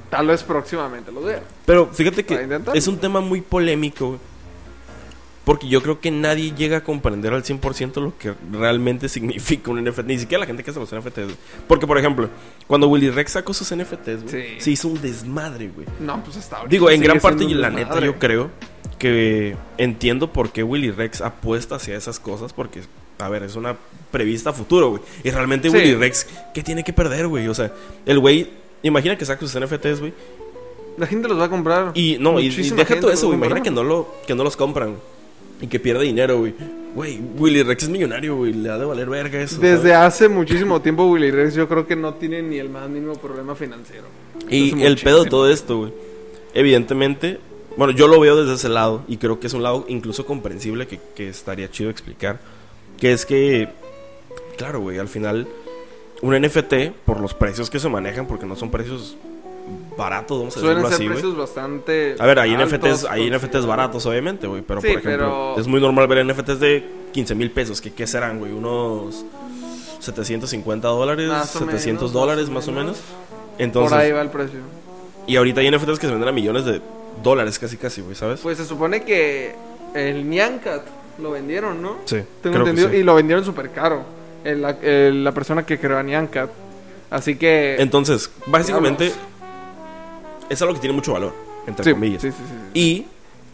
tal 0.10 0.28
vez 0.28 0.42
próximamente 0.44 1.12
lo 1.12 1.22
vea. 1.22 1.42
Pero 1.66 1.88
fíjate 1.94 2.24
que 2.26 2.60
es 2.74 2.88
un 2.88 2.98
tema 2.98 3.20
muy 3.22 3.42
polémico, 3.42 4.08
güey. 4.08 4.20
Porque 5.44 5.70
yo 5.70 5.82
creo 5.82 6.02
que 6.02 6.12
nadie 6.12 6.54
llega 6.54 6.78
a 6.80 6.84
comprender 6.84 7.34
al 7.34 7.42
100% 7.42 8.02
lo 8.02 8.18
que 8.18 8.34
realmente 8.52 9.08
significa 9.10 9.72
un 9.72 9.82
NFT. 9.82 10.06
Ni 10.06 10.20
siquiera 10.20 10.42
la 10.42 10.46
gente 10.46 10.62
que 10.62 10.72
hace 10.72 10.80
los 10.82 10.92
NFTs. 10.94 11.24
güey. 11.24 11.36
Porque, 11.70 11.88
por 11.88 11.98
ejemplo, 11.98 12.30
cuando 12.68 12.90
Willy 12.90 13.10
Rex 13.12 13.32
sacó 13.32 13.54
sus 13.54 13.72
NFTs, 13.74 14.24
güey, 14.24 14.56
Sí. 14.56 14.60
se 14.60 14.72
hizo 14.72 14.90
un 14.90 15.02
desmadre, 15.02 15.70
güey. 15.74 15.88
No, 16.02 16.22
pues 16.22 16.36
ahorita 16.52 16.68
Digo, 16.68 16.90
en 16.90 17.00
gran 17.02 17.20
parte, 17.22 17.46
y 17.46 17.54
la 17.54 17.70
neta, 17.70 17.80
desmadre. 17.96 18.06
yo 18.08 18.20
creo 18.20 18.50
que 18.98 19.56
entiendo 19.78 20.32
por 20.34 20.52
qué 20.52 20.64
Willy 20.64 20.92
Rex 20.92 21.22
apuesta 21.22 21.76
hacia 21.76 21.96
esas 21.96 22.20
cosas. 22.20 22.54
Porque, 22.54 22.82
a 23.20 23.30
ver, 23.30 23.44
es 23.44 23.56
una 23.56 23.76
prevista 24.12 24.54
futuro, 24.54 24.90
güey. 24.90 25.02
Y 25.24 25.32
realmente 25.32 25.70
Sí. 25.70 25.76
Willy 25.76 25.96
Rex, 25.96 26.28
¿qué 26.54 26.64
tiene 26.64 26.84
que 26.84 26.94
perder, 26.94 27.28
güey? 27.28 27.48
O 27.48 27.54
sea, 27.54 27.72
el 28.06 28.20
güey, 28.20 28.50
imagina 28.84 29.18
que 29.18 29.26
saca 29.26 29.46
sus 29.46 29.60
NFTs, 29.60 30.00
güey. 30.00 30.14
La 30.98 31.06
gente 31.06 31.28
los 31.28 31.40
va 31.40 31.46
a 31.46 31.50
comprar. 31.50 31.92
Y 31.94 32.18
no, 32.20 32.40
y, 32.40 32.50
deja 32.50 33.00
todo 33.00 33.12
eso, 33.12 33.28
güey. 33.28 33.38
Imagina 33.38 33.62
que 33.62 33.70
no, 33.70 33.84
lo, 33.84 34.16
que 34.26 34.34
no 34.34 34.44
los 34.44 34.58
compran. 34.58 34.96
Y 35.62 35.68
que 35.68 35.80
pierde 35.80 36.04
dinero, 36.04 36.40
güey. 36.40 36.54
Güey, 36.94 37.20
Willy 37.38 37.64
Rex 37.64 37.84
es 37.84 37.90
millonario, 37.90 38.36
güey. 38.36 38.54
Le 38.54 38.70
ha 38.70 38.78
de 38.78 38.86
valer 38.86 39.10
verga 39.10 39.42
eso. 39.42 39.60
Desde 39.60 39.92
¿sabes? 39.92 39.96
hace 39.96 40.30
muchísimo 40.30 40.82
tiempo 40.82 41.06
Willy 41.06 41.32
Rex 41.32 41.54
yo 41.56 41.68
creo 41.68 41.86
que 41.86 41.96
no 41.96 42.16
tiene 42.16 42.42
ni 42.42 42.58
el 42.58 42.70
más 42.70 42.90
mínimo 42.90 43.14
problema 43.16 43.56
financiero. 43.56 44.06
Y 44.50 44.82
el 44.84 44.98
pedo 44.98 45.24
de 45.24 45.30
todo 45.30 45.50
esto, 45.50 45.78
güey. 45.78 45.94
Evidentemente, 46.54 47.40
bueno, 47.78 47.94
yo 47.94 48.08
lo 48.08 48.20
veo 48.20 48.36
desde 48.36 48.56
ese 48.56 48.70
lado 48.70 49.04
y 49.08 49.18
creo 49.18 49.40
que 49.40 49.48
es 49.48 49.54
un 49.54 49.64
lado 49.64 49.86
incluso 49.88 50.26
comprensible 50.26 50.88
que, 50.88 51.00
que 51.16 51.30
estaría 51.30 51.70
chido 51.70 51.90
explicar. 51.90 52.40
Que 53.00 53.14
es 53.14 53.26
que, 53.26 53.70
claro, 54.58 54.80
güey, 54.80 54.98
al 54.98 55.08
final, 55.08 55.48
un 56.22 56.34
NFT, 56.42 56.92
por 57.06 57.20
los 57.20 57.34
precios 57.36 57.70
que 57.70 57.80
se 57.80 57.88
manejan, 57.90 58.26
porque 58.26 58.46
no 58.48 58.56
son 58.56 58.72
precios 58.72 59.16
baratos, 59.98 60.38
vamos 60.40 60.58
a 60.58 60.60
Suelen 60.60 60.82
decirlo 60.84 60.98
ser 60.98 61.08
así, 61.08 61.14
precios 61.14 61.38
bastante 61.38 62.16
A 62.20 62.26
ver, 62.26 62.40
hay 62.40 62.54
altos, 62.56 62.74
NFTs, 62.80 63.06
hay 63.06 63.30
pues, 63.30 63.44
NFTs 63.44 63.66
baratos, 63.66 64.06
obviamente, 64.06 64.48
güey. 64.48 64.62
Pero, 64.62 64.82
Sí, 64.82 64.88
por 64.88 64.98
ejemplo, 65.00 65.18
pero- 65.54 65.60
es 65.60 65.68
muy 65.68 65.80
normal 65.82 66.08
ver 66.08 66.26
NFTs 66.26 66.60
de 66.60 66.90
15 67.14 67.36
mil 67.36 67.52
pesos. 67.52 67.82
Que, 67.82 67.92
¿Qué 67.94 68.08
serán, 68.08 68.40
güey? 68.40 68.52
Unos 68.54 69.24
750 70.00 70.88
dólares, 70.88 71.28
Más 71.28 71.56
o 71.56 71.60
700 71.60 72.02
menos, 72.02 72.14
dólares, 72.14 72.50
más 72.50 72.68
o 72.68 72.72
más 72.72 72.80
o 72.80 72.82
menos. 72.82 72.98
Por 72.98 73.62
Entonces, 73.62 73.98
ahí 73.98 74.12
va 74.12 74.22
el 74.22 74.30
precio. 74.30 74.60
y 75.28 75.36
ahorita 75.36 75.62
hay 75.62 75.70
NFTs 75.72 76.00
que 76.00 76.08
se 76.08 76.12
venden 76.14 76.30
a 76.30 76.32
millones 76.32 76.66
de 76.66 76.82
dólares, 77.24 77.58
casi, 77.60 77.78
casi, 77.78 78.02
güey, 78.02 78.16
¿sabes? 78.16 78.40
Pues 78.42 78.58
se 78.58 78.66
supone 78.66 79.04
que 79.04 79.54
el 79.94 80.30
Nyancat 80.30 80.84
lo 81.20 81.32
vendieron, 81.32 81.82
¿no? 81.82 81.98
sí, 82.06 82.18
Tengo 82.42 82.58
entendido. 82.58 82.90
sí. 82.90 82.98
Y 82.98 83.04
lo 83.04 83.16
vendieron 83.16 83.44
súper 83.44 83.72
caro. 83.72 84.04
El- 84.44 84.62
la, 84.62 84.70
el- 84.82 85.24
la 85.24 85.32
persona 85.32 85.66
que 85.66 85.80
creó 85.80 85.98
a 85.98 86.04
Nyancat. 86.04 86.50
Así 87.10 87.36
que. 87.36 87.76
Entonces, 87.80 88.30
básicamente, 88.46 89.06
Diablos. 89.06 89.26
es 90.50 90.62
algo 90.62 90.74
que 90.74 90.80
tiene 90.80 90.94
mucho 90.96 91.14
valor, 91.14 91.34
entre 91.66 91.84
sí, 91.86 91.92
comillas. 91.92 92.22
sí, 92.22 92.32
sí, 92.32 92.38
sí, 92.38 92.54
sí. 92.74 92.80
Y, 92.80 93.06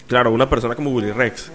claro, 0.07 0.31
una 0.31 0.49
persona 0.49 0.75
como 0.75 0.91
Willy 0.91 1.11
Rex, 1.11 1.51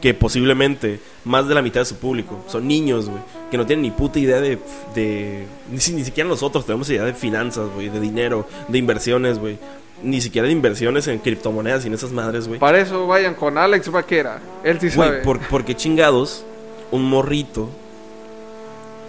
que 0.00 0.14
posiblemente 0.14 1.00
más 1.24 1.46
de 1.48 1.54
la 1.54 1.62
mitad 1.62 1.80
de 1.80 1.84
su 1.86 1.96
público 1.96 2.44
son 2.48 2.66
niños, 2.66 3.08
güey, 3.08 3.22
que 3.50 3.56
no 3.56 3.64
tienen 3.66 3.82
ni 3.82 3.90
puta 3.90 4.18
idea 4.18 4.40
de. 4.40 4.58
de 4.94 5.46
ni, 5.70 5.78
si- 5.78 5.94
ni 5.94 6.04
siquiera 6.04 6.28
nosotros 6.28 6.66
tenemos 6.66 6.90
idea 6.90 7.04
de 7.04 7.14
finanzas, 7.14 7.68
güey, 7.74 7.88
de 7.88 8.00
dinero, 8.00 8.46
de 8.68 8.78
inversiones, 8.78 9.38
güey. 9.38 9.58
Ni 10.02 10.20
siquiera 10.20 10.46
de 10.46 10.52
inversiones 10.52 11.06
en 11.06 11.18
criptomonedas 11.18 11.84
y 11.84 11.88
en 11.88 11.94
esas 11.94 12.12
madres, 12.12 12.48
güey. 12.48 12.58
Para 12.58 12.80
eso 12.80 13.06
vayan 13.06 13.34
con 13.34 13.56
Alex 13.56 13.90
Vaquera. 13.90 14.40
Él 14.64 14.80
sí 14.80 14.90
sabe. 14.90 15.10
Güey, 15.10 15.22
¿por, 15.22 15.38
por 15.40 15.64
qué 15.64 15.76
chingados 15.76 16.44
un 16.90 17.04
morrito 17.04 17.68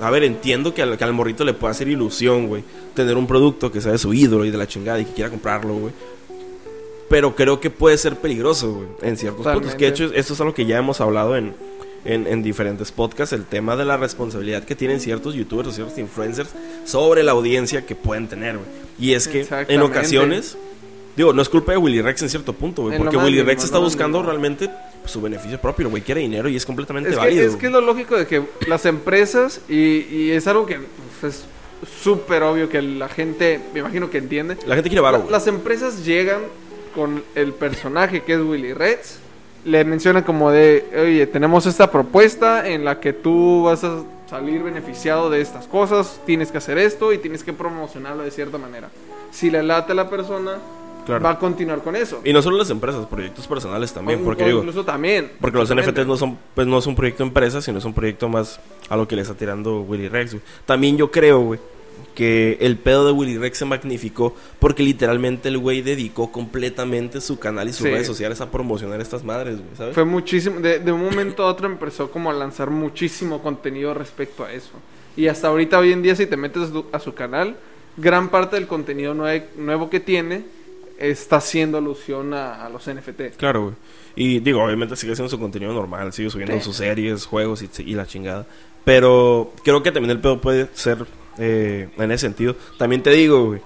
a 0.03 0.09
ver, 0.09 0.23
entiendo 0.23 0.73
que 0.73 0.81
al, 0.81 0.97
que 0.97 1.03
al 1.03 1.13
morrito 1.13 1.45
le 1.45 1.53
pueda 1.53 1.71
hacer 1.71 1.87
ilusión, 1.87 2.47
güey, 2.47 2.63
tener 2.93 3.15
un 3.15 3.25
producto 3.25 3.71
que 3.71 3.79
sea 3.79 3.93
de 3.93 3.97
su 3.97 4.13
ídolo 4.13 4.43
y 4.43 4.51
de 4.51 4.57
la 4.57 4.67
chingada 4.67 4.99
y 4.99 5.05
que 5.05 5.13
quiera 5.13 5.29
comprarlo, 5.29 5.75
güey. 5.75 5.93
Pero 7.09 7.35
creo 7.35 7.59
que 7.59 7.69
puede 7.69 7.97
ser 7.97 8.17
peligroso, 8.17 8.73
güey, 8.73 8.87
en 9.01 9.17
ciertos 9.17 9.45
puntos. 9.45 9.75
Que 9.75 9.85
de 9.85 9.91
hecho, 9.91 10.11
esto 10.13 10.33
es 10.33 10.41
algo 10.41 10.53
que 10.53 10.65
ya 10.65 10.77
hemos 10.77 10.99
hablado 10.99 11.37
en, 11.37 11.53
en, 12.05 12.27
en 12.27 12.43
diferentes 12.43 12.91
podcasts, 12.91 13.33
el 13.33 13.45
tema 13.45 13.77
de 13.77 13.85
la 13.85 13.95
responsabilidad 13.95 14.63
que 14.63 14.75
tienen 14.75 14.99
ciertos 14.99 15.35
youtubers 15.35 15.69
o 15.69 15.71
ciertos 15.71 15.97
influencers 15.97 16.49
sobre 16.85 17.23
la 17.23 17.31
audiencia 17.31 17.85
que 17.85 17.95
pueden 17.95 18.27
tener, 18.27 18.57
güey. 18.57 18.67
Y 18.99 19.13
es 19.13 19.27
que 19.27 19.47
en 19.69 19.81
ocasiones, 19.81 20.57
digo, 21.15 21.33
no 21.33 21.41
es 21.41 21.49
culpa 21.49 21.71
de 21.73 21.77
Willy 21.77 22.01
Rex 22.01 22.21
en 22.23 22.29
cierto 22.29 22.53
punto, 22.53 22.83
güey, 22.83 22.97
lo 22.97 23.03
porque 23.03 23.17
más 23.17 23.25
Willy 23.25 23.41
Rex 23.41 23.63
está 23.63 23.77
buscando 23.79 24.21
realmente 24.23 24.69
pues, 25.01 25.11
su 25.11 25.21
beneficio 25.21 25.59
propio, 25.59 25.89
güey 25.89 26.01
quiere 26.01 26.21
dinero 26.21 26.47
y 26.49 26.55
es 26.55 26.65
completamente 26.65 27.09
Es 27.09 27.15
que, 27.15 27.21
válido. 27.21 27.45
es 27.47 27.55
que 27.55 27.65
es 27.67 27.71
lo 27.71 27.81
lógico 27.81 28.15
de 28.17 28.25
que 28.27 28.43
las 28.67 28.85
empresas, 28.85 29.61
y, 29.69 30.05
y 30.09 30.31
es 30.31 30.47
algo 30.47 30.65
que 30.65 30.79
pues, 31.21 31.33
es 31.35 31.45
súper 32.01 32.43
obvio 32.43 32.69
que 32.69 32.81
la 32.81 33.09
gente, 33.09 33.59
me 33.73 33.81
imagino 33.81 34.09
que 34.09 34.17
entiende. 34.17 34.57
La 34.65 34.75
gente 34.75 34.89
quiere 34.89 35.01
varo, 35.01 35.23
La- 35.25 35.31
las 35.31 35.47
empresas 35.47 36.05
llegan 36.05 36.41
con 36.95 37.23
el 37.35 37.53
personaje 37.53 38.21
que 38.23 38.33
es 38.33 38.39
Willy 38.39 38.73
Reds, 38.73 39.19
le 39.65 39.83
mencionan 39.85 40.23
como 40.23 40.51
de, 40.51 40.85
oye, 41.01 41.25
tenemos 41.27 41.65
esta 41.65 41.89
propuesta 41.89 42.67
en 42.69 42.83
la 42.85 42.99
que 42.99 43.13
tú 43.13 43.63
vas 43.63 43.83
a 43.83 44.03
salir 44.29 44.61
beneficiado 44.63 45.29
de 45.29 45.41
estas 45.41 45.67
cosas, 45.67 46.19
tienes 46.25 46.51
que 46.51 46.57
hacer 46.57 46.77
esto 46.77 47.13
y 47.13 47.17
tienes 47.17 47.43
que 47.43 47.53
promocionarlo 47.53 48.23
de 48.23 48.31
cierta 48.31 48.57
manera. 48.57 48.89
Si 49.31 49.49
le 49.49 49.63
late 49.63 49.93
a 49.93 49.95
la 49.95 50.09
persona, 50.09 50.57
Claro. 51.05 51.23
va 51.23 51.31
a 51.31 51.39
continuar 51.39 51.81
con 51.81 51.95
eso. 51.95 52.21
Y 52.23 52.33
no 52.33 52.41
solo 52.41 52.57
las 52.57 52.69
empresas, 52.69 53.05
proyectos 53.07 53.47
personales 53.47 53.93
también, 53.93 54.21
O- 54.21 54.23
porque 54.25 54.43
o 54.43 54.47
digo, 54.47 54.59
incluso 54.59 54.83
también. 54.85 55.31
porque 55.41 55.57
los. 55.57 55.69
NFTs 55.73 56.05
no 56.07 56.17
son 56.17 56.37
pues 56.55 56.67
no 56.67 56.77
es 56.77 56.87
un 56.87 56.95
proyecto 56.95 57.23
empresa, 57.23 57.61
sino 57.61 57.77
es 57.79 57.85
un 57.85 57.93
proyecto 57.93 58.29
más 58.29 58.59
a 58.89 58.95
lo 58.97 59.07
que 59.07 59.15
le 59.15 59.21
está 59.23 59.33
tirando 59.33 59.81
Willy 59.81 60.07
Rex, 60.09 60.33
güey. 60.33 60.43
También 60.65 60.97
yo 60.97 61.11
creo, 61.11 61.39
güey, 61.41 61.59
que 62.15 62.57
el 62.61 62.77
pedo 62.77 63.05
de 63.07 63.11
Willy 63.11 63.37
Rex 63.39 63.57
se 63.57 63.65
magnificó 63.65 64.35
porque 64.59 64.83
literalmente 64.83 65.49
el 65.49 65.57
güey 65.57 65.81
dedicó 65.81 66.31
completamente 66.31 67.21
su 67.21 67.39
canal 67.39 67.67
y 67.67 67.73
sus 67.73 67.87
Sí. 67.87 67.91
redes 67.91 68.05
sociales 68.05 68.39
a 68.39 68.51
promocionar 68.51 69.01
estas 69.01 69.23
madres, 69.23 69.55
güey, 69.57 69.75
¿sabes? 69.75 69.95
Fue 69.95 70.05
muchísimo, 70.05 70.59
de, 70.59 70.77
de 70.79 70.91
un 70.91 71.03
momento 71.03 71.43
a 71.43 71.47
otro 71.47 71.65
empezó 71.65 72.11
como 72.11 72.29
a 72.29 72.33
lanzar 72.33 72.69
muchísimo 72.69 73.41
contenido 73.41 73.93
respecto 73.95 74.43
a 74.45 74.53
eso. 74.53 74.71
Y 75.17 75.27
hasta 75.27 75.47
ahorita, 75.47 75.79
hoy 75.79 75.91
en 75.91 76.01
día, 76.03 76.15
si 76.15 76.27
te 76.27 76.37
metes 76.37 76.63
a 76.63 76.67
su, 76.67 76.85
a 76.91 76.99
su 76.99 77.13
canal, 77.15 77.55
gran 77.97 78.29
parte 78.29 78.55
del 78.57 78.67
contenido 78.67 79.13
nue- 79.15 79.45
nuevo 79.55 79.89
que 79.89 79.99
tiene 79.99 80.43
está 80.97 81.37
haciendo 81.37 81.77
alusión 81.77 82.33
a, 82.33 82.65
a 82.65 82.69
los 82.69 82.87
NFT. 82.87 83.35
Claro, 83.37 83.63
güey. 83.63 83.75
Y 84.15 84.39
digo, 84.39 84.63
obviamente 84.63 84.95
sigue 84.95 85.13
haciendo 85.13 85.29
su 85.29 85.39
contenido 85.39 85.73
normal, 85.73 86.13
sigue 86.13 86.29
subiendo 86.29 86.55
Sí. 86.57 86.61
sus 86.61 86.75
series, 86.77 87.25
juegos 87.25 87.63
y, 87.63 87.69
y 87.81 87.95
la 87.95 88.05
chingada. 88.05 88.45
Pero 88.85 89.51
creo 89.63 89.81
que 89.81 89.91
también 89.91 90.11
el 90.11 90.19
pedo 90.19 90.39
puede 90.41 90.67
ser 90.73 91.05
eh, 91.39 91.89
en 91.97 92.11
ese 92.11 92.27
sentido. 92.27 92.55
También 92.77 93.01
te 93.01 93.09
digo, 93.11 93.45
güey. 93.45 93.61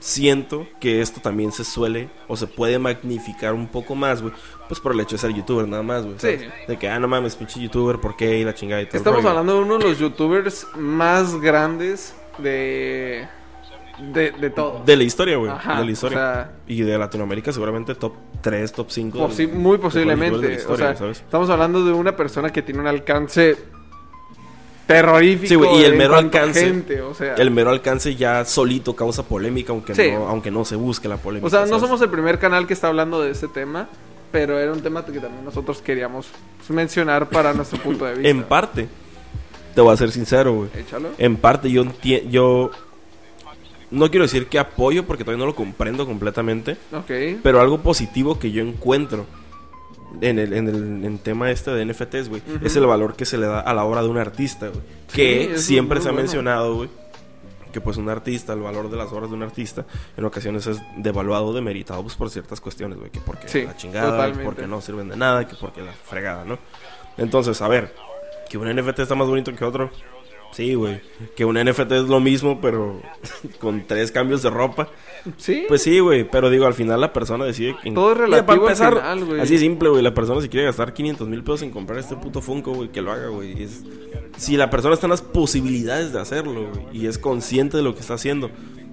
Siento 0.00 0.68
que 0.80 1.00
esto 1.00 1.20
también 1.20 1.50
se 1.50 1.64
suele 1.64 2.08
o 2.28 2.36
se 2.36 2.46
puede 2.46 2.78
magnificar 2.78 3.52
un 3.52 3.66
poco 3.66 3.96
más, 3.96 4.22
güey. 4.22 4.32
Pues 4.68 4.78
por 4.78 4.92
el 4.92 5.00
hecho 5.00 5.16
de 5.16 5.18
ser 5.18 5.32
youtuber, 5.34 5.66
nada 5.66 5.82
más, 5.82 6.04
güey. 6.04 6.14
Sí. 6.20 6.38
De 6.68 6.76
que, 6.78 6.88
ah, 6.88 7.00
no 7.00 7.08
mames, 7.08 7.34
pinche 7.34 7.58
youtuber, 7.58 7.98
¿por 7.98 8.14
qué? 8.16 8.38
Y 8.38 8.44
la 8.44 8.54
chingada 8.54 8.80
y 8.80 8.86
todo. 8.86 8.98
Estamos 8.98 9.24
hablando 9.24 9.54
de 9.56 9.60
uno 9.62 9.78
de 9.78 9.84
los 9.88 9.98
youtubers 9.98 10.68
más 10.76 11.40
grandes 11.40 12.14
de, 12.38 13.26
de, 14.12 14.30
de 14.32 14.50
todo. 14.50 14.82
De 14.84 14.96
la 14.96 15.02
historia, 15.04 15.36
güey. 15.36 15.50
De 15.52 15.84
la 15.84 15.90
historia. 15.90 16.18
o 16.18 16.20
sea- 16.20 16.52
y 16.66 16.82
de 16.82 16.98
Latinoamérica, 16.98 17.52
seguramente 17.52 17.94
top 17.94 18.12
3, 18.40 18.72
top 18.72 18.86
5. 18.90 19.18
Posi- 19.28 19.50
muy 19.52 19.78
posiblemente. 19.78 20.38
de 20.38 20.48
la 20.48 20.54
historia, 20.54 20.86
o 20.86 20.88
sea, 20.90 20.96
¿sabes? 20.96 21.18
estamos 21.20 21.50
hablando 21.50 21.84
de 21.84 21.92
una 21.92 22.14
persona 22.16 22.50
que 22.50 22.62
tiene 22.62 22.80
un 22.80 22.86
alcance 22.86 23.56
terrorífico. 24.86 25.48
Sí, 25.48 25.54
güey, 25.56 25.80
y 25.80 25.84
el 25.84 25.96
mero 25.96 26.16
alcance. 26.16 26.64
gente, 26.64 27.00
o 27.02 27.12
sea, 27.14 27.34
El 27.34 27.50
mero 27.50 27.70
alcance 27.70 28.14
ya 28.16 28.44
solito 28.44 28.96
causa 28.96 29.22
polémica, 29.22 29.72
aunque, 29.72 29.94
Sí. 29.94 30.10
no, 30.12 30.28
aunque 30.28 30.50
no 30.50 30.64
se 30.64 30.76
busque 30.76 31.08
la 31.08 31.16
polémica. 31.18 31.46
O 31.46 31.50
sea, 31.50 31.66
no 31.66 31.78
somos 31.78 32.00
el 32.00 32.08
primer 32.08 32.38
canal 32.38 32.66
que 32.66 32.72
está 32.72 32.88
hablando 32.88 33.20
de 33.20 33.30
este 33.32 33.48
tema, 33.48 33.88
pero 34.32 34.58
era 34.58 34.72
un 34.72 34.80
tema 34.80 35.04
que 35.04 35.20
también 35.20 35.44
nosotros 35.44 35.82
queríamos 35.82 36.28
pues, 36.56 36.70
mencionar 36.70 37.28
para 37.28 37.52
nuestro 37.52 37.78
punto 37.80 38.06
de 38.06 38.14
vista. 38.14 38.28
En 38.28 38.42
parte, 38.44 38.88
te 39.74 39.80
voy 39.82 39.92
a 39.92 39.96
ser 39.96 40.10
sincero, 40.10 40.54
güey. 40.54 40.68
Échalo. 40.74 41.10
En 41.18 41.36
parte, 41.36 41.70
yo 41.70 41.84
yo 42.30 42.70
no 43.90 44.10
quiero 44.10 44.24
decir 44.24 44.46
que 44.48 44.58
apoyo 44.58 45.06
porque 45.06 45.24
todavía 45.24 45.40
no 45.44 45.50
lo 45.50 45.54
comprendo 45.56 46.06
completamente, 46.06 46.76
Ok. 46.92 47.40
pero 47.42 47.60
algo 47.60 47.78
positivo 47.80 48.38
que 48.38 48.50
yo 48.50 48.62
encuentro 48.62 49.26
en 50.20 50.38
el, 50.38 50.52
en 50.54 50.68
el 50.68 51.04
en 51.04 51.18
tema 51.18 51.50
este 51.50 51.70
de 51.70 51.84
NFTs, 51.84 52.28
güey, 52.28 52.42
es 52.62 52.74
el 52.76 52.86
valor 52.86 53.14
que 53.14 53.24
se 53.24 53.36
le 53.38 53.46
da 53.46 53.60
a 53.60 53.74
la 53.74 53.84
obra 53.84 54.02
de 54.02 54.08
un 54.08 54.18
artista, 54.18 54.68
güey. 54.68 54.80
que 55.12 55.58
siempre 55.58 56.00
se 56.00 56.08
ha 56.08 56.12
bueno. 56.12 56.22
mencionado, 56.24 56.74
güey. 56.76 56.88
Que 57.72 57.82
pues 57.82 57.98
un 57.98 58.08
artista, 58.08 58.54
el 58.54 58.60
valor 58.60 58.90
de 58.90 58.96
las 58.96 59.12
obras 59.12 59.28
de 59.28 59.36
un 59.36 59.42
artista, 59.42 59.84
en 60.16 60.24
ocasiones 60.24 60.66
es 60.66 60.80
devaluado, 60.96 61.52
demeritado 61.52 62.02
pues, 62.02 62.14
por 62.14 62.30
ciertas 62.30 62.62
cuestiones, 62.62 62.98
güey. 62.98 63.10
Que 63.10 63.20
porque 63.20 63.46
Sí, 63.46 63.62
la 63.64 63.76
chingada, 63.76 64.10
totalmente. 64.12 64.44
porque 64.44 64.66
no 64.66 64.80
sirven 64.80 65.10
de 65.10 65.16
nada, 65.18 65.46
que 65.46 65.54
porque 65.54 65.82
la 65.82 65.92
fregada, 65.92 66.46
¿no? 66.46 66.58
Entonces, 67.18 67.60
a 67.60 67.68
ver, 67.68 67.94
que 68.48 68.56
un 68.56 68.74
NFT 68.74 69.00
está 69.00 69.14
más 69.14 69.28
bonito 69.28 69.54
que 69.54 69.62
otro. 69.66 69.90
Sí, 70.52 70.74
güey. 70.74 71.00
Que 71.36 71.44
un 71.44 71.56
NFT 71.56 71.92
es 71.92 72.04
lo 72.08 72.20
mismo, 72.20 72.60
pero 72.60 73.00
con 73.60 73.86
tres 73.86 74.10
cambios 74.10 74.42
de 74.42 74.50
ropa. 74.50 74.88
Sí. 75.36 75.64
Pues 75.68 75.82
sí, 75.82 75.98
güey. 76.00 76.24
Pero 76.28 76.50
digo, 76.50 76.66
al 76.66 76.74
final 76.74 77.00
la 77.00 77.12
persona 77.12 77.44
decide. 77.44 77.76
que- 77.82 77.90
Todo 77.92 78.10
es 78.12 78.16
Mira, 78.16 78.26
relativo 78.26 78.52
al 78.52 78.60
empezar, 78.72 78.94
final, 78.94 79.24
güey. 79.24 79.40
Así 79.40 79.58
simple, 79.58 79.88
güey. 79.90 80.02
La 80.02 80.14
persona 80.14 80.40
si 80.40 80.48
quiere 80.48 80.66
gastar 80.66 80.92
500 80.94 81.28
mil 81.28 81.42
pesos 81.44 81.62
en 81.62 81.70
comprar 81.70 81.98
este 81.98 82.16
puto 82.16 82.40
Funko, 82.40 82.72
güey, 82.72 82.88
que 82.88 83.02
lo 83.02 83.12
haga, 83.12 83.28
güey. 83.28 83.62
Es... 83.62 83.82
Si 84.36 84.56
la 84.56 84.70
persona 84.70 84.94
está 84.94 85.06
en 85.06 85.10
las 85.10 85.22
posibilidades 85.22 86.12
de 86.12 86.20
hacerlo, 86.20 86.70
güey, 86.72 86.84
y 86.92 87.06
es 87.06 87.18
consciente 87.18 87.76
de 87.76 87.82
lo 87.82 87.94
que 87.94 88.00
está 88.00 88.14
haciendo, 88.14 88.50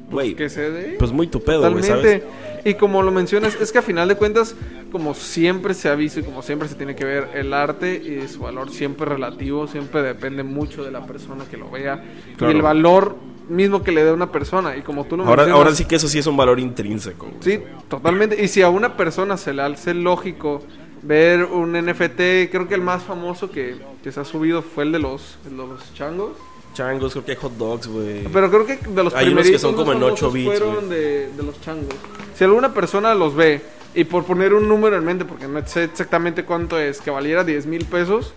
güey, 0.09 0.35
que 0.35 0.49
se 0.49 0.69
dé. 0.71 0.95
pues 0.99 1.11
muy 1.11 1.27
tu 1.27 1.41
pedo, 1.43 1.59
güey, 1.69 1.81
Totalmente. 1.81 2.19
¿sabes? 2.21 2.65
Y 2.65 2.73
como 2.75 3.03
lo 3.03 3.11
mencionas, 3.11 3.55
es 3.61 3.71
que 3.71 3.77
a 3.77 3.81
final 3.83 4.07
de 4.07 4.15
cuentas, 4.15 4.55
como 4.91 5.13
siempre 5.13 5.73
se 5.75 5.87
ha 5.89 5.95
visto 5.95 6.19
y 6.19 6.23
como 6.23 6.41
siempre 6.41 6.67
se 6.67 6.73
tiene 6.75 6.95
que 6.95 7.05
ver, 7.05 7.29
el 7.35 7.53
arte 7.53 7.95
y 7.95 8.27
su 8.27 8.39
valor 8.39 8.71
siempre 8.71 9.05
relativo, 9.05 9.67
siempre 9.67 10.01
depende 10.01 10.41
mucho 10.43 10.83
de 10.83 10.89
la 10.91 11.05
persona 11.05 11.45
que 11.49 11.57
lo 11.57 11.69
vea 11.69 12.03
Claro. 12.37 12.51
y 12.51 12.55
el 12.55 12.61
valor 12.63 13.15
mismo 13.49 13.83
que 13.83 13.91
le 13.91 14.03
dé 14.03 14.09
a 14.09 14.13
una 14.13 14.31
persona. 14.31 14.75
Y 14.75 14.81
como 14.81 15.05
tú 15.05 15.15
lo 15.15 15.23
Ahora, 15.25 15.43
mencionas, 15.43 15.57
ahora 15.65 15.75
sí 15.75 15.85
que 15.85 15.95
eso 15.97 16.07
sí 16.07 16.17
es 16.17 16.25
un 16.25 16.37
valor 16.37 16.59
intrínseco. 16.59 17.27
güey. 17.27 17.37
Sí, 17.41 17.59
totalmente. 17.87 18.43
Y 18.43 18.47
si 18.47 18.63
a 18.63 18.69
una 18.69 18.97
persona 18.97 19.37
se 19.37 19.53
le 19.53 19.61
hace 19.61 19.93
lógico 19.93 20.63
ver 21.03 21.43
un 21.45 21.73
NFT, 21.73 22.49
creo 22.49 22.67
que 22.67 22.73
el 22.73 22.81
más 22.81 23.03
famoso 23.03 23.51
que, 23.51 23.75
que 24.03 24.11
se 24.11 24.19
ha 24.19 24.25
subido 24.25 24.63
fue 24.63 24.85
el 24.85 24.91
de 24.91 24.97
los, 24.97 25.37
de 25.47 25.51
los 25.55 25.93
changos. 25.93 26.31
Changos, 26.75 27.13
creo 27.13 27.25
que 27.25 27.31
hay 27.31 27.37
hot 27.37 27.53
dogs, 27.53 27.87
güey. 27.87 28.23
Pero 28.31 28.51
creo 28.51 28.65
que 28.67 28.75
de 28.75 29.03
los 29.03 29.15
Hay 29.15 29.29
unos 29.29 29.49
que 29.49 29.57
son 29.57 29.75
como 29.75 29.93
en 29.93 30.03
8 30.03 30.15
famosos 30.15 30.33
bits, 30.33 30.59
fueron 30.59 30.89
de, 30.89 31.29
de 31.31 31.43
los 31.43 31.59
changos. 31.61 31.95
Si 32.35 32.43
alguna 32.43 32.73
persona 32.73 33.15
los 33.15 33.33
ve, 33.33 33.61
y 33.95 34.03
por 34.03 34.25
poner 34.25 34.53
un 34.53 34.67
número 34.67 34.97
en 34.97 35.05
mente, 35.05 35.25
porque 35.25 35.47
no 35.47 35.65
sé 35.65 35.85
exactamente 35.85 36.43
cuánto 36.43 36.77
es, 36.77 36.99
que 36.99 37.09
valiera 37.09 37.43
10 37.43 37.65
mil 37.65 37.85
pesos, 37.85 38.33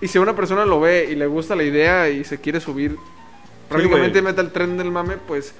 y 0.00 0.08
si 0.08 0.18
una 0.18 0.34
persona 0.34 0.64
lo 0.64 0.80
ve 0.80 1.08
y 1.10 1.14
le 1.14 1.26
gusta 1.26 1.54
la 1.54 1.62
idea 1.62 2.08
y 2.08 2.24
se 2.24 2.40
quiere 2.40 2.60
subir, 2.60 2.96
prácticamente 3.68 4.22
mete 4.22 4.40
el 4.40 4.50
tren 4.50 4.78
del 4.78 4.90
mame, 4.90 5.18
pues 5.18 5.54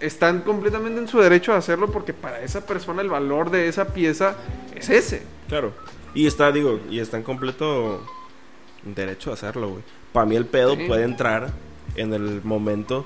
están 0.00 0.40
completamente 0.40 0.98
en 1.00 1.06
su 1.06 1.20
derecho 1.20 1.52
a 1.52 1.58
hacerlo 1.58 1.86
porque 1.92 2.12
para 2.12 2.42
esa 2.42 2.66
persona 2.66 3.02
el 3.02 3.08
valor 3.08 3.50
de 3.50 3.68
esa 3.68 3.86
pieza 3.86 4.34
es 4.74 4.90
ese. 4.90 5.22
Claro. 5.48 5.72
Y 6.12 6.26
está, 6.26 6.50
digo, 6.50 6.80
y 6.90 6.98
está 6.98 7.16
en 7.16 7.22
completo 7.22 8.04
derecho 8.82 9.30
a 9.30 9.34
hacerlo, 9.34 9.68
güey. 9.68 9.82
Para 10.12 10.26
mí 10.26 10.36
el 10.36 10.46
pedo 10.46 10.76
Sí. 10.76 10.84
puede 10.86 11.04
entrar 11.04 11.50
en 11.96 12.12
el 12.14 12.40
momento 12.42 13.04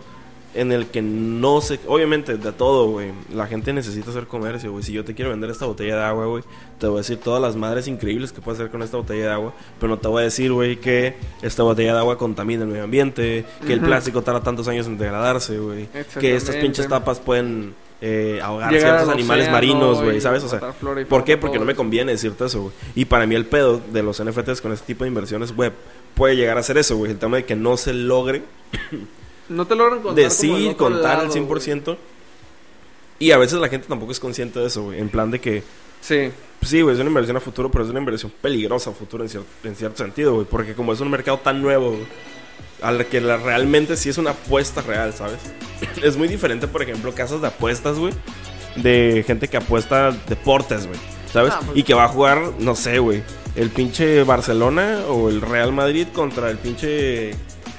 en 0.55 0.73
el 0.73 0.87
que 0.87 1.03
no 1.03 1.61
se... 1.61 1.79
Obviamente, 1.87 2.39
de 2.39 2.51
todo, 2.53 2.89
güey. 2.91 3.13
La 3.35 3.47
gente 3.47 3.75
necesita 3.75 4.09
hacer 4.09 4.27
comercio, 4.27 4.73
güey. 4.73 4.83
Si 4.83 4.91
yo 4.91 5.05
te 5.05 5.15
quiero 5.15 5.31
vender 5.31 5.51
esta 5.51 5.67
botella 5.67 5.97
de 5.97 6.03
agua, 6.05 6.25
güey, 6.27 6.45
te 6.79 6.87
voy 6.87 6.97
a 6.97 6.99
decir 7.01 7.19
todas 7.19 7.43
las 7.43 7.57
madres 7.57 7.87
increíbles 7.89 8.33
que 8.33 8.41
puedes 8.41 8.59
hacer 8.59 8.71
con 8.71 8.83
esta 8.83 8.97
botella 8.97 9.27
de 9.27 9.33
agua. 9.33 9.53
Pero 9.79 9.91
no 9.91 9.99
te 9.99 10.09
voy 10.09 10.23
a 10.23 10.25
decir, 10.25 10.51
güey, 10.53 10.77
que 10.77 11.15
esta 11.43 11.63
botella 11.63 11.93
de 11.93 11.99
agua 11.99 12.17
contamina 12.17 12.63
el 12.63 12.69
medio 12.71 12.85
ambiente, 12.85 13.45
que 13.67 13.75
el 13.75 13.81
plástico 13.81 14.23
tarda 14.23 14.41
tantos 14.43 14.67
años 14.67 14.87
en 14.87 14.97
degradarse, 14.97 15.59
güey. 15.59 15.89
Que 16.19 16.37
estas 16.37 16.57
pinches 16.57 16.89
tapas 16.89 17.21
pueden... 17.21 17.75
eh, 18.01 18.41
ahogar 18.43 18.71
Llegar 18.73 18.89
ciertos 18.91 19.09
al 19.09 19.15
animales 19.15 19.45
océano 19.49 19.57
marinos, 19.57 20.03
güey, 20.03 20.21
¿sabes? 20.21 20.45
O 20.45 20.49
sea, 20.49 20.61
¿por 21.09 21.25
qué? 21.25 21.37
Porque 21.37 21.59
no 21.59 21.65
me 21.65 21.75
conviene 21.75 22.13
decirte 22.13 22.45
eso, 22.47 22.63
güey. 22.63 22.75
Y 22.95 23.05
para 23.07 23.27
mí 23.27 23.35
el 23.35 23.47
pedo 23.47 23.81
de 23.93 24.03
los 24.03 24.23
NFTs 24.23 24.61
con 24.61 24.73
este 24.73 24.87
tipo 24.87 25.05
de 25.05 25.09
inversiones 25.09 25.55
web 25.57 25.73
puede 26.15 26.37
llegar 26.37 26.59
a 26.59 26.63
ser 26.63 26.79
eso, 26.79 26.97
güey. 26.97 27.13
El 27.13 27.19
tema 27.19 27.37
de 27.39 27.45
que 27.45 27.57
no 27.57 27.77
se 27.77 27.93
logre 27.95 28.43
No 29.49 29.67
te 29.67 29.77
logran 29.77 30.01
contar 30.03 30.25
decir, 30.25 30.77
contar 30.77 31.21
al 31.21 31.29
lado, 31.29 31.35
100%. 31.35 31.97
Y 33.19 33.31
a 33.31 33.39
veces 33.39 33.59
la 33.61 33.69
gente 33.69 33.87
tampoco 33.89 34.13
es 34.13 34.21
consciente 34.21 34.59
de 34.61 34.67
eso, 34.67 34.83
güey. 34.85 35.01
En 35.01 35.09
plan 35.09 35.31
de 35.31 35.41
que, 35.41 35.63
Sí. 36.01 36.31
pues 36.59 36.71
sí, 36.71 36.83
güey, 36.83 36.95
es 36.95 37.01
una 37.01 37.09
inversión 37.09 37.37
a 37.37 37.41
futuro, 37.41 37.71
pero 37.71 37.85
es 37.85 37.91
una 37.91 38.01
inversión 38.01 38.31
peligrosa 38.43 38.91
a 38.91 38.93
futuro 38.93 39.25
en, 39.25 39.31
cier- 39.31 39.45
en 39.65 39.75
cierto 39.77 39.99
sentido, 39.99 40.35
güey. 40.35 40.47
Porque 40.47 40.75
como 40.75 40.93
es 40.93 41.01
un 41.01 41.11
mercado 41.11 41.39
tan 41.39 41.63
nuevo, 41.63 41.97
güey, 42.81 42.97
al 42.97 43.07
que 43.07 43.21
la- 43.21 43.37
realmente 43.37 43.97
sí 43.97 44.09
es 44.09 44.19
una 44.19 44.31
apuesta 44.31 44.81
real, 44.83 45.13
¿sabes? 45.15 45.39
es 46.03 46.17
muy 46.17 46.29
diferente, 46.29 46.67
por 46.69 46.83
ejemplo, 46.83 47.13
casas 47.15 47.41
de 47.41 47.49
apuestas, 47.49 47.99
güey. 47.99 48.13
De 48.77 49.25
gente 49.27 49.49
que 49.49 49.57
apuesta 49.57 50.11
deportes, 50.29 50.87
güey. 50.87 50.99
¿Sabes? 51.33 51.53
Ah, 51.55 51.61
pues- 51.65 51.79
Y 51.79 51.83
que 51.83 51.95
va 51.95 52.05
a 52.05 52.09
jugar, 52.09 52.39
no 52.59 52.75
sé, 52.75 52.99
güey. 52.99 53.23
El 53.57 53.71
pinche 53.71 54.23
Barcelona 54.25 55.01
o 55.09 55.29
el 55.31 55.41
Real 55.41 55.73
Madrid 55.73 56.07
contra 56.13 56.51
el 56.51 56.59
pinche 56.59 57.31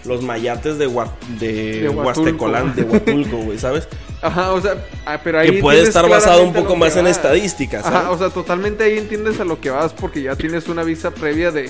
los 0.05 0.21
mayates 0.23 0.77
de, 0.77 0.87
Hua- 0.87 1.11
de, 1.39 1.81
De. 1.81 1.89
Huastecolán, 1.89 2.75
de 2.75 2.83
Huatulco, 2.83 3.37
güey, 3.37 3.59
¿sabes? 3.59 3.87
Ajá, 4.21 4.53
o 4.53 4.61
sea, 4.61 4.75
ah, 5.05 5.19
pero 5.23 5.39
ahí 5.39 5.51
Que 5.51 5.61
puede 5.61 5.81
estar 5.83 6.07
basado 6.09 6.43
un 6.43 6.49
a 6.49 6.53
poco 6.61 6.75
más 6.75 6.95
en 6.95 7.05
estadísticas, 7.07 7.85
Ajá, 7.85 8.09
o 8.09 8.17
sea, 8.17 8.29
totalmente 8.29 8.83
ahí 8.83 8.97
entiendes 8.97 9.39
a 9.39 9.43
lo 9.45 9.59
que 9.61 9.69
vas 9.69 9.93
porque 9.93 10.23
ya 10.23 10.35
tienes 10.35 10.67
una 10.69 10.83
vista 10.83 11.11
previa 11.11 11.51
de 11.51 11.69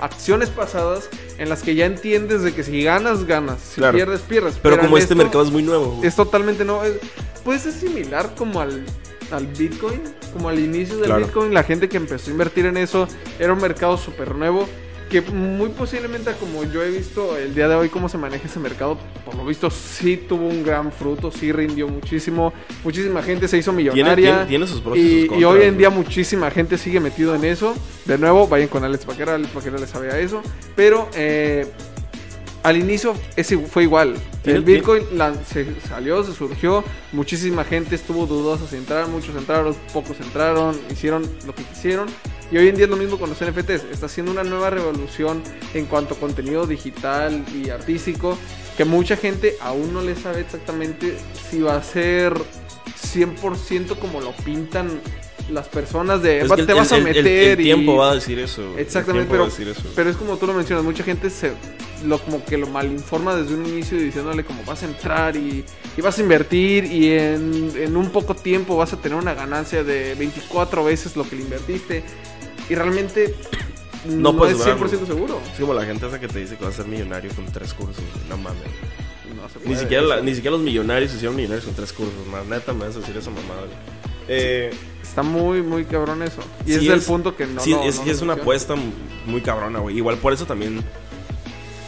acciones 0.00 0.50
pasadas 0.50 1.08
en 1.38 1.48
las 1.48 1.62
que 1.62 1.74
ya 1.74 1.86
entiendes 1.86 2.42
de 2.42 2.52
que 2.54 2.62
si 2.62 2.82
ganas, 2.82 3.24
ganas, 3.24 3.60
si 3.60 3.76
Claro. 3.80 3.96
pierdes, 3.96 4.20
pierdes. 4.20 4.54
Pero 4.62 4.78
como 4.78 4.98
este 4.98 5.14
mercado 5.14 5.44
es 5.44 5.50
muy 5.50 5.62
nuevo, 5.62 6.00
es 6.02 6.14
totalmente 6.16 6.64
no, 6.64 6.82
es- 6.84 6.96
puede 7.44 7.58
ser 7.58 7.72
similar 7.72 8.34
como 8.36 8.60
al 8.60 8.84
al 9.30 9.46
Bitcoin, 9.46 10.02
como 10.34 10.48
al 10.50 10.58
inicio 10.60 10.96
del 10.98 11.06
Claro. 11.06 11.24
Bitcoin, 11.24 11.54
la 11.54 11.62
gente 11.64 11.88
que 11.88 11.96
empezó 11.96 12.28
a 12.28 12.32
invertir 12.32 12.66
en 12.66 12.76
eso 12.76 13.08
era 13.38 13.52
un 13.54 13.60
mercado 13.60 13.96
súper 13.96 14.34
nuevo 14.34 14.68
que 15.14 15.30
muy 15.30 15.68
posiblemente 15.68 16.32
como 16.40 16.64
yo 16.64 16.82
he 16.82 16.90
visto 16.90 17.36
el 17.36 17.54
día 17.54 17.68
de 17.68 17.76
hoy 17.76 17.88
cómo 17.88 18.08
se 18.08 18.18
maneja 18.18 18.48
ese 18.48 18.58
mercado, 18.58 18.98
por 19.24 19.36
lo 19.36 19.46
visto 19.46 19.70
sí 19.70 20.16
tuvo 20.16 20.48
un 20.48 20.64
gran 20.64 20.90
fruto, 20.90 21.30
sí 21.30 21.52
rindió 21.52 21.86
muchísimo, 21.86 22.52
muchísima 22.82 23.22
gente 23.22 23.46
se 23.46 23.56
hizo 23.58 23.72
millonaria. 23.72 24.16
tiene, 24.16 24.46
tiene 24.46 24.66
sus 24.66 24.80
pros 24.80 24.98
y, 24.98 25.28
hoy 25.44 25.62
en 25.62 25.78
día 25.78 25.88
muchísima 25.90 26.50
gente 26.50 26.78
sigue 26.78 26.98
metido 26.98 27.36
en 27.36 27.44
eso. 27.44 27.76
De 28.06 28.18
nuevo, 28.18 28.48
vayan 28.48 28.66
con 28.66 28.82
Alex 28.82 29.04
Paquera, 29.04 29.36
Alex 29.36 29.52
Paquera 29.52 29.78
le 29.78 29.86
sabe 29.86 30.10
a 30.10 30.18
eso. 30.18 30.42
Pero 30.74 31.08
eh, 31.14 31.64
al 32.64 32.76
inicio 32.76 33.14
ese 33.36 33.56
fue 33.58 33.84
igual. 33.84 34.16
El 34.44 34.62
Bitcoin 34.62 35.04
la- 35.12 35.34
se 35.44 35.80
salió, 35.82 36.24
se 36.24 36.32
surgió. 36.32 36.82
Muchísima 37.12 37.62
gente 37.62 37.94
estuvo 37.94 38.26
dudosa 38.26 38.66
si 38.66 38.74
entrar. 38.74 39.06
Muchos 39.06 39.36
entraron, 39.36 39.76
pocos 39.92 40.18
entraron, 40.18 40.76
hicieron 40.90 41.22
lo 41.46 41.54
que 41.54 41.62
quisieron. 41.62 42.08
Y 42.50 42.58
hoy 42.58 42.68
en 42.68 42.76
día 42.76 42.84
es 42.84 42.90
lo 42.90 42.96
mismo 42.96 43.18
con 43.18 43.30
los 43.30 43.38
NFTs. 43.40 43.84
Está 43.90 44.06
haciendo 44.06 44.30
una 44.30 44.44
nueva 44.44 44.70
revolución 44.70 45.42
en 45.72 45.86
cuanto 45.86 46.14
a 46.14 46.18
contenido 46.18 46.66
digital 46.66 47.44
y 47.54 47.70
artístico. 47.70 48.36
Que 48.76 48.84
mucha 48.84 49.16
gente 49.16 49.56
aún 49.60 49.92
no 49.94 50.02
le 50.02 50.14
sabe 50.16 50.40
exactamente 50.40 51.16
si 51.50 51.60
va 51.60 51.76
a 51.76 51.82
ser 51.82 52.34
100% 53.12 53.96
como 53.98 54.20
lo 54.20 54.32
pintan 54.44 54.88
las 55.50 55.68
personas 55.68 56.22
de 56.22 56.40
Es 56.40 56.50
"Va- 56.50 56.54
que 56.56 56.62
el- 56.62 56.66
te 56.66 56.72
vas 56.72 56.90
a 56.92 56.96
el- 56.96 57.06
el- 57.06 57.14
meter 57.24 57.26
el, 57.52 57.60
y 57.60 57.64
tiempo 57.64 57.96
va 57.96 58.12
a 58.12 58.14
decir 58.14 58.38
eso. 58.38 58.62
El 58.74 58.78
Exactamente, 58.80 59.28
pero, 59.30 59.46
eso. 59.46 59.62
pero 59.94 60.10
es 60.10 60.16
como 60.16 60.36
tú 60.36 60.46
lo 60.46 60.54
mencionas, 60.54 60.84
mucha 60.84 61.04
gente 61.04 61.28
se 61.30 61.52
lo 62.04 62.18
como 62.18 62.44
que 62.44 62.58
lo 62.58 62.66
malinforma 62.66 63.34
desde 63.34 63.54
un 63.54 63.64
inicio 63.66 63.98
diciéndole 63.98 64.44
como 64.44 64.62
vas 64.64 64.82
a 64.82 64.86
entrar 64.86 65.36
y, 65.36 65.64
y 65.96 66.00
vas 66.02 66.18
a 66.18 66.20
invertir 66.22 66.84
y 66.84 67.12
en, 67.12 67.72
en 67.76 67.96
un 67.96 68.10
poco 68.10 68.34
tiempo 68.34 68.76
vas 68.76 68.92
a 68.92 69.00
tener 69.00 69.16
una 69.16 69.32
ganancia 69.34 69.84
de 69.84 70.14
24 70.14 70.84
veces 70.84 71.16
lo 71.16 71.28
que 71.28 71.36
le 71.36 71.42
invertiste 71.42 72.02
y 72.68 72.74
realmente 72.74 73.34
no, 74.06 74.32
No 74.32 74.36
puedes 74.38 74.54
es 74.58 74.66
lograrlo. 74.66 74.88
100% 74.88 75.06
seguro. 75.06 75.40
Es 75.52 75.58
como 75.60 75.74
la 75.74 75.84
gente 75.84 76.06
esa 76.06 76.20
que 76.20 76.28
te 76.28 76.38
dice 76.40 76.56
que 76.56 76.64
vas 76.64 76.74
a 76.74 76.76
ser 76.78 76.86
millonario 76.86 77.30
con 77.34 77.46
tres 77.46 77.72
cursos. 77.74 78.02
No 78.28 78.36
mames. 78.36 78.60
No 79.36 79.48
se 79.48 79.58
Ni 79.60 79.64
puede 79.66 79.78
siquiera, 79.80 80.02
la- 80.04 80.20
ni 80.20 80.34
siquiera 80.34 80.56
los 80.56 80.64
millonarios 80.64 81.10
se 81.10 81.16
hicieron 81.16 81.36
millonarios 81.36 81.64
con 81.64 81.74
tres 81.74 81.92
cursos. 81.92 82.14
Más 82.30 82.44
neta 82.46 82.72
me 82.72 82.86
vas 82.86 82.96
a 82.96 83.00
decir 83.00 83.16
esa 83.16 83.30
mamada. 83.30 83.62
Eh, 84.28 84.70
Está 85.02 85.22
muy, 85.22 85.62
muy 85.62 85.84
cabrón 85.84 86.22
eso. 86.22 86.40
Y 86.66 86.70
Sí 86.70 86.72
ese 86.76 86.84
es 86.86 86.90
el 86.92 86.98
es- 86.98 87.04
punto 87.04 87.36
que 87.36 87.46
no. 87.46 87.60
sí, 87.60 87.70
no- 87.70 87.82
es, 87.84 87.96
no 87.98 88.04
sí 88.04 88.10
es 88.10 88.20
una 88.22 88.32
apuesta 88.34 88.74
muy 89.26 89.40
cabrona, 89.42 89.78
güey. 89.80 89.96
Igual 89.96 90.16
por 90.16 90.32
eso 90.32 90.44
también 90.46 90.82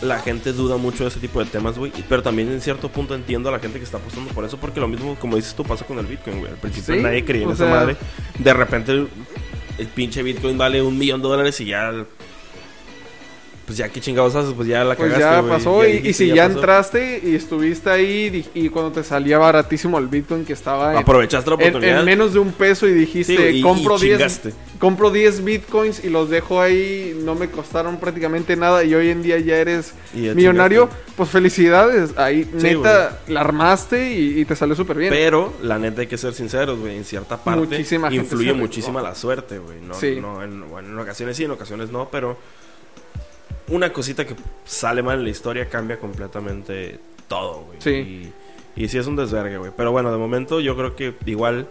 la 0.03 0.19
gente 0.21 0.53
duda 0.53 0.77
mucho 0.77 1.05
de 1.05 1.09
ese 1.09 1.19
tipo 1.21 1.41
de 1.43 1.47
temas, 1.47 1.79
güey. 1.79 1.91
Pero 2.09 2.23
también 2.23 2.51
en 2.53 2.61
cierto 2.61 2.91
punto 2.91 3.15
entiendo 3.15 3.49
a 3.49 3.53
la 3.53 3.59
gente 3.59 3.79
que 3.79 3.85
está 3.85 3.97
apostando 3.97 4.31
por 4.33 4.45
eso. 4.45 4.59
Porque 4.59 4.79
lo 4.81 4.87
mismo, 4.89 5.17
como 5.19 5.37
dices 5.37 5.55
tú, 5.55 5.65
pasa 5.65 5.85
con 5.87 5.99
el 5.99 6.07
Bitcoin, 6.07 6.39
güey. 6.41 6.53
Al 6.53 6.59
principio 6.59 6.95
Sí, 6.95 7.01
nadie 7.03 7.25
creía 7.25 7.45
en 7.45 7.51
o 7.51 7.53
esa 7.55 7.65
sea- 7.65 7.75
madre. 7.75 7.97
De 8.39 8.53
repente 8.55 9.07
el, 9.79 9.87
pinche 9.89 10.23
Bitcoin 10.23 10.59
vale 10.59 10.83
un 10.83 10.97
millón 10.99 11.23
de 11.23 11.29
dólares 11.29 11.61
y 11.61 11.67
ya... 11.67 11.93
Pues 13.67 13.79
ya 13.79 13.89
qué 13.89 14.01
chingados 14.01 14.33
haces, 14.37 14.53
pues 14.55 14.69
ya 14.69 14.85
la 14.85 14.95
Pues 14.95 15.13
cagaste, 15.13 15.21
ya 15.35 15.41
güey. 15.41 15.53
pasó. 15.53 15.85
y, 15.85 15.93
dijiste, 15.95 16.13
si 16.27 16.33
ya, 16.33 16.45
entraste 16.45 17.21
y 17.25 17.35
estuviste 17.35 17.91
ahí 17.91 18.49
y 18.55 18.69
cuando 18.69 18.93
te 18.93 19.03
salía 19.03 19.39
baratísimo 19.39 19.99
el 19.99 20.07
Bitcoin 20.07 20.45
que 20.45 20.53
estaba 20.53 20.93
en, 20.93 20.99
Aprovechaste 20.99 21.51
la 21.51 21.57
oportunidad. 21.57 21.99
en 21.99 22.05
menos 22.05 22.33
de 22.33 22.39
un 22.39 22.53
peso 22.53 22.87
y 22.87 22.93
dijiste, 22.93 23.33
Sí, 23.35 23.43
güey, 23.43 23.59
y- 23.59 23.63
compro, 23.63 23.97
y 23.97 24.03
10, 24.03 24.19
chingaste. 24.19 24.53
compro 24.79 25.11
10 25.11 25.43
Bitcoins 25.45 26.05
y 26.05 26.11
los 26.11 26.31
dejo 26.31 26.61
ahí, 26.61 27.21
no 27.25 27.35
me 27.35 27.49
costaron 27.51 27.97
prácticamente 27.99 28.55
nada 28.55 28.85
y 28.85 28.95
hoy 28.95 29.09
en 29.11 29.23
día 29.25 29.37
ya 29.41 29.57
eres 29.57 29.95
ya 30.15 30.33
millonario. 30.33 30.83
chingaste. 30.85 31.13
Pues 31.17 31.29
felicidades. 31.31 32.11
Ahí 32.17 32.45
Sí, 32.45 32.69
neta 32.69 33.19
la 33.27 33.41
armaste 33.41 34.13
y, 34.13 34.45
te 34.45 34.55
salió 34.55 34.77
súper 34.77 34.97
bien. 34.99 35.11
Pero 35.11 35.53
la 35.63 35.77
neta 35.81 36.03
hay 36.03 36.07
que 36.07 36.19
ser 36.19 36.35
sinceros, 36.35 36.79
güey. 36.79 36.97
En 36.97 37.05
cierta 37.05 37.37
parte 37.37 37.63
Muchísima 37.63 38.15
influye 38.15 38.53
muchísima 38.53 39.03
la 39.03 39.17
suerte, 39.17 39.59
güey. 39.59 39.81
No, 39.81 39.95
Sí. 39.95 40.19
no, 40.21 40.45
en, 40.45 40.69
bueno, 40.71 40.89
en 40.91 40.99
ocasiones 41.01 41.37
sí, 41.37 41.43
en 41.43 41.51
ocasiones 41.51 41.91
no, 41.91 42.09
pero 42.13 42.37
una 43.69 43.93
cosita 43.93 44.25
que 44.27 44.35
sale 44.65 45.03
mal 45.03 45.19
en 45.19 45.25
la 45.25 45.31
historia 45.31 45.69
cambia 45.69 45.99
completamente 45.99 46.99
todo, 47.29 47.63
güey. 47.67 47.79
Sí. 47.81 48.33
Y, 48.77 48.85
y 48.85 48.89
sí 48.89 48.99
es 48.99 49.07
un 49.07 49.17
desvergue, 49.17 49.59
güey. 49.59 49.73
Pero 49.77 49.91
bueno, 49.93 50.13
de 50.13 50.19
momento 50.19 50.61
yo 50.61 50.77
creo 50.77 50.95
que 50.97 51.15
igual 51.27 51.67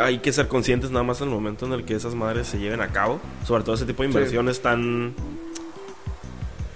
hay 0.00 0.18
que 0.18 0.32
ser 0.32 0.46
conscientes 0.48 0.90
nada 0.90 1.02
más 1.04 1.20
en 1.20 1.28
el 1.28 1.34
momento 1.34 1.66
en 1.66 1.72
el 1.72 1.84
que 1.84 1.94
esas 1.94 2.14
madres 2.14 2.46
se 2.46 2.58
lleven 2.58 2.80
a 2.80 2.88
cabo. 2.88 3.20
Sobre 3.46 3.64
todo 3.64 3.74
ese 3.74 3.86
tipo 3.86 4.02
de 4.02 4.08
Sí. 4.08 4.14
inversiones 4.14 4.60
tan, 4.62 5.14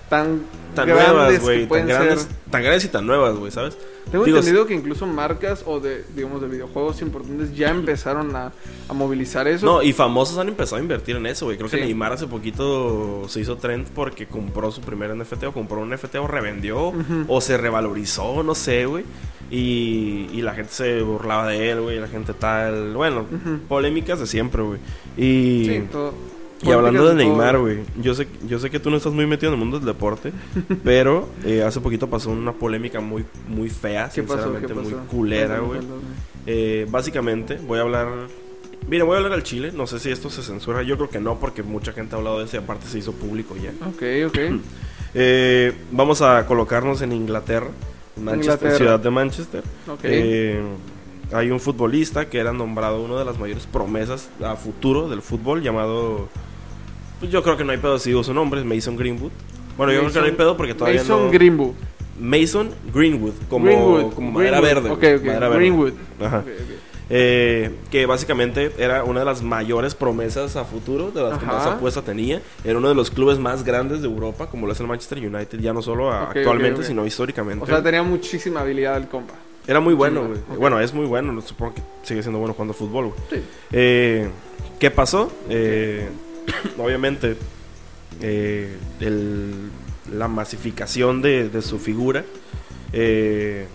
tan, 0.09 0.42
tan 0.74 0.88
nuevas, 0.88 1.40
güey. 1.40 1.66
Tan 1.68 1.87
grandes, 1.87 2.28
tan 2.50 2.62
grandes 2.62 2.85
y 2.85 2.88
tan 2.88 3.07
nuevas, 3.07 3.35
güey, 3.37 3.50
¿sabes? 3.52 3.76
Tengo 4.11 4.25
Digo, 4.25 4.38
entendido 4.38 4.67
que 4.67 4.75
incluso 4.75 5.07
marcas 5.07 5.62
o 5.67 5.81
de, 5.81 6.05
digamos, 6.14 6.40
de 6.40 6.49
videojuegos 6.49 7.01
importantes 7.03 7.55
ya 7.57 7.71
empezaron 7.71 8.35
a, 8.37 8.53
a 8.88 8.93
movilizar 8.93 9.49
eso. 9.49 9.67
No, 9.67 9.83
y 9.83 9.93
famosos 9.93 10.38
han 10.38 10.49
empezado 10.49 10.77
a 10.77 10.81
invertir 10.81 11.17
en 11.17 11.27
eso, 11.27 11.47
güey. 11.47 11.57
Creo 11.57 11.71
que. 11.71 11.81
Neymar 11.81 12.12
hace 12.12 12.27
poquito 12.27 13.29
se 13.29 13.40
hizo 13.40 13.57
trend 13.57 13.88
porque 13.88 14.27
compró 14.27 14.71
su 14.71 14.81
primer 14.81 15.14
NFT 15.17 15.45
o 15.45 15.53
compró 15.53 15.81
un 15.81 15.90
NFT 15.90 16.17
o 16.17 16.27
revendió 16.27 16.93
o 17.29 17.40
se 17.40 17.57
revalorizó, 17.57 18.43
no 18.43 18.55
sé, 18.55 18.87
güey. 18.87 19.05
Y, 19.51 20.29
y 20.33 20.43
la 20.43 20.55
gente 20.55 20.73
se 20.73 21.03
burlaba 21.03 21.47
de 21.49 21.71
él, 21.71 21.81
güey. 21.81 21.99
La 22.01 22.09
gente 22.09 22.33
tal. 22.35 22.95
Bueno, 22.95 23.27
polémicas 23.69 24.21
de 24.21 24.27
siempre, 24.27 24.62
güey. 24.62 24.81
Y, 25.17 25.64
Sí, 25.67 25.83
todo. 25.90 26.14
Y 26.64 26.70
hablando 26.70 27.09
de 27.09 27.14
Neymar, 27.14 27.59
güey. 27.59 27.81
Yo 28.00 28.14
sé, 28.14 28.27
yo 28.48 28.59
sé 28.59 28.70
que 28.70 28.81
tú 28.81 28.90
no 28.90 28.96
estás 28.96 29.12
muy 29.12 29.27
metido 29.27 29.53
en 29.53 29.55
el 29.55 29.61
mundo 29.61 29.79
del 29.79 29.87
deporte, 29.87 30.33
pero 30.83 31.29
eh, 31.44 31.62
hace 31.62 31.81
poquito 31.81 32.09
pasó 32.09 32.31
una 32.31 32.53
polémica 32.53 33.00
muy, 33.00 33.24
muy 33.48 33.68
fea, 33.70 34.11
¿Qué 34.14 34.22
pasó? 34.22 34.35
sinceramente, 34.55 34.74
¿Qué 34.74 34.81
muy 34.81 34.92
culera, 35.09 35.59
güey. 35.61 35.81
Eh, 36.46 36.87
básicamente, 36.90 37.57
voy 37.57 37.79
a 37.79 37.83
hablar. 37.83 38.09
Mira, 38.88 39.05
voy 39.05 39.14
a 39.14 39.18
hablar 39.18 39.33
al 39.33 39.42
Chile. 39.42 39.72
No 39.74 39.87
sé 39.87 39.98
si 39.98 40.11
esto 40.11 40.29
se 40.29 40.42
censura. 40.42 40.83
Yo 40.83 40.96
creo 40.96 41.09
que 41.09 41.20
no, 41.20 41.38
porque 41.38 41.62
mucha 41.62 41.92
gente 41.92 42.14
ha 42.14 42.18
hablado 42.18 42.38
de 42.38 42.44
eso 42.44 42.57
y 42.57 42.61
aparte 42.61 42.87
se 42.87 42.98
hizo 42.98 43.12
público 43.12 43.55
ya. 43.57 43.70
Ok, 43.87 44.03
ok. 44.29 44.38
Eh, 45.16 45.72
vamos 45.92 46.22
a 46.22 46.44
colocarnos 46.44 47.00
en 47.00 47.12
Inglaterra, 47.12 47.68
Manchester, 48.16 48.55
Inglaterra. 48.55 48.77
ciudad 48.77 48.98
de 48.98 49.11
Manchester. 49.11 49.62
Hay 51.33 51.50
un 51.50 51.61
futbolista 51.61 52.29
que 52.29 52.38
era 52.38 52.53
nombrado 52.53 53.03
uno 53.03 53.18
de 53.18 53.24
las 53.24 53.38
mayores 53.38 53.66
promesas 53.66 54.29
a 54.42 54.57
futuro 54.57 55.09
del 55.09 55.22
fútbol 55.22 55.62
llamado. 55.62 56.29
Pues 57.20 57.31
yo 57.33 57.42
creo 57.42 57.57
que 57.57 57.64
no 57.64 57.72
hay 57.72 57.79
pedo 57.79 57.98
si 57.98 58.11
digo 58.11 58.22
su 58.24 58.35
nombre, 58.35 58.61
es 58.61 58.66
Mason 58.66 58.96
Greenwood. 58.96 59.31
Bueno, 59.77 59.92
yo 59.92 60.00
creo 60.00 60.12
que 60.12 60.18
no 60.20 60.24
hay 60.27 60.33
pedo 60.33 60.57
porque 60.57 60.74
todavía 60.74 61.00
Mason 61.00 61.27
no. 61.27 61.31
Greenwood. 61.31 61.72
Mason 62.20 62.70
Greenwood, 62.94 63.33
como, 63.48 63.64
Greenwood. 63.66 64.12
como 64.14 64.31
madera 64.33 64.61
Greenwood. 64.61 64.83
verde. 64.83 64.90
Ok, 64.90 65.00
güey, 65.00 65.14
ok. 65.16 65.24
madera 65.24 65.48
verde. 65.48 65.59
Greenwood. 65.59 65.92
Ajá. 66.20 66.44
Eh, 67.11 67.70
que 67.90 68.07
básicamente 68.07 68.72
era 68.79 69.05
una 69.05 69.20
de 69.20 69.27
las 69.27 69.42
mayores 69.42 69.94
promesas 69.94 70.57
a 70.57 70.64
futuro, 70.64 71.11
de 71.11 71.22
las 71.22 71.38
que 71.38 71.44
más 71.44 71.66
apuesta 71.66 72.00
tenía. 72.03 72.40
Era 72.64 72.79
uno 72.79 72.88
de 72.88 72.94
los 72.94 73.11
clubes 73.11 73.38
más 73.38 73.62
grandes 73.64 74.00
de 74.00 74.09
Europa, 74.09 74.46
como 74.48 74.66
lo 74.66 74.72
es 74.72 74.81
el 74.81 74.87
Manchester 74.87 75.18
United, 75.18 75.59
ya 75.61 75.72
no 75.74 75.83
solo 75.83 76.11
a- 76.11 76.31
actualmente, 76.31 76.83
sino 76.83 77.05
históricamente. 77.07 77.62
O 77.62 77.66
sea, 77.66 77.83
tenía 77.83 78.03
muchísima 78.03 78.61
habilidad 78.61 78.96
el 78.96 79.09
compa. 79.09 79.35
Era 79.66 79.81
muy 79.81 79.94
bueno, 79.94 80.24
güey. 80.27 80.38
Bueno, 80.59 80.79
es 80.81 80.92
muy 80.94 81.07
bueno, 81.07 81.38
supongo 81.42 81.74
que 81.74 81.83
sigue 82.05 82.22
siendo 82.22 82.38
bueno 82.38 82.55
jugando 82.55 82.74
fútbol, 82.74 83.07
güey. 83.09 83.18
Sí. 83.31 83.37
Eh, 83.72 84.29
¿Qué 84.79 84.90
pasó? 84.90 85.31
Eh, 85.48 86.09
obviamente, 86.79 87.37
eh, 88.21 88.77
el- 89.01 89.71
la 90.12 90.29
masificación 90.29 91.23
de, 91.23 91.49
de 91.49 91.62
su 91.62 91.79
figura, 91.79 92.25
eh, 92.93 93.67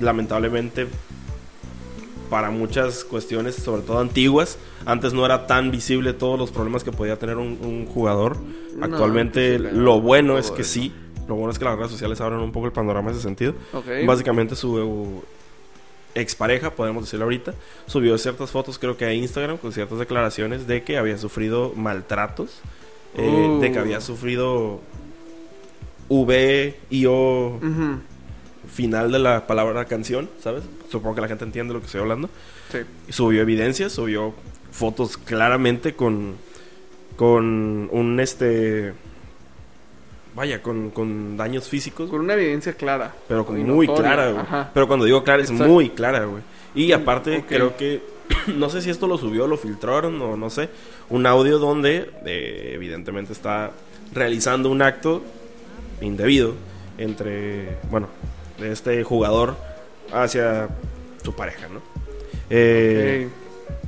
lamentablemente, 0.00 0.86
para 2.30 2.50
muchas 2.50 3.04
cuestiones, 3.04 3.54
sobre 3.54 3.82
todo 3.82 3.98
antiguas, 4.00 4.58
antes 4.86 5.12
no 5.12 5.24
era 5.24 5.46
tan 5.46 5.70
visible 5.70 6.12
todos 6.14 6.38
los 6.38 6.50
problemas 6.50 6.82
que 6.82 6.92
podía 6.92 7.18
tener 7.18 7.36
un, 7.36 7.58
un 7.62 7.86
jugador. 7.86 8.36
No, 8.76 8.86
Actualmente, 8.86 9.58
pues 9.60 9.72
lo 9.74 10.00
bueno 10.00 10.38
es 10.38 10.50
que 10.50 10.64
sí. 10.64 10.92
Lo 11.28 11.36
bueno 11.36 11.52
es 11.52 11.58
que 11.58 11.64
las 11.64 11.76
redes 11.76 11.90
sociales 11.92 12.20
abren 12.20 12.40
un 12.40 12.52
poco 12.52 12.66
el 12.66 12.72
panorama 12.72 13.10
en 13.10 13.14
ese 13.16 13.22
sentido. 13.22 13.54
Básicamente 14.06 14.56
su 14.56 15.22
expareja, 16.14 16.70
podemos 16.74 17.04
decirlo 17.04 17.24
ahorita, 17.24 17.54
subió 17.86 18.16
ciertas 18.18 18.50
fotos, 18.50 18.78
creo 18.78 18.96
que 18.96 19.04
a 19.04 19.12
Instagram, 19.12 19.58
con 19.58 19.72
ciertas 19.72 19.98
declaraciones 19.98 20.66
de 20.66 20.82
que 20.82 20.96
había 20.98 21.18
sufrido 21.18 21.72
maltratos, 21.76 22.60
eh, 23.16 23.22
Uh. 23.28 23.60
de 23.60 23.72
que 23.72 23.78
había 23.78 24.00
sufrido 24.00 24.80
V 26.08 26.76
y 26.90 27.06
O 27.06 27.60
final 28.72 29.12
de 29.12 29.18
la 29.18 29.46
palabra 29.46 29.84
canción, 29.84 30.28
¿sabes? 30.42 30.64
Supongo 30.90 31.14
que 31.16 31.20
la 31.20 31.28
gente 31.28 31.44
entiende 31.44 31.74
lo 31.74 31.80
que 31.80 31.86
estoy 31.86 32.00
hablando. 32.00 32.30
Sí. 32.72 32.78
Subió 33.10 33.42
evidencias, 33.42 33.92
subió 33.92 34.34
fotos 34.72 35.16
claramente 35.16 35.94
con 35.94 36.36
con 37.16 37.88
un 37.92 38.18
este 38.20 38.92
vaya, 40.34 40.62
con, 40.62 40.90
con 40.90 41.36
daños 41.36 41.68
físicos, 41.68 42.10
Con 42.10 42.20
una 42.20 42.34
evidencia 42.34 42.74
clara. 42.74 43.14
pero 43.28 43.44
con 43.46 43.56
muy 43.62 43.86
notoria, 43.86 44.12
clara, 44.12 44.30
güey. 44.30 44.42
Ajá. 44.42 44.70
Pero 44.74 44.86
cuando 44.86 45.04
digo 45.04 45.22
clara, 45.24 45.42
es 45.42 45.50
Exacto. 45.50 45.72
muy 45.72 45.90
clara, 45.90 46.24
güey. 46.24 46.42
Y 46.74 46.92
aparte, 46.92 47.44
creo 47.48 47.76
que, 47.76 48.02
no 48.56 48.68
sé 48.70 48.82
si 48.82 48.90
esto 48.90 49.06
lo 49.06 49.16
subió, 49.18 49.46
lo 49.46 49.56
filtraron 49.56 50.20
o 50.20 50.36
no 50.36 50.50
sé, 50.50 50.68
un 51.10 51.26
audio 51.26 51.58
donde 51.58 52.10
eh, 52.26 52.72
evidentemente 52.74 53.32
está 53.32 53.70
realizando 54.12 54.70
un 54.70 54.82
acto 54.82 55.22
indebido 56.00 56.54
entre, 56.98 57.78
bueno, 57.90 58.08
de 58.58 58.72
este 58.72 59.02
jugador 59.04 59.56
hacia 60.12 60.68
su 61.22 61.34
pareja, 61.34 61.68
¿no? 61.68 61.80
Eh. 62.50 63.28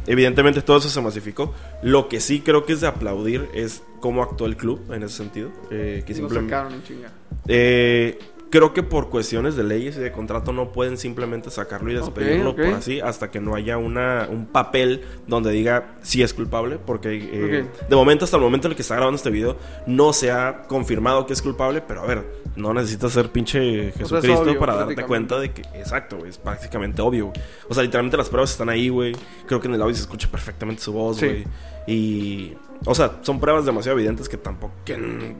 Evidentemente 0.06 0.62
todo 0.62 0.78
eso 0.78 0.88
se 0.88 1.00
masificó. 1.00 1.52
Lo 1.82 2.08
que 2.08 2.20
sí 2.20 2.40
creo 2.40 2.64
que 2.64 2.72
es 2.74 2.80
de 2.80 2.86
aplaudir 2.86 3.48
es 3.54 3.82
cómo 4.06 4.22
actuó 4.22 4.46
el 4.46 4.56
club 4.56 4.92
en 4.92 5.02
ese 5.02 5.16
sentido. 5.16 5.50
eh, 5.68 6.04
que 6.06 6.12
Lo 6.12 6.18
simplemente... 6.18 6.54
sacaron 6.54 6.74
en 6.74 6.82
chinga. 6.84 7.10
Eh, 7.48 8.16
creo 8.50 8.72
que 8.72 8.82
por 8.82 9.10
cuestiones 9.10 9.56
de 9.56 9.64
leyes 9.64 9.96
y 9.96 10.00
de 10.00 10.12
contrato 10.12 10.52
no 10.52 10.70
pueden 10.72 10.96
simplemente 10.96 11.50
sacarlo 11.50 11.90
y 11.90 11.94
despedirlo 11.94 12.54
por 12.54 12.66
así 12.66 13.00
hasta 13.00 13.30
que 13.30 13.40
no 13.40 13.54
haya 13.54 13.76
una, 13.76 14.28
un 14.30 14.46
papel 14.46 15.02
donde 15.26 15.50
diga 15.50 15.96
si 16.02 16.22
es 16.22 16.32
culpable. 16.32 16.78
Porque 16.78 17.16
eh, 17.16 17.66
de 17.88 17.96
momento, 17.96 18.24
hasta 18.24 18.36
el 18.36 18.42
momento 18.42 18.68
en 18.68 18.72
el 18.72 18.76
que 18.76 18.82
está 18.82 18.94
grabando 18.94 19.16
este 19.16 19.30
video, 19.30 19.56
no 19.86 20.12
se 20.12 20.30
ha 20.30 20.62
confirmado 20.68 21.26
que 21.26 21.32
es 21.32 21.42
culpable. 21.42 21.82
Pero 21.86 22.02
a 22.02 22.06
ver, 22.06 22.24
no 22.54 22.72
necesitas 22.72 23.12
ser 23.12 23.30
pinche 23.30 23.92
Jesucristo 23.92 24.42
obvio, 24.42 24.58
para 24.58 24.76
darte 24.76 25.04
cuenta 25.04 25.38
de 25.40 25.50
que, 25.52 25.62
exacto, 25.78 26.24
es 26.24 26.38
prácticamente 26.38 27.02
obvio. 27.02 27.26
güey. 27.26 27.40
O 27.68 27.74
sea, 27.74 27.82
literalmente 27.82 28.16
las 28.16 28.28
pruebas 28.28 28.52
están 28.52 28.68
ahí, 28.68 28.88
güey. 28.88 29.14
Creo 29.46 29.60
que 29.60 29.68
en 29.68 29.74
el 29.74 29.82
audio 29.82 29.94
se 29.94 30.02
escucha 30.02 30.28
perfectamente 30.30 30.82
su 30.82 30.92
voz, 30.92 31.16
Sí. 31.18 31.26
güey. 31.26 31.44
Y, 31.88 32.54
o 32.84 32.94
sea, 32.94 33.18
son 33.22 33.38
pruebas 33.38 33.64
demasiado 33.64 33.96
evidentes 33.98 34.28
que 34.28 34.36
tampoco, 34.36 34.72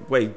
güey, 0.08 0.32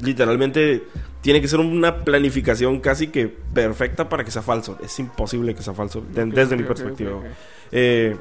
literalmente 0.00 0.84
tiene 1.20 1.40
que 1.40 1.48
ser 1.48 1.60
una 1.60 2.04
planificación 2.04 2.80
casi 2.80 3.08
que 3.08 3.28
perfecta 3.28 4.08
para 4.08 4.24
que 4.24 4.30
sea 4.30 4.42
falso. 4.42 4.78
Es 4.82 4.98
imposible 4.98 5.54
que 5.54 5.62
sea 5.62 5.74
falso, 5.74 6.04
desde 6.08 6.56
mi 6.56 6.62
perspectiva. 6.62 7.20
Eh, 7.72 8.16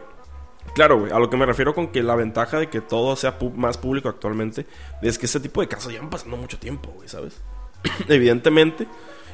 claro, 0.74 1.00
güey, 1.00 1.12
a 1.12 1.20
lo 1.20 1.30
que 1.30 1.38
me 1.38 1.46
refiero 1.46 1.74
con 1.76 1.88
que 1.88 2.02
la 2.02 2.16
ventaja 2.16 2.60
de 2.60 2.68
que 2.68 2.82
todo 2.82 3.16
sea 3.16 3.38
más 3.56 3.78
público 3.78 4.10
actualmente 4.10 4.66
es 5.02 5.18
que 5.18 5.26
este 5.26 5.40
tipo 5.40 5.62
de 5.62 5.68
casos 5.68 5.92
llevan 5.92 6.10
pasando 6.10 6.38
mucho 6.38 6.58
tiempo, 6.58 6.92
güey, 6.96 7.08
¿sabes? 7.08 7.42
Evidentemente, 8.08 8.88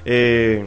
eh, 0.06 0.66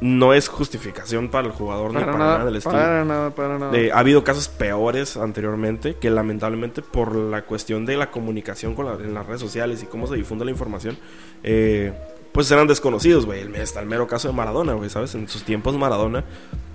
no 0.00 0.34
es 0.34 0.48
justificación 0.48 1.28
para 1.30 1.46
el 1.48 1.52
jugador 1.54 1.92
ni 1.94 2.00
Para 2.00 2.12
nada, 2.12 2.32
nada, 2.38 2.44
del 2.44 2.56
estilo. 2.56 2.74
para 2.74 3.04
nada, 3.04 3.30
para 3.30 3.58
nada. 3.58 3.76
Eh, 3.78 3.90
ha 3.92 3.98
habido 3.98 4.24
casos 4.24 4.48
peores 4.48 5.16
anteriormente 5.16 5.94
que 5.96 6.10
lamentablemente 6.10 6.82
por 6.82 7.14
la 7.16 7.42
cuestión 7.42 7.86
de 7.86 7.96
la 7.96 8.10
comunicación 8.10 8.74
con 8.74 8.86
la- 8.86 8.94
en 8.94 9.14
las 9.14 9.24
redes 9.26 9.40
sociales 9.40 9.82
y 9.82 9.86
cómo 9.86 10.06
se 10.06 10.14
difunde 10.16 10.44
la 10.44 10.50
información, 10.50 10.98
eh, 11.42 11.92
pues 12.32 12.50
eran 12.50 12.66
desconocidos, 12.66 13.24
güey. 13.24 13.40
El, 13.40 13.54
está 13.56 13.80
el 13.80 13.86
mero 13.86 14.06
caso 14.06 14.28
de 14.28 14.34
Maradona, 14.34 14.74
güey, 14.74 14.90
¿sabes? 14.90 15.14
En 15.14 15.28
sus 15.28 15.44
tiempos 15.44 15.74
Maradona 15.76 16.24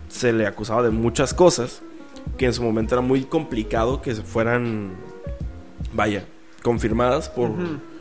se 0.09 0.33
le 0.33 0.47
acusaba 0.47 0.81
de 0.81 0.89
muchas 0.89 1.33
cosas 1.35 1.81
que 2.37 2.45
en 2.47 2.53
su 2.53 2.63
momento 2.63 2.95
era 2.95 3.01
muy 3.01 3.23
complicado 3.25 4.01
que 4.01 4.15
se 4.15 4.23
fueran, 4.23 4.93
vaya, 5.93 6.25
confirmadas 6.63 7.29
por. 7.29 7.51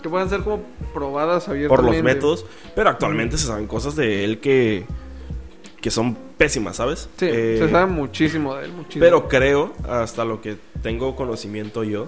Que 0.02 0.08
puedan 0.08 0.30
ser 0.30 0.40
como 0.40 0.62
probadas 0.94 1.44
por 1.44 1.52
abiertamente. 1.54 1.92
los 1.96 2.02
métodos, 2.02 2.46
pero 2.74 2.88
actualmente 2.88 3.36
se 3.36 3.46
saben 3.46 3.66
cosas 3.66 3.96
de 3.96 4.24
él 4.24 4.40
que, 4.40 4.86
que 5.80 5.90
son 5.90 6.14
pésimas, 6.36 6.76
¿sabes? 6.76 7.08
Sí, 7.16 7.26
Eh, 7.30 7.56
se 7.58 7.70
sabe 7.70 7.90
muchísimo 7.90 8.54
de 8.56 8.66
él, 8.66 8.72
muchísimo. 8.72 9.02
pero 9.04 9.28
creo, 9.28 9.72
hasta 9.88 10.24
lo 10.24 10.40
que 10.42 10.56
tengo 10.82 11.16
conocimiento 11.16 11.84
yo, 11.84 12.06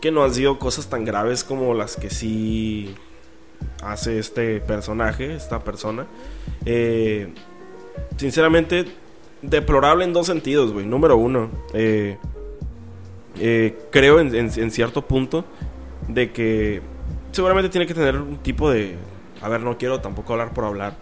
que 0.00 0.10
no 0.10 0.22
han 0.24 0.34
sido 0.34 0.58
cosas 0.58 0.88
tan 0.88 1.04
graves 1.04 1.44
como 1.44 1.74
las 1.74 1.96
que 1.96 2.10
sí 2.10 2.94
hace 3.82 4.18
este 4.18 4.60
personaje, 4.60 5.34
esta 5.34 5.60
persona. 5.60 6.06
Eh, 6.66 7.28
sinceramente, 8.16 8.84
deplorable 9.42 10.04
en 10.04 10.12
dos 10.12 10.26
sentidos, 10.26 10.72
güey. 10.72 10.84
Número 10.86 11.16
uno, 11.16 11.50
eh, 11.72 12.18
eh, 13.38 13.78
creo 13.90 14.20
en, 14.20 14.34
en- 14.34 14.50
en 14.54 14.70
cierto 14.70 15.02
punto 15.02 15.44
de 16.08 16.32
que 16.32 16.82
seguramente 17.32 17.68
tiene 17.70 17.86
que 17.86 17.94
tener 17.94 18.16
un 18.16 18.36
tipo 18.38 18.70
de... 18.70 18.96
A 19.40 19.48
ver, 19.48 19.60
no 19.62 19.78
quiero 19.78 20.00
tampoco 20.00 20.32
hablar 20.34 20.52
por 20.52 20.64
hablar, 20.64 20.96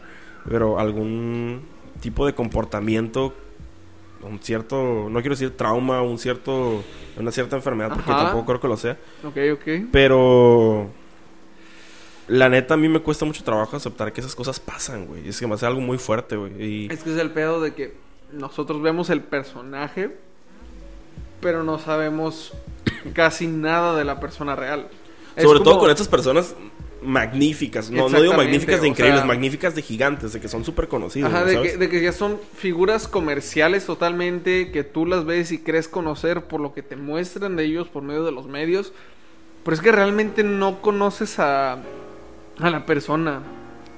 pero 0.51 0.81
algún 0.81 1.63
tipo 2.01 2.27
de 2.27 2.35
comportamiento 2.35 3.33
un 4.23 4.39
cierto, 4.41 5.09
no 5.09 5.21
quiero 5.21 5.35
decir 5.35 5.57
trauma, 5.57 6.03
un 6.03 6.19
cierto, 6.19 6.83
una 7.17 7.33
cierta 7.33 7.57
enfermedad, 7.57 7.91
porque 7.95 8.11
Ajá. 8.11 8.25
tampoco 8.25 8.47
creo 8.47 8.61
que 8.61 8.69
lo 8.69 8.77
sea. 8.77 8.99
Ok, 9.25 9.37
ok. 9.55 9.89
Pero 9.91 10.91
la 12.29 12.49
neta 12.49 12.75
a 12.75 12.77
mí 12.77 12.89
me 12.89 13.01
cuesta 13.01 13.25
mucho 13.25 13.43
trabajo 13.43 13.77
aceptar 13.77 14.13
que 14.13 14.21
esas 14.21 14.35
cosas 14.35 14.61
pasan, 14.61 15.07
güey. 15.07 15.27
Es 15.29 15.41
que 15.41 15.47
me 15.47 15.55
hace 15.55 15.65
algo 15.65 15.81
muy 15.81 15.97
fuerte, 15.97 16.37
güey. 16.37 16.63
Y 16.63 16.93
Es 16.93 17.03
que 17.03 17.13
es 17.13 17.19
el 17.19 17.31
pedo 17.31 17.61
de 17.61 17.73
que 17.73 17.95
nosotros 18.33 18.83
vemos 18.83 19.09
el 19.09 19.23
personaje, 19.23 20.19
pero 21.41 21.65
no 21.65 21.79
sabemos 21.79 22.53
casi 23.15 23.47
nada 23.47 23.97
de 23.97 24.05
la 24.05 24.21
persona 24.21 24.55
real. 24.55 24.89
Sobre 25.41 25.61
todo 25.61 25.79
con 25.79 25.91
estas 25.91 26.09
personas 26.09 26.55
magníficas, 27.03 27.91
no, 27.91 28.09
no 28.09 28.21
digo 28.21 28.35
magníficas 28.35 28.81
de 28.81 28.87
o 28.87 28.91
increíbles, 28.91 29.21
sea- 29.21 29.27
magníficas 29.27 29.75
de 29.75 29.83
gigantes, 29.83 30.33
de 30.33 30.41
que 30.41 30.49
son 30.49 30.65
súper 30.65 30.89
conocidos, 30.89 31.33
Ajá, 31.33 31.45
de 31.45 31.61
que, 31.61 31.77
de 31.77 31.89
que 31.89 32.03
ya 32.03 32.13
son 32.13 32.39
figuras 32.57 33.09
comerciales 33.09 33.87
totalmente, 33.87 34.71
que 34.71 34.85
tú 34.85 35.07
las 35.07 35.25
ves 35.25 35.53
y 35.53 35.59
crees 35.59 35.89
conocer 35.89 36.45
por 36.45 36.61
lo 36.61 36.75
que 36.75 36.83
te 36.83 36.97
muestran 36.97 37.57
de 37.57 37.65
ellos 37.65 37.89
por 37.89 38.03
medio 38.03 38.25
de 38.25 38.33
los 38.33 38.47
medios. 38.47 38.93
Pero 39.65 39.75
es 39.75 39.81
que 39.83 39.93
realmente 39.93 40.43
no 40.43 40.81
conoces 40.81 41.39
a, 41.39 41.75
a 41.75 42.71
la 42.71 42.87
persona. 42.87 43.43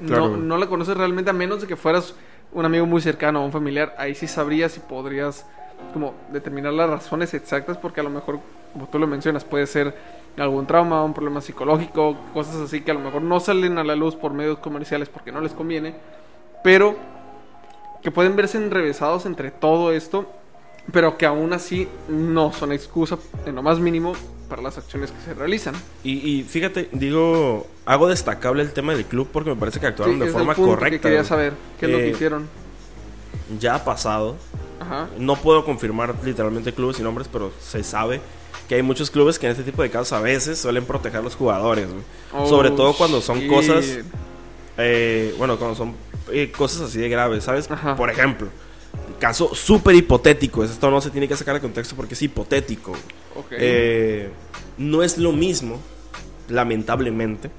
Claro, 0.06 0.28
no, 0.30 0.36
no 0.36 0.58
la 0.58 0.66
conoces 0.66 0.96
realmente 0.96 1.30
a 1.30 1.34
menos 1.34 1.60
de 1.60 1.66
que 1.68 1.76
fueras 1.76 2.14
un 2.52 2.64
amigo 2.64 2.86
muy 2.86 3.00
cercano 3.00 3.40
o 3.42 3.44
un 3.46 3.52
familiar. 3.52 3.94
Ahí 3.98 4.14
sí 4.14 4.26
sabrías 4.26 4.76
y 4.76 4.80
podrías 4.80 5.46
como 5.92 6.14
determinar 6.32 6.72
las 6.72 6.90
razones 6.90 7.34
exactas 7.34 7.76
porque 7.78 8.00
a 8.00 8.04
lo 8.04 8.10
mejor, 8.10 8.40
como 8.72 8.88
tú 8.88 8.98
lo 8.98 9.06
mencionas, 9.06 9.44
puede 9.44 9.66
ser 9.66 9.94
algún 10.36 10.66
trauma, 10.66 11.04
un 11.04 11.14
problema 11.14 11.40
psicológico, 11.40 12.16
cosas 12.32 12.56
así 12.56 12.80
que 12.82 12.90
a 12.90 12.94
lo 12.94 13.00
mejor 13.00 13.22
no 13.22 13.40
salen 13.40 13.78
a 13.78 13.84
la 13.84 13.96
luz 13.96 14.16
por 14.16 14.32
medios 14.32 14.58
comerciales 14.58 15.08
porque 15.08 15.32
no 15.32 15.40
les 15.40 15.52
conviene, 15.52 15.94
pero 16.64 16.96
que 18.02 18.10
pueden 18.10 18.34
verse 18.36 18.58
enrevesados 18.58 19.26
entre 19.26 19.50
todo 19.50 19.92
esto, 19.92 20.30
pero 20.92 21.16
que 21.18 21.26
aún 21.26 21.52
así 21.52 21.88
no 22.08 22.52
son 22.52 22.72
excusa 22.72 23.18
en 23.46 23.54
lo 23.54 23.62
más 23.62 23.78
mínimo 23.78 24.14
para 24.48 24.62
las 24.62 24.76
acciones 24.78 25.12
que 25.12 25.20
se 25.20 25.34
realizan. 25.34 25.74
Y, 26.02 26.12
y 26.38 26.42
fíjate, 26.42 26.88
digo, 26.92 27.66
hago 27.86 28.08
destacable 28.08 28.62
el 28.62 28.72
tema 28.72 28.92
del 28.94 29.04
club 29.06 29.28
porque 29.32 29.50
me 29.50 29.56
parece 29.56 29.80
que 29.80 29.86
actuaron 29.86 30.16
Sí, 30.16 30.20
de 30.20 30.26
es 30.26 30.34
el 30.34 30.34
forma 30.38 30.54
punto 30.54 30.76
correcta. 30.76 30.90
Que 30.90 31.00
quería 31.00 31.24
saber 31.24 31.54
qué 31.78 31.86
es 31.86 31.92
lo 31.92 32.02
que 32.02 32.08
Eh, 32.08 32.10
hicieron. 32.10 32.48
Ya 33.58 33.76
ha 33.76 33.84
pasado, 33.84 34.36
Ajá. 34.80 35.08
No 35.16 35.36
puedo 35.36 35.64
confirmar 35.64 36.14
literalmente 36.24 36.72
clubes 36.74 36.98
y 36.98 37.02
nombres, 37.02 37.28
pero 37.28 37.52
se 37.60 37.84
sabe 37.84 38.20
que 38.72 38.76
hay 38.76 38.82
muchos 38.82 39.10
clubes 39.10 39.38
que 39.38 39.44
en 39.44 39.52
este 39.52 39.64
tipo 39.64 39.82
de 39.82 39.90
casos 39.90 40.14
a 40.14 40.20
veces 40.22 40.58
suelen 40.58 40.86
proteger 40.86 41.20
a 41.20 41.22
los 41.22 41.36
jugadores, 41.36 41.90
güey. 41.90 42.02
Oh, 42.32 42.48
Sobre 42.48 42.70
todo 42.70 42.94
cuando 42.94 43.20
son 43.20 43.40
shit. 43.40 43.50
cosas, 43.50 43.84
eh, 44.78 45.34
bueno, 45.36 45.58
cuando 45.58 45.76
son 45.76 45.94
eh, 46.32 46.50
cosas 46.50 46.88
así 46.88 46.98
de 46.98 47.10
graves, 47.10 47.44
¿sabes? 47.44 47.70
Ajá. 47.70 47.94
Por 47.94 48.08
ejemplo, 48.08 48.48
caso 49.18 49.54
súper 49.54 49.94
hipotético, 49.94 50.64
esto 50.64 50.90
no 50.90 51.02
se 51.02 51.10
tiene 51.10 51.28
que 51.28 51.36
sacar 51.36 51.54
de 51.56 51.60
contexto 51.60 51.94
porque 51.94 52.14
es 52.14 52.22
hipotético. 52.22 52.94
Eh, 53.50 54.30
no 54.78 55.02
es 55.02 55.18
lo 55.18 55.32
mismo, 55.32 55.78
lamentablemente, 56.48 57.50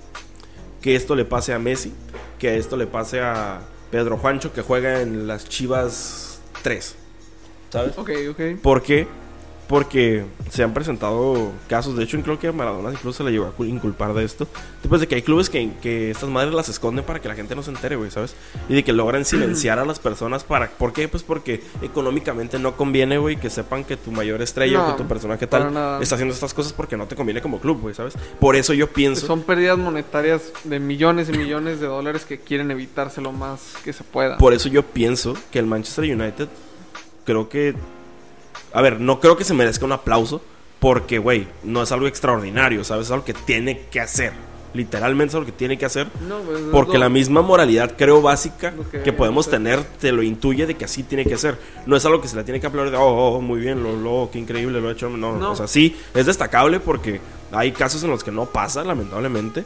que 0.81 0.95
esto 0.95 1.15
le 1.15 1.25
pase 1.25 1.53
a 1.53 1.59
Messi, 1.59 1.93
que 2.39 2.57
esto 2.57 2.75
le 2.75 2.87
pase 2.87 3.21
a 3.21 3.61
Pedro 3.91 4.17
Juancho, 4.17 4.51
que 4.51 4.63
juega 4.63 5.01
en 5.01 5.27
las 5.27 5.47
Chivas 5.47 6.41
3. 6.63 6.95
¿Sabes? 7.69 7.97
ok, 7.99 8.09
ok. 8.31 8.41
¿Por 8.63 8.81
qué? 8.81 9.07
Porque 9.67 10.25
se 10.49 10.61
han 10.61 10.73
presentado 10.73 11.51
casos, 11.67 11.95
de 11.95 12.03
hecho 12.03 12.19
creo 12.21 12.37
que 12.37 12.49
a 12.49 12.51
Maradona 12.51 12.91
incluso 12.91 13.19
se 13.19 13.23
le 13.23 13.31
llegó 13.31 13.45
a 13.45 13.55
cul- 13.57 13.69
inculpar 13.69 14.13
de 14.13 14.23
esto, 14.23 14.45
después 14.81 14.99
de 15.01 15.07
que 15.07 15.15
hay 15.15 15.21
clubes 15.21 15.49
que, 15.49 15.71
que 15.81 16.11
estas 16.11 16.29
madres 16.29 16.53
las 16.53 16.67
esconden 16.69 17.05
para 17.05 17.21
que 17.21 17.27
la 17.29 17.33
gente 17.35 17.55
no 17.55 17.63
se 17.63 17.71
entere, 17.71 17.95
güey, 17.95 18.11
¿sabes? 18.11 18.35
Y 18.67 18.75
de 18.75 18.83
que 18.83 18.91
logran 18.91 19.23
silenciar 19.25 19.79
a 19.79 19.85
las 19.85 19.99
personas 19.99 20.43
para... 20.43 20.69
¿Por 20.69 20.91
qué? 20.93 21.07
Pues 21.07 21.23
porque 21.23 21.63
económicamente 21.81 22.59
no 22.59 22.75
conviene, 22.75 23.17
güey, 23.17 23.37
que 23.37 23.49
sepan 23.49 23.83
que 23.85 23.95
tu 23.97 24.11
mayor 24.11 24.41
estrella 24.41 24.83
o 24.85 24.91
que 24.91 25.01
tu 25.01 25.07
personaje 25.07 25.47
tal 25.47 25.73
nada. 25.73 26.01
está 26.01 26.15
haciendo 26.15 26.33
estas 26.33 26.53
cosas 26.53 26.73
porque 26.73 26.97
no 26.97 27.07
te 27.07 27.15
conviene 27.15 27.41
como 27.41 27.59
club, 27.59 27.79
güey, 27.81 27.95
¿sabes? 27.95 28.13
Por 28.39 28.55
eso 28.55 28.73
yo 28.73 28.89
pienso... 28.89 29.25
Son 29.25 29.43
pérdidas 29.43 29.77
monetarias 29.77 30.51
de 30.65 30.79
millones 30.79 31.29
y 31.29 31.31
millones 31.31 31.79
de 31.79 31.87
dólares 31.87 32.25
que 32.25 32.37
quieren 32.39 32.69
evitarse 32.69 33.21
lo 33.21 33.31
más 33.31 33.73
que 33.83 33.93
se 33.93 34.03
pueda. 34.03 34.37
Por 34.37 34.53
eso 34.53 34.67
yo 34.67 34.83
pienso 34.83 35.35
que 35.51 35.59
el 35.59 35.65
Manchester 35.67 36.03
United 36.03 36.49
creo 37.25 37.47
que... 37.49 37.73
A 38.73 38.81
ver, 38.81 38.99
no 38.99 39.19
creo 39.19 39.37
que 39.37 39.43
se 39.43 39.53
merezca 39.53 39.85
un 39.85 39.91
aplauso 39.91 40.41
porque, 40.79 41.17
güey, 41.17 41.47
no 41.63 41.83
es 41.83 41.91
algo 41.91 42.07
extraordinario, 42.07 42.83
¿sabes? 42.83 43.05
Es 43.07 43.11
algo 43.11 43.23
que 43.23 43.33
tiene 43.33 43.85
que 43.91 43.99
hacer. 44.01 44.33
Literalmente 44.73 45.29
es 45.29 45.35
algo 45.35 45.45
que 45.45 45.51
tiene 45.51 45.77
que 45.77 45.85
hacer. 45.85 46.07
No, 46.27 46.39
pues, 46.39 46.59
es 46.59 46.65
Porque 46.71 46.97
la 46.97 47.07
misma 47.07 47.43
moralidad, 47.43 47.93
creo, 47.95 48.21
básica 48.21 48.73
que, 48.91 49.03
que 49.03 49.13
podemos 49.13 49.47
tener, 49.47 49.83
te 49.83 50.11
lo 50.11 50.23
intuye 50.23 50.65
de 50.65 50.73
que 50.75 50.85
así 50.85 51.03
tiene 51.03 51.25
que 51.25 51.37
ser. 51.37 51.57
No 51.85 51.95
es 51.95 52.03
algo 52.05 52.19
que 52.19 52.27
se 52.27 52.35
le 52.35 52.43
tiene 52.43 52.59
que 52.59 52.67
aplaudir 52.67 52.91
de, 52.91 52.97
oh, 52.97 53.35
oh, 53.35 53.41
muy 53.41 53.59
bien, 53.61 53.83
lo, 53.83 53.95
lo, 53.95 54.29
qué 54.31 54.39
increíble 54.39 54.81
lo 54.81 54.89
ha 54.89 54.91
hecho. 54.93 55.09
No, 55.09 55.37
No. 55.37 55.51
o 55.51 55.55
sea, 55.55 55.67
sí, 55.67 55.95
es 56.15 56.25
destacable 56.25 56.79
porque 56.79 57.21
hay 57.51 57.71
casos 57.71 58.03
en 58.03 58.09
los 58.09 58.23
que 58.23 58.31
no 58.31 58.47
pasa, 58.47 58.83
lamentablemente. 58.83 59.63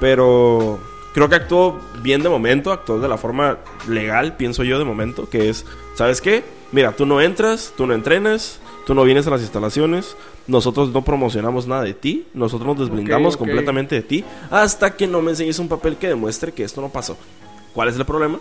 Pero 0.00 0.78
creo 1.14 1.28
que 1.28 1.34
actuó 1.34 1.80
bien 2.02 2.22
de 2.22 2.28
momento, 2.28 2.72
actuó 2.72 3.00
de 3.00 3.08
la 3.08 3.18
forma 3.18 3.58
legal, 3.88 4.36
pienso 4.36 4.62
yo 4.62 4.78
de 4.78 4.84
momento, 4.84 5.28
que 5.28 5.48
es, 5.48 5.66
¿sabes 5.94 6.20
qué? 6.20 6.44
Mira, 6.72 6.92
tú 6.92 7.06
no 7.06 7.20
entras, 7.20 7.72
tú 7.76 7.86
no 7.86 7.94
entrenas, 7.94 8.60
tú 8.86 8.94
no 8.94 9.04
vienes 9.04 9.26
a 9.26 9.30
las 9.30 9.40
instalaciones, 9.40 10.16
nosotros 10.46 10.90
no 10.92 11.02
promocionamos 11.02 11.66
nada 11.66 11.82
de 11.82 11.94
ti, 11.94 12.26
nosotros 12.34 12.66
nos 12.66 12.78
desblindamos 12.78 13.36
completamente 13.36 13.94
de 13.94 14.02
ti, 14.02 14.24
hasta 14.50 14.94
que 14.96 15.06
no 15.06 15.22
me 15.22 15.30
enseñes 15.30 15.58
un 15.58 15.68
papel 15.68 15.96
que 15.96 16.08
demuestre 16.08 16.52
que 16.52 16.64
esto 16.64 16.80
no 16.80 16.90
pasó. 16.90 17.16
¿Cuál 17.72 17.88
es 17.88 17.96
el 17.96 18.04
problema? 18.04 18.38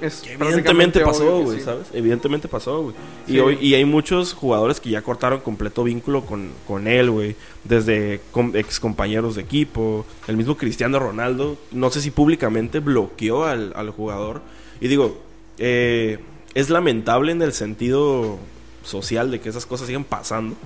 Es 0.00 0.20
Que 0.20 0.32
evidentemente 0.32 1.00
pasó, 1.00 1.42
güey, 1.42 1.58
sí. 1.58 1.64
¿sabes? 1.64 1.86
Evidentemente 1.92 2.48
pasó, 2.48 2.82
güey. 2.82 2.94
Y, 3.28 3.38
hoy, 3.38 3.56
y 3.60 3.74
hay 3.74 3.84
muchos 3.84 4.32
jugadores 4.34 4.80
que 4.80 4.90
ya 4.90 5.00
cortaron 5.02 5.40
completo 5.40 5.84
vínculo 5.84 6.24
con, 6.26 6.50
con 6.66 6.88
él, 6.88 7.08
güey. 7.08 7.36
Desde 7.62 8.20
com- 8.32 8.50
ex 8.56 8.80
compañeros 8.80 9.36
de 9.36 9.42
equipo. 9.42 10.04
El 10.26 10.36
mismo 10.36 10.56
Cristiano 10.56 10.98
Ronaldo, 10.98 11.56
no 11.70 11.88
sé 11.90 12.00
si 12.00 12.10
públicamente 12.10 12.80
bloqueó 12.80 13.44
al, 13.44 13.72
al 13.76 13.90
jugador. 13.90 14.42
Y 14.80 14.88
digo, 14.88 15.18
eh, 15.58 16.18
es 16.54 16.70
lamentable 16.70 17.32
en 17.32 17.42
el 17.42 17.52
sentido 17.52 18.38
social 18.84 19.30
de 19.30 19.40
que 19.40 19.48
esas 19.48 19.66
cosas 19.66 19.86
sigan 19.86 20.04
pasando. 20.04 20.56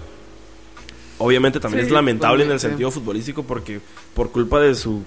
Obviamente 1.19 1.61
también 1.61 1.85
Sí, 1.85 1.87
es 1.89 1.93
lamentable 1.93 2.45
en 2.45 2.51
el 2.51 2.61
sentido 2.61 2.91
futbolístico 2.91 3.43
porque 3.43 3.81
por 4.15 4.31
culpa 4.31 4.61
de 4.61 4.75
su 4.75 5.03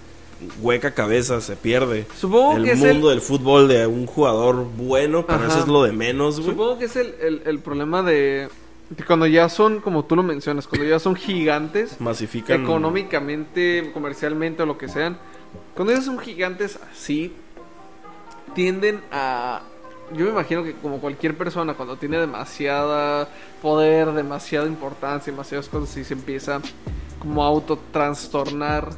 hueca 0.61 0.93
cabeza 0.93 1.41
se 1.41 1.55
pierde 1.55 2.07
Supongo 2.17 2.55
el 2.57 2.63
que 2.63 2.75
mundo 2.75 3.09
el, 3.11 3.17
del 3.17 3.21
fútbol 3.21 3.67
de 3.67 3.85
un 3.85 4.05
jugador 4.07 4.65
bueno, 4.77 5.25
pero 5.27 5.39
Ajá. 5.39 5.47
eso 5.49 5.59
es 5.59 5.67
lo 5.67 5.83
de 5.83 5.91
menos, 5.91 6.39
güey. 6.39 6.51
supongo 6.51 6.79
que 6.79 6.85
es 6.85 6.95
el, 6.95 7.13
el, 7.21 7.41
el 7.45 7.59
problema 7.59 8.01
de, 8.01 8.47
de 8.89 9.03
cuando 9.03 9.27
ya 9.27 9.49
son, 9.49 9.81
como 9.81 10.05
tú 10.05 10.15
lo 10.15 10.23
mencionas, 10.23 10.65
cuando 10.65 10.87
ya 10.87 10.97
son 10.97 11.15
gigantes, 11.15 11.99
Masifican. 11.99 12.63
económicamente, 12.63 13.91
comercialmente 13.93 14.63
o 14.63 14.65
lo 14.65 14.77
que 14.77 14.87
sean, 14.87 15.17
cuando 15.75 15.93
ya 15.93 16.01
son 16.01 16.17
gigantes 16.19 16.79
así, 16.91 17.33
tienden 18.55 19.01
a... 19.11 19.61
Yo 20.15 20.25
me 20.25 20.31
imagino 20.31 20.63
que 20.63 20.73
como 20.73 20.99
cualquier 20.99 21.35
persona, 21.37 21.73
cuando 21.75 21.95
tiene 21.97 22.17
demasiada 22.17 23.27
poder, 23.61 24.11
demasiada 24.13 24.67
importancia, 24.67 25.31
demasiadas 25.31 25.69
cosas, 25.69 25.95
y 25.97 26.03
se 26.03 26.13
empieza 26.13 26.61
como 27.19 27.43
a 27.43 27.47
autotrastornar 27.47 28.89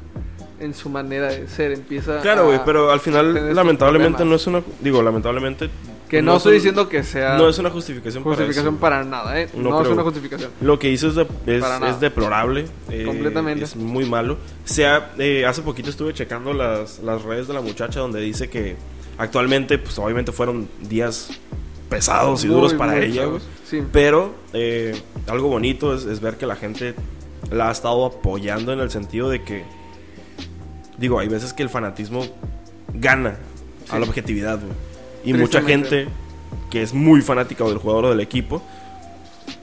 en 0.60 0.74
su 0.76 0.90
manera 0.90 1.28
de 1.28 1.48
ser, 1.48 1.72
empieza 1.72 2.22
Claro, 2.22 2.46
güey, 2.48 2.60
pero 2.64 2.92
al 2.92 3.00
final, 3.00 3.56
lamentablemente, 3.56 4.24
no 4.24 4.36
es 4.36 4.46
una. 4.48 4.62
Digo, 4.80 5.02
lamentablemente. 5.02 5.70
Que 6.08 6.22
no, 6.22 6.34
es 6.34 6.38
estoy 6.38 6.52
un- 6.52 6.58
diciendo 6.58 6.90
que 6.90 7.04
sea 7.04 7.38
No 7.38 7.48
es 7.48 7.58
una 7.58 7.70
justificación, 7.70 8.22
para 8.22 8.36
justificación 8.36 8.74
eso. 8.74 8.82
para, 8.82 9.04
nada, 9.06 9.40
¿eh? 9.40 9.48
No 9.56 9.70
No, 9.70 9.78
es 9.78 9.82
creo. 9.84 9.94
una 9.94 10.04
justificación. 10.04 10.52
Lo 10.60 10.78
que 10.78 10.90
hizo 10.90 11.08
es, 11.08 11.16
de- 11.16 11.26
es, 11.46 11.62
Para 11.64 11.90
es 11.90 12.00
deplorable. 12.02 12.66
eh, 12.90 13.06
Completamente. 13.06 13.64
Es 13.64 13.78
muy 13.78 14.04
malo. 14.06 14.38
Sea, 14.66 15.14
eh, 15.18 15.46
hace 15.46 15.62
poquito 15.62 15.90
estuve 15.90 16.14
checando 16.14 16.52
las, 16.54 17.00
las 17.00 17.22
redes 17.24 17.48
de 17.48 17.54
la 17.54 17.62
muchacha 17.62 18.02
donde 18.02 18.20
dice 18.20 18.50
que 18.50 18.76
actualmente, 19.18 19.78
pues 19.78 19.98
obviamente 20.00 20.32
fueron 20.32 20.68
días 20.82 21.30
pesados 21.90 22.44
y 22.44 22.48
Muy, 22.48 22.56
duros 22.56 22.74
para 22.74 22.98
ella, 23.00 23.26
güey. 23.26 23.40
chavos, 23.40 23.44
Sí. 23.70 23.82
Pero 23.94 24.34
eh, 24.52 25.00
algo 25.28 25.48
bonito 25.48 25.96
es, 25.96 26.04
es 26.04 26.20
ver 26.20 26.36
que 26.36 26.46
la 26.46 26.58
gente 26.58 26.94
la 27.50 27.70
ha 27.70 27.72
estado 27.72 28.06
apoyando 28.06 28.74
en 28.74 28.80
el 28.80 28.92
sentido 28.92 29.30
de 29.30 29.44
que, 29.44 29.64
digo, 30.98 31.20
hay 31.20 31.30
veces 31.30 31.54
que 31.54 31.64
el 31.64 31.70
fanatismo 31.70 32.26
gana 32.94 33.38
a 33.90 34.00
la 34.00 34.06
objetividad, 34.06 34.60
güey. 34.60 34.74
Y 35.24 35.34
mucha 35.34 35.62
gente 35.62 36.08
que 36.70 36.82
es 36.82 36.94
muy 36.94 37.22
fanática 37.22 37.64
del 37.66 37.78
jugador 37.78 38.06
o 38.06 38.10
del 38.10 38.20
equipo, 38.22 38.62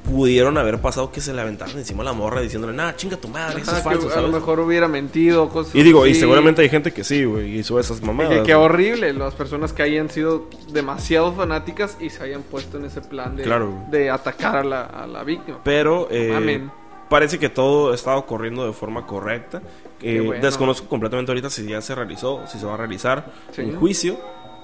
pudieron 0.09 0.57
haber 0.59 0.81
pasado 0.81 1.13
que 1.13 1.21
se 1.21 1.33
le 1.35 1.41
aventaron 1.41 1.77
encima 1.79 2.03
a 2.03 2.07
la 2.07 2.13
morra 2.13 2.41
diciéndole, 2.41 2.73
nah, 2.73 2.95
chinga 2.97 3.17
tu 3.17 3.29
madre, 3.29 3.61
eso 3.61 3.71
Ajá, 3.71 3.79
es 3.79 3.85
falso, 3.85 4.01
que 4.09 4.13
a 4.15 4.17
lo 4.17 4.23
¿sabes? 4.29 4.33
mejor 4.35 4.61
hubiera 4.61 4.89
mentido, 4.89 5.49
cosas 5.49 5.75
Y 5.75 5.83
digo, 5.83 6.07
y 6.07 6.13
así. 6.13 6.21
seguramente 6.21 6.63
hay 6.63 6.69
gente 6.69 6.93
que 6.93 7.05
sí, 7.05 7.25
güey, 7.25 7.59
hizo 7.59 7.79
esas 7.79 8.01
Y 8.01 8.05
mamadas. 8.05 8.31
que, 8.39 8.43
qué 8.45 8.55
güey. 8.55 8.65
horrible 8.67 9.13
las 9.13 9.35
personas 9.35 9.73
que 9.73 9.83
hayan 9.83 10.09
sido 10.11 10.47
demasiado 10.73 11.33
fanáticas 11.33 11.97
y 12.01 12.11
se 12.11 12.23
hayan 12.25 12.43
puesto 12.43 12.79
en 12.79 12.87
ese 12.87 13.01
plan 13.03 13.37
de, 13.37 13.43
Claro, 13.43 13.71
güey. 13.71 13.91
de 13.91 14.11
atacar 14.11 14.57
a 14.57 14.65
la, 14.65 14.83
a 14.85 15.07
la 15.07 15.23
víctima. 15.25 15.59
Pero 15.63 16.09
eh, 16.11 16.31
Mamen. 16.33 16.71
parece 17.09 17.39
que 17.39 17.49
todo 17.51 17.93
está 17.93 18.17
ocurriendo 18.17 18.67
de 18.67 18.73
forma 18.73 19.07
correcta. 19.07 19.61
Qué 20.01 20.17
Eh, 20.17 20.21
bueno. 20.21 20.43
Desconozco 20.43 20.89
completamente 20.89 21.31
ahorita 21.33 21.51
si 21.51 21.67
ya 21.67 21.81
se 21.83 21.95
realizó, 21.95 22.43
si 22.47 22.59
se 22.59 22.67
va 22.67 22.75
a 22.75 22.77
realizar 22.77 23.27
Sí. 23.53 23.63
un 23.63 23.77
juicio, 23.77 24.19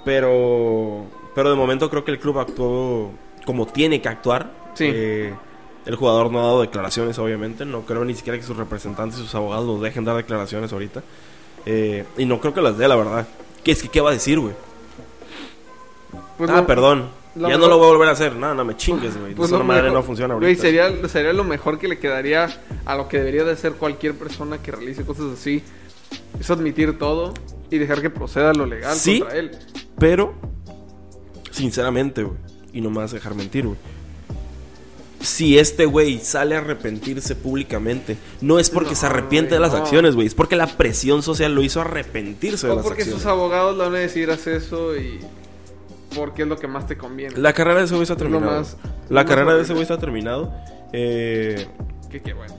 pero 0.05 1.07
pero 1.35 1.51
de 1.51 1.57
momento 1.57 1.91
creo 1.91 2.05
que 2.05 2.13
el 2.13 2.19
club 2.21 2.39
actuó 2.39 3.11
como 3.45 3.67
tiene 3.67 4.01
que 4.01 4.09
actuar. 4.09 4.64
Sí. 4.75 4.87
Eh, 4.93 5.35
el 5.87 5.97
jugador 5.97 6.31
no 6.31 6.41
ha 6.41 6.45
dado 6.45 6.61
declaraciones, 6.62 7.18
obviamente. 7.18 7.64
No 7.64 7.83
creo 7.83 8.05
ni 8.05 8.14
siquiera 8.14 8.39
que 8.39 8.45
sus 8.45 8.57
representantes 8.57 9.18
y 9.18 9.22
sus 9.22 9.35
abogados 9.35 9.66
los 9.66 9.81
dejen 9.81 10.05
dar 10.05 10.16
declaraciones 10.16 10.72
ahorita. 10.72 11.03
Eh, 11.66 12.05
y 12.18 12.27
no 12.27 12.41
creo 12.41 12.53
que 12.55 12.61
las 12.62 12.77
dé, 12.79 12.89
la 12.89 12.97
verdad. 12.97 13.27
¿Qué 13.62 13.72
es 13.72 13.83
que 13.83 13.89
qué 13.89 14.01
va 14.01 14.11
a 14.11 14.12
decir, 14.14 14.39
güey? 14.39 14.55
Pues 16.39 16.51
ah, 16.51 16.57
lo- 16.57 16.66
perdón. 16.66 17.09
ya 17.35 17.41
no 17.43 17.49
mejor- 17.49 17.68
lo 17.68 17.79
voy 17.79 17.87
a 17.87 17.91
volver 17.91 18.09
a 18.09 18.12
hacer. 18.12 18.35
No, 18.37 18.55
no 18.55 18.64
me 18.64 18.77
chingues, 18.77 19.18
güey. 19.18 19.35
pues 19.35 19.49
Esa 19.51 19.59
lo 19.59 19.64
madre 19.64 19.85
mejor- 19.85 19.99
no 19.99 20.03
funciona 20.03 20.35
ahorita. 20.35 20.47
Güey, 20.47 20.57
sería, 20.57 21.09
sería 21.09 21.33
lo 21.33 21.45
mejor 21.45 21.79
que 21.79 21.89
le 21.89 21.99
quedaría 21.99 22.49
a 22.85 22.97
lo 22.97 23.09
que 23.09 23.18
debería 23.18 23.45
de 23.45 23.53
hacer 23.53 23.72
cualquier 23.75 24.14
persona 24.14 24.59
que 24.59 24.70
realice 24.72 25.05
cosas 25.05 25.27
así. 25.39 25.62
Es 26.39 26.51
admitir 26.51 26.99
todo 26.99 27.35
y 27.70 27.79
dejar 27.79 28.01
que 28.03 28.11
proceda 28.11 28.53
lo 28.53 28.66
legal 28.66 28.95
Sí. 28.95 29.20
contra 29.20 29.39
él. 29.39 29.51
Pero, 29.99 30.35
sinceramente, 31.51 32.22
güey, 32.22 32.37
y 32.72 32.81
no 32.81 32.91
me 32.91 32.99
vas 32.99 33.12
a 33.12 33.16
dejar 33.16 33.35
mentir, 33.35 33.66
güey. 33.66 33.79
Si 35.25 35.59
este 35.59 35.87
güey 35.87 36.18
sale 36.20 36.55
a 36.55 36.59
arrepentirse 36.59 37.35
públicamente, 37.35 38.16
no 38.41 38.59
es 38.59 38.70
porque 38.70 38.91
No, 38.91 38.97
se 38.97 39.07
arrepiente 39.07 39.55
de 39.55 39.61
las 39.61 39.72
no. 39.72 39.79
acciones, 39.79 40.14
güey. 40.14 40.27
Es 40.27 40.35
porque 40.35 40.55
la 40.57 40.66
presión 40.66 41.22
social 41.22 41.55
lo 41.55 41.62
hizo 41.62 41.81
arrepentirse 41.81 42.66
de 42.66 42.72
O 42.72 42.77
las 42.77 42.85
porque 42.85 43.03
acciones. 43.03 43.22
sus 43.22 43.31
abogados 43.31 43.77
le 43.77 43.85
van 43.85 43.95
a 43.95 43.99
decir 43.99 44.31
haz 44.31 44.47
eso 44.47 44.97
y 44.97 45.20
porque 46.14 46.43
es 46.43 46.49
lo 46.49 46.57
que 46.59 46.68
más 46.68 46.87
te 46.87 46.97
conviene. 46.97 47.37
La 47.39 47.53
carrera 47.53 47.81
de 47.81 47.87
ese 47.87 47.95
güey 47.95 48.03
está 48.03 48.16
terminada. 48.16 48.59
más- 48.61 48.77
la 49.09 49.22
más 49.22 49.31
carrera 49.31 49.55
de 49.55 49.62
ese 49.62 49.72
güey 49.72 49.83
está 49.83 49.99
terminado. 49.99 50.53
Eh, 50.93 51.66
Que 52.11 52.20
qué 52.22 52.33
bueno. 52.35 52.55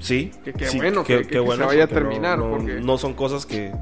sí. 0.00 0.30
Que 0.44 0.52
qué 0.52 0.66
sí, 0.68 0.76
bueno 0.78 1.02
que- 1.04 1.22
que 1.26 1.34
se 1.34 1.38
bueno, 1.40 1.66
vaya 1.66 1.84
a 1.84 1.86
porque 1.88 2.00
terminar, 2.04 2.38
No, 2.38 2.50
porque- 2.50 2.80
no 2.80 2.98
son 2.98 3.14
cosas 3.14 3.46
que 3.46 3.72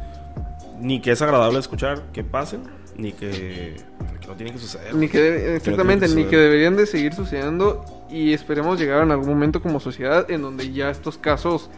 ni 0.81 1.01
que 1.03 1.11
es 1.13 1.21
agradable 1.21 1.59
escuchar 1.59 2.05
que 2.13 2.25
pasen, 2.25 2.63
ni 3.01 3.13
que, 3.13 3.77
que 4.21 4.27
no 4.27 4.35
tienen 4.35 4.55
que 4.55 4.61
suceder. 4.61 4.95
Ni 4.95 5.09
que 5.09 5.19
debe- 5.19 5.57
exactamente, 5.57 6.07
que 6.07 6.15
ni 6.15 6.25
que 6.25 6.37
deberían 6.37 6.77
de 6.77 6.87
seguir 6.87 7.15
sucediendo 7.15 7.85
y 8.11 8.33
esperemos 8.33 8.79
llegar 8.79 9.03
en 9.03 9.11
algún 9.11 9.29
momento 9.29 9.61
como 9.63 9.81
sociedad 9.81 10.31
en 10.31 10.43
donde 10.43 10.71
ya 10.73 10.91
estos 10.91 11.19
casos 11.19 11.71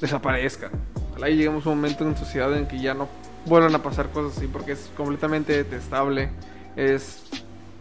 desaparezcan. 0.00 0.72
Ojalá 1.10 1.30
y 1.30 1.36
lleguemos 1.36 1.66
a 1.66 1.70
un 1.70 1.76
momento 1.76 2.06
en 2.06 2.16
sociedad 2.16 2.56
en 2.56 2.66
que 2.66 2.80
ya 2.80 2.94
no 2.94 3.08
vuelvan 3.46 3.74
a 3.74 3.82
pasar 3.82 4.10
cosas 4.10 4.36
así 4.36 4.46
porque 4.46 4.72
es 4.72 4.90
completamente 4.96 5.52
detestable. 5.52 6.30
Es 6.76 7.22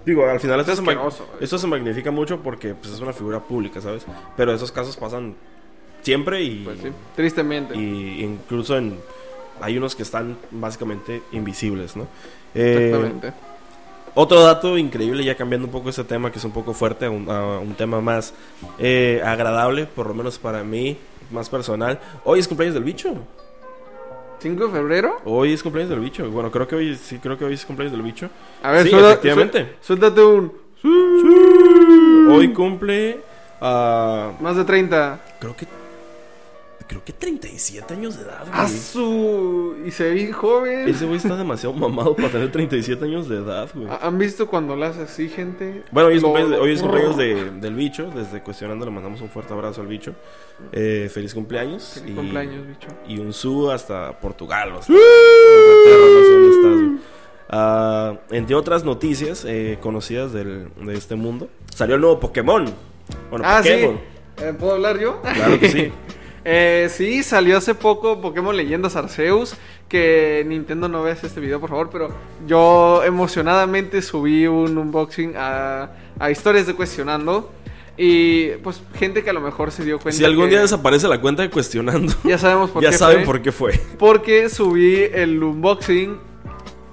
Digo, 0.06 0.26
al 0.26 0.40
final 0.40 0.60
esto, 0.60 0.74
Es 0.74 0.80
se, 0.80 1.24
esto 1.40 1.58
se 1.58 1.68
magnifica 1.68 2.12
mucho 2.12 2.42
porque 2.42 2.76
pues, 2.76 2.94
es 2.94 3.00
una 3.00 3.14
figura 3.14 3.40
pública, 3.40 3.80
¿sabes? 3.80 4.06
Pero 4.36 4.54
esos 4.54 4.72
casos 4.72 4.98
pasan 4.98 5.36
siempre 6.02 6.44
y, 6.44 6.66
pues 6.66 6.80
sí, 6.82 6.90
tristemente. 7.16 7.76
y 7.78 8.22
incluso 8.22 8.78
en 8.78 9.00
hay 9.64 9.78
unos 9.78 9.96
que 9.96 10.04
están 10.04 10.38
básicamente 10.52 11.24
invisibles, 11.32 11.96
¿no? 11.96 12.08
Eh, 12.54 12.90
Exactamente. 12.92 13.34
otro 14.16 14.42
dato 14.44 14.78
increíble, 14.78 15.24
ya 15.24 15.36
cambiando 15.36 15.66
un 15.68 15.72
poco 15.72 15.90
ese 15.90 16.04
tema 16.04 16.32
que 16.32 16.40
es 16.40 16.46
un 16.46 16.52
poco 16.52 16.74
fuerte, 16.74 17.06
a 17.06 17.10
un, 17.10 17.30
a 17.30 17.60
un 17.60 17.74
tema 17.76 18.02
más 18.02 18.34
eh, 18.78 19.22
agradable, 19.26 19.86
por 19.86 20.08
lo 20.08 20.14
menos 20.14 20.38
para 20.38 20.64
mí, 20.64 20.98
más 21.32 21.50
personal. 21.50 22.00
Hoy 22.26 22.40
es 22.40 22.48
cumpleaños 22.48 22.76
del 22.76 22.84
bicho. 22.84 23.14
5 24.40 24.66
de 24.68 24.72
febrero. 24.74 25.22
Hoy 25.24 25.54
es 25.54 25.64
cumpleaños 25.64 25.90
del 25.92 26.02
bicho. 26.02 26.30
Bueno, 26.30 26.52
creo 26.52 26.68
que 26.68 26.76
hoy 26.76 26.96
sí, 26.96 27.18
creo 27.20 27.38
que 27.38 27.46
hoy 27.46 27.54
es 27.54 27.66
cumpleaños 27.66 27.94
del 27.94 28.02
bicho. 28.02 28.30
A 28.62 28.72
ver, 28.72 28.84
Sí, 28.84 28.90
suelta- 28.90 29.12
efectivamente. 29.14 29.76
suéltate 29.82 30.22
un 30.22 30.64
Hoy 32.30 32.52
cumple 32.54 33.22
ah, 33.62 34.32
más 34.42 34.56
de 34.58 34.66
30. 34.66 35.20
creo 35.40 35.56
que 35.56 35.66
creo 36.94 37.06
que 37.06 37.14
37 37.14 37.94
años 37.94 38.18
de 38.18 38.24
edad, 38.24 38.46
¡Ah, 38.52 38.64
güey. 38.68 38.78
su! 38.78 39.76
Y 39.86 39.92
se 39.92 40.06
ve 40.06 40.12
bien 40.12 40.32
joven. 40.32 40.88
Ese 40.88 41.06
güey 41.06 41.18
está 41.18 41.36
demasiado 41.36 41.74
mamado 41.76 42.16
para 42.16 42.30
tener 42.30 42.52
37 42.52 43.04
años 43.06 43.28
de 43.30 43.38
edad, 43.38 43.70
güey. 43.74 43.88
¿Ha- 43.90 44.00
¿Han 44.08 44.18
visto 44.18 44.48
cuando 44.48 44.76
lo 44.76 44.86
hace 44.86 45.02
así, 45.04 45.30
gente? 45.30 45.84
Bueno, 45.92 46.10
hoy 46.10 46.16
es 46.18 46.22
Lo- 46.22 46.30
cumpleaños, 46.30 46.52
de, 46.52 46.58
hoy 46.64 46.72
es 46.74 46.82
cumpleaños 46.82 47.18
de- 47.18 47.52
del 47.60 47.76
bicho. 47.76 48.10
Desde 48.16 48.42
Cuestionando 48.42 48.86
le 48.86 48.92
mandamos 48.92 49.22
un 49.22 49.30
fuerte 49.30 49.54
abrazo 49.54 49.82
al 49.82 49.88
bicho. 49.88 50.14
Eh, 50.72 51.10
feliz 51.14 51.34
cumpleaños. 51.34 51.94
Feliz 51.96 52.12
y, 52.12 52.14
cumpleaños, 52.16 52.68
bicho. 52.68 52.88
Y 53.08 53.20
un 53.20 53.34
su 53.34 53.70
hasta 53.72 54.20
Portugal. 54.20 54.72
o 54.74 54.80
hasta 54.80 54.94
Inglaterra, 54.94 56.06
no 56.14 56.24
sé 56.26 56.32
dónde 56.32 56.50
estás, 56.56 56.76
güey. 56.90 57.14
Ah, 57.56 58.14
entre 58.32 58.56
otras 58.56 58.84
noticias 58.84 59.46
eh, 59.48 59.78
conocidas 59.82 60.34
del- 60.34 60.70
de 60.82 60.94
este 60.96 61.16
mundo, 61.16 61.50
salió 61.74 61.96
el 61.96 62.02
nuevo 62.02 62.20
Pokémon. 62.20 62.66
Bueno, 63.30 63.46
Ah, 63.48 63.62
sí. 63.62 63.70
Pokémon. 63.70 64.00
Eh, 64.42 64.54
¿Puedo 64.58 64.74
hablar 64.74 65.00
yo? 65.00 65.22
Claro 65.22 65.60
que 65.60 65.70
sí. 65.70 65.92
Eh, 66.46 66.90
sí, 66.92 67.24
salió 67.24 67.58
hace 67.58 67.74
poco 67.76 68.20
Pokémon 68.22 68.56
Leyendas 68.56 68.96
Arceus. 68.96 69.56
Que 69.88 70.44
Nintendo 70.48 70.88
no 70.90 71.04
veas 71.04 71.24
este 71.24 71.40
video, 71.40 71.60
por 71.60 71.70
favor. 71.70 71.90
Pero 71.92 72.10
yo 72.48 73.04
emocionadamente 73.06 74.02
subí 74.02 74.48
un 74.48 74.78
unboxing 74.78 75.34
a, 75.38 75.92
a 76.20 76.32
historias 76.32 76.68
de 76.68 76.74
Cuestionando. 76.74 77.52
Y 77.96 78.48
pues 78.64 78.82
gente 78.96 79.24
que 79.24 79.30
a 79.30 79.34
lo 79.34 79.42
mejor 79.42 79.72
se 79.72 79.84
dio 79.86 80.00
cuenta. 80.00 80.18
Si 80.18 80.26
algún 80.26 80.50
día 80.50 80.62
desaparece 80.62 81.08
la 81.08 81.22
cuenta 81.22 81.44
de 81.44 81.52
cuestionando, 81.52 82.12
Ya 82.24 82.40
sabemos 82.40 82.72
por 82.72 82.82
ya 82.84 82.90
qué. 82.90 82.98
saben 82.98 83.18
fue. 83.18 83.26
por 83.26 83.42
qué 83.44 83.52
fue. 83.52 83.80
Porque 84.00 84.50
subí 84.50 84.96
el 85.14 85.42
unboxing 85.44 86.18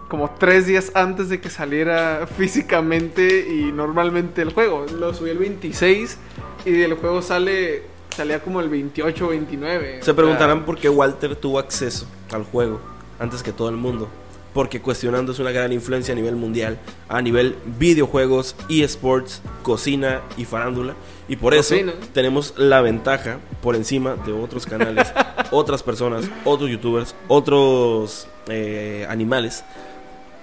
como 0.09 0.29
tres 0.39 0.67
días 0.67 0.93
antes 0.95 1.31
de 1.31 1.41
que 1.41 1.49
saliera 1.49 2.29
físicamente 2.37 3.47
y 3.49 3.73
normalmente 3.73 4.43
el 4.43 4.53
juego. 4.53 4.85
Lo 4.99 5.15
subí 5.15 5.31
el 5.31 5.39
26 5.39 6.19
y 6.67 6.83
el 6.83 6.95
juego 6.95 7.23
sale 7.23 7.85
salía 8.17 8.41
como 8.41 8.61
el 8.61 8.69
28 8.69 9.25
o 9.25 9.29
29. 9.29 10.01
Se 10.03 10.15
preguntarán 10.15 10.65
por 10.65 10.79
qué 10.79 10.89
Walter 10.89 11.37
tuvo 11.37 11.59
acceso 11.59 12.07
al 12.33 12.45
juego 12.45 12.81
antes 13.19 13.43
que 13.43 13.53
todo 13.53 13.69
el 13.69 13.77
mundo. 13.77 14.09
Porque 14.53 14.81
Cuestionando 14.81 15.31
es 15.31 15.39
una 15.39 15.53
gran 15.53 15.73
influencia 15.73 16.13
a 16.13 16.17
nivel 16.17 16.35
mundial, 16.35 16.79
a 17.09 17.23
nivel 17.23 17.57
videojuegos, 17.79 18.57
eSports, 18.69 19.43
cocina 19.63 20.23
y 20.37 20.45
farándula. 20.45 20.95
Y 21.29 21.37
por 21.37 21.55
eso 21.55 21.75
Cocina. 21.75 21.93
tenemos 22.13 22.55
la 22.57 22.81
ventaja 22.81 23.39
por 23.63 23.77
encima 23.77 24.17
de 24.27 24.33
otros 24.33 24.67
canales, 24.67 25.13
otras 25.53 25.85
personas, 25.85 26.25
otros 26.45 26.69
youtubers, 26.69 27.15
otros 27.29 28.27
eh, 28.49 29.07
animales, 29.09 29.63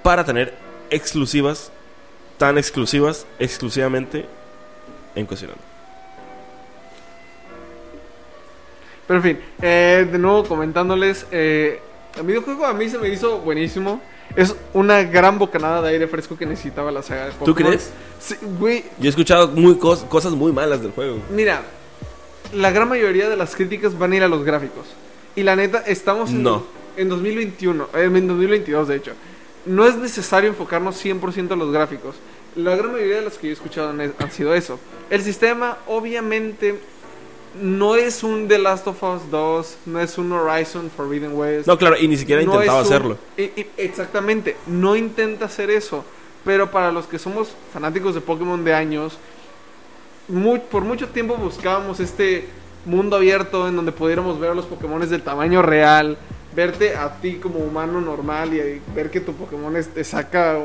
para 0.04 0.24
tener 0.24 0.54
exclusivas, 0.90 1.74
tan 2.38 2.58
exclusivas, 2.58 3.26
exclusivamente 3.40 4.26
en 5.16 5.26
Cuestionando. 5.26 5.67
Pero 9.08 9.18
en 9.20 9.24
fin, 9.24 9.40
eh, 9.62 10.08
de 10.12 10.18
nuevo 10.20 10.44
comentándoles, 10.44 11.26
eh, 11.32 11.80
el 12.18 12.24
videojuego 12.26 12.66
a 12.66 12.74
mí 12.74 12.90
se 12.90 12.98
me 12.98 13.10
hizo 13.10 13.40
buenísimo. 13.40 14.02
Es 14.36 14.56
una 14.74 15.04
gran 15.04 15.40
bocanada 15.40 15.82
de 15.82 15.90
aire 15.90 16.08
fresco 16.08 16.38
que 16.38 16.46
necesitaba 16.46 16.92
la 16.92 17.02
saga 17.02 17.26
de 17.28 17.32
Pokémon. 17.32 17.72
crees? 17.72 17.90
Sí, 18.20 18.36
güey, 18.60 18.84
Yo 19.00 19.06
he 19.06 19.10
escuchado 19.10 19.48
muy 19.50 19.76
cos- 19.76 20.04
cosas 20.10 20.34
muy 20.34 20.52
malas 20.52 20.82
del 20.82 20.92
juego. 20.92 21.20
Mira, 21.32 21.62
la 22.54 22.72
gran 22.72 22.90
mayoría 22.90 23.30
de 23.30 23.36
las 23.38 23.56
críticas 23.56 23.98
van 23.98 24.12
a 24.12 24.16
ir 24.18 24.24
a 24.24 24.28
los 24.28 24.44
gráficos. 24.44 24.86
Y 25.36 25.44
la 25.44 25.56
neta, 25.56 25.80
estamos 25.86 26.30
en, 26.32 26.44
No. 26.44 26.64
en 26.98 27.08
2021, 27.10 27.88
eh, 27.96 28.04
en 28.04 28.28
2022 28.28 28.88
de 28.88 28.96
hecho. 28.98 29.12
No 29.66 29.86
es 29.86 29.96
necesario 29.96 30.50
enfocarnos 30.50 30.96
100% 31.04 31.54
en 31.54 31.60
los 31.60 31.72
gráficos. 31.72 32.16
La 32.56 32.76
gran 32.76 32.92
mayoría 32.92 33.18
de 33.18 33.22
las 33.22 33.38
que 33.38 33.48
yo 33.48 33.52
he 33.52 33.54
escuchado 33.54 33.90
han 33.90 34.32
sido 34.32 34.54
eso. 34.56 34.80
El 35.10 35.22
sistema 35.22 35.78
obviamente 35.88 36.80
no 37.62 37.96
es 37.96 38.24
un 38.24 38.48
The 38.48 38.60
Last 38.60 38.88
of 38.88 39.02
Us 39.04 39.30
2, 39.32 39.78
no 39.88 40.00
es 40.00 40.18
un 40.18 40.32
Horizon 40.32 40.90
Forbidden 40.96 41.34
West. 41.36 41.68
No, 41.68 41.78
claro, 41.78 41.96
y 42.00 42.08
ni 42.08 42.18
siquiera 42.18 42.42
intentaba 42.42 42.80
un- 42.80 42.86
hacerlo. 42.86 43.18
exactamente, 43.78 44.58
no 44.68 44.96
intenta 44.96 45.46
hacer 45.46 45.70
eso. 45.70 46.04
Pero 46.46 46.72
para 46.72 46.92
los 46.92 47.08
que 47.08 47.20
somos 47.20 47.50
fanáticos 47.74 48.16
de 48.16 48.22
Pokémon 48.22 48.64
de 48.64 48.74
años, 48.74 49.18
mu- 50.28 50.60
por 50.60 50.84
mucho 50.84 51.10
tiempo 51.10 51.36
buscábamos 51.36 52.00
este 52.00 52.48
mundo 52.86 53.18
abierto 53.18 53.68
en 53.68 53.76
donde 53.76 53.92
pudiéramos 53.92 54.40
ver 54.40 54.52
a 54.52 54.54
los 54.54 54.66
Pokémon 54.66 55.08
del 55.10 55.22
tamaño 55.22 55.62
real, 55.62 56.18
verte 56.58 56.96
a 56.96 57.22
ti 57.22 57.36
como 57.36 57.60
humano 57.60 58.02
normal 58.02 58.52
y, 58.54 58.58
y 58.58 58.82
ver 58.96 59.12
que 59.12 59.22
tu 59.22 59.32
Pokémon 59.34 59.78
es- 59.78 59.90
te 59.90 60.04
saca 60.04 60.58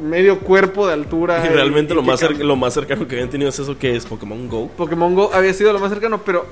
medio 0.00 0.38
cuerpo 0.40 0.86
de 0.86 0.92
altura. 0.92 1.42
Y 1.44 1.48
realmente 1.48 1.94
y 1.94 1.96
lo 1.96 2.02
más, 2.02 2.20
lo 2.38 2.54
más 2.56 2.74
cercano 2.74 3.08
que 3.08 3.14
habían 3.16 3.30
tenido 3.30 3.48
es 3.48 3.58
eso 3.58 3.78
que 3.78 3.96
es 3.96 4.04
Pokémon 4.04 4.46
Go. 4.48 4.68
Pokémon 4.76 5.14
Go 5.14 5.30
había 5.32 5.54
sido 5.54 5.72
lo 5.72 5.78
más 5.80 5.90
cercano, 5.90 6.18
pero 6.22 6.44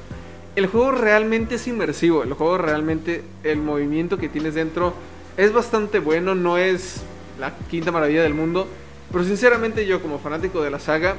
el 0.57 0.67
juego 0.67 0.93
realmente 0.93 1.57
es 1.57 1.67
inmersivo. 1.69 2.23
El 2.23 2.33
juego 2.33 2.57
realmente, 2.57 3.23
el 3.45 3.59
movimiento 3.59 4.17
que 4.17 4.29
tienes 4.31 4.55
dentro 4.55 4.95
es 5.37 5.53
bastante 5.53 5.99
bueno. 5.99 6.35
No 6.35 6.57
es 6.57 7.03
la 7.39 7.55
quinta 7.71 7.93
maravilla 7.93 8.23
del 8.23 8.35
mundo. 8.35 8.67
Pero 9.13 9.25
sinceramente 9.25 9.85
yo 9.87 10.01
como 10.01 10.19
fanático 10.21 10.63
de 10.63 10.71
la 10.71 10.79
saga, 10.79 11.17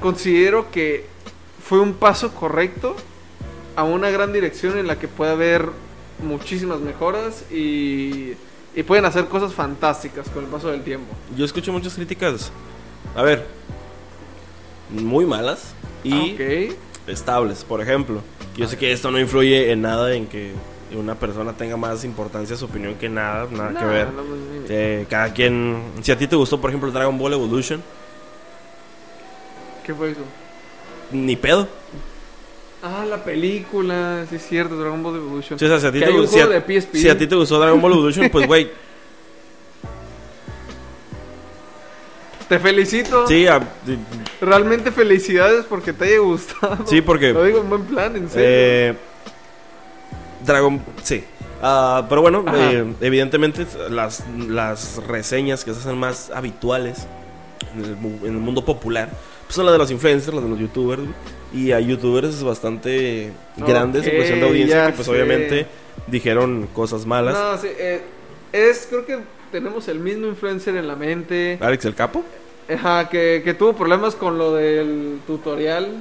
considero 0.00 0.70
que 0.70 1.06
fue 1.64 1.80
un 1.80 1.94
paso 1.94 2.32
correcto 2.34 2.94
a 3.74 3.82
una 3.84 4.10
gran 4.10 4.32
dirección 4.32 4.78
en 4.78 4.86
la 4.86 4.98
que 4.98 5.08
puede 5.08 5.32
haber 5.32 5.66
muchísimas 6.22 6.80
mejoras 6.80 7.44
y, 7.50 8.32
y 8.74 8.82
pueden 8.86 9.04
hacer 9.04 9.26
cosas 9.26 9.52
fantásticas 9.54 10.28
con 10.28 10.44
el 10.44 10.50
paso 10.50 10.68
del 10.70 10.82
tiempo. 10.82 11.12
Yo 11.36 11.44
escucho 11.44 11.72
muchas 11.72 11.94
críticas, 11.94 12.50
a 13.16 13.22
ver, 13.22 13.46
muy 14.90 15.24
malas 15.26 15.74
y 16.04 16.34
Ok. 16.34 16.74
estables. 17.06 17.64
Por 17.64 17.80
ejemplo, 17.80 18.20
yo 18.56 18.66
sé 18.66 18.76
que 18.76 18.92
esto 18.92 19.10
no 19.10 19.18
influye 19.20 19.70
en 19.72 19.82
nada 19.82 20.14
en 20.14 20.26
que 20.26 20.52
una 20.96 21.14
persona 21.14 21.52
tenga 21.52 21.76
más 21.76 22.04
importancia 22.04 22.56
su 22.56 22.64
opinión 22.64 22.96
que 22.96 23.08
nada, 23.08 23.46
nada 23.50 23.78
que 23.78 23.84
ver. 23.86 24.08
no, 24.12 24.22
no. 24.24 24.30
Eh, 24.68 25.06
cada 25.08 25.32
quien, 25.32 25.80
si 26.02 26.10
a 26.12 26.18
ti 26.18 26.26
te 26.26 26.34
gustó, 26.36 26.60
por 26.60 26.70
ejemplo, 26.70 26.90
Dragon 26.90 27.16
Ball 27.16 27.32
Evolution, 27.34 27.82
¿Qué 29.84 29.94
fue 29.94 30.10
eso? 30.12 30.20
ni 31.12 31.34
pedo. 31.36 31.66
Ah, 32.82 33.04
la 33.08 33.22
película, 33.22 34.24
sí 34.30 34.36
es 34.36 34.46
cierto, 34.46 34.74
Dragon 34.76 35.02
Ball 35.02 35.16
Evolution. 35.16 35.58
Sí, 35.58 35.64
o 35.66 35.68
sea, 35.68 35.78
si 35.80 35.86
a 35.86 35.92
ti 35.92 36.00
te 36.00 36.06
si 36.26 36.40
a- 36.40 36.64
si 36.92 37.08
a 37.10 37.18
ti 37.18 37.26
gustó 37.26 37.58
Dragon 37.60 37.80
Ball 37.80 37.92
Evolution, 37.92 38.30
pues 38.30 38.46
güey, 38.46 38.70
Te 42.48 42.58
felicito. 42.58 43.26
sí, 43.28 43.46
a- 43.46 43.60
Realmente 44.40 44.90
felicidades 44.90 45.66
porque 45.66 45.92
te 45.92 46.04
haya 46.06 46.18
gustado. 46.18 46.84
sí, 46.86 47.00
porque 47.00 47.32
Lo 47.32 47.44
digo 47.44 47.60
en 47.60 47.68
buen 47.68 47.84
plan, 47.84 48.16
en 48.16 48.28
serio. 48.28 48.44
Eh, 48.48 48.96
Dragon, 50.44 50.82
sí. 51.02 51.22
Ah, 51.62 52.06
pero 52.08 52.22
bueno, 52.22 52.42
eh, 52.54 52.94
evidentemente 53.02 53.66
las, 53.90 54.24
las 54.48 54.96
reseñas 55.06 55.62
que 55.64 55.74
se 55.74 55.80
hacen 55.80 55.98
más 55.98 56.30
habituales 56.34 57.06
en 57.74 57.84
el, 57.84 57.90
en 58.26 58.34
el 58.34 58.40
mundo 58.40 58.64
popular 58.64 59.10
pues 59.50 59.56
son 59.56 59.66
las 59.66 59.72
de 59.72 59.78
los 59.78 59.90
influencers, 59.90 60.32
las 60.32 60.44
de 60.44 60.50
los 60.50 60.60
youtubers. 60.60 61.02
Y 61.52 61.72
hay 61.72 61.84
youtubers 61.86 62.40
bastante 62.44 63.32
grandes 63.56 64.06
en 64.06 64.14
cuestión 64.14 64.38
de 64.38 64.46
audiencia 64.46 64.86
que 64.86 64.92
pues 64.92 65.06
sé. 65.06 65.12
obviamente 65.12 65.66
dijeron 66.06 66.68
cosas 66.72 67.04
malas. 67.04 67.34
no, 67.34 67.58
sí, 67.58 67.66
eh, 67.76 68.00
es, 68.52 68.86
creo 68.88 69.04
que 69.04 69.18
tenemos 69.50 69.88
el 69.88 69.98
mismo 69.98 70.28
influencer 70.28 70.76
en 70.76 70.86
la 70.86 70.94
mente. 70.94 71.58
Alex 71.60 71.84
el 71.84 71.96
Capo, 71.96 72.22
Ajá, 72.72 73.08
que, 73.08 73.42
que 73.44 73.52
tuvo 73.54 73.72
problemas 73.72 74.14
con 74.14 74.38
lo 74.38 74.54
del 74.54 75.18
tutorial. 75.26 75.96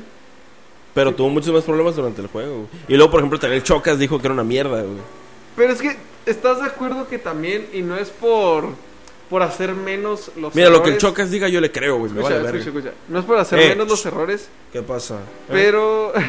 pero 0.94 1.16
tuvo 1.16 1.30
muchos 1.30 1.52
más 1.52 1.64
problemas 1.64 1.96
durante 1.96 2.22
el 2.22 2.28
juego. 2.28 2.68
Y 2.88 2.98
luego, 2.98 3.10
por 3.10 3.20
ejemplo, 3.22 3.40
también 3.40 3.62
el 3.62 3.64
Chocas 3.64 3.98
dijo 3.98 4.20
que 4.20 4.28
era 4.28 4.34
una 4.36 4.44
mierda. 4.44 4.84
güey. 4.84 5.00
Pero 5.56 5.74
es 5.74 5.82
que, 5.82 5.96
¿estás 6.28 6.60
de 6.60 6.68
acuerdo 6.68 7.08
que 7.08 7.18
también, 7.18 7.66
y 7.74 7.82
no 7.82 7.96
es 7.98 8.10
por, 8.10 8.66
por 9.30 9.44
hacer 9.44 9.74
menos 9.74 10.32
los 10.38 10.56
Mira, 10.56 10.70
lo 10.70 10.82
que 10.82 10.90
el? 10.92 10.98
Chocas 10.98 11.30
diga 11.30 11.48
yo 11.50 11.62
le 11.62 11.72
creo, 11.72 11.98
güey. 11.98 12.12
Me 12.12 12.22
Escucha, 12.22 12.38
vale 12.42 12.58
escucha, 12.60 12.72
verga. 12.72 12.90
escucha. 12.90 13.04
No 13.10 13.20
es 13.20 13.26
por 13.26 13.38
hacer 13.38 13.60
Eh, 13.60 13.70
menos 13.70 13.88
los 13.88 14.06
errores, 14.06 14.50
¿Qué 14.74 14.82
pasa? 14.82 15.16
¿Eh? 15.16 15.50
Pero. 15.52 16.14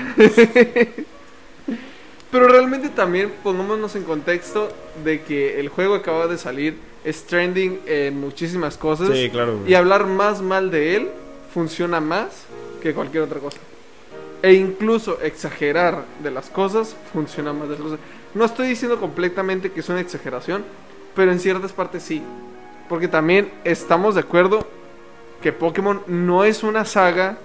Pero 2.30 2.46
realmente 2.46 2.90
también 2.90 3.32
pongámonos 3.42 3.96
en 3.96 4.04
contexto 4.04 4.68
de 5.02 5.22
que 5.22 5.58
el 5.58 5.68
juego 5.68 5.96
acaba 5.96 6.28
de 6.28 6.38
salir, 6.38 6.76
es 7.04 7.24
trending 7.24 7.80
en 7.86 8.20
muchísimas 8.20 8.76
cosas. 8.76 9.08
Sí, 9.12 9.28
claro. 9.30 9.58
güey. 9.58 9.72
Y 9.72 9.74
hablar 9.74 10.06
más 10.06 10.40
mal 10.40 10.70
de 10.70 10.94
él 10.96 11.08
funciona 11.52 12.00
más 12.00 12.44
que 12.80 12.94
cualquier 12.94 13.24
otra 13.24 13.40
cosa. 13.40 13.58
E 14.42 14.52
incluso 14.54 15.20
exagerar 15.20 16.04
de 16.22 16.30
las 16.30 16.48
cosas 16.50 16.94
funciona 17.12 17.52
más 17.52 17.68
de 17.68 17.74
las 17.74 17.82
cosas. 17.82 17.98
No 18.34 18.44
estoy 18.44 18.68
diciendo 18.68 19.00
completamente 19.00 19.72
que 19.72 19.80
es 19.80 19.88
una 19.88 20.00
exageración, 20.00 20.64
pero 21.16 21.32
en 21.32 21.40
ciertas 21.40 21.72
partes 21.72 22.04
sí. 22.04 22.22
Porque 22.90 23.06
también 23.08 23.50
estamos 23.64 24.16
de 24.16 24.20
acuerdo 24.22 24.66
que 25.40 25.52
Pokémon 25.52 26.02
no 26.08 26.42
es 26.44 26.62
una 26.64 26.84
saga 26.84 27.38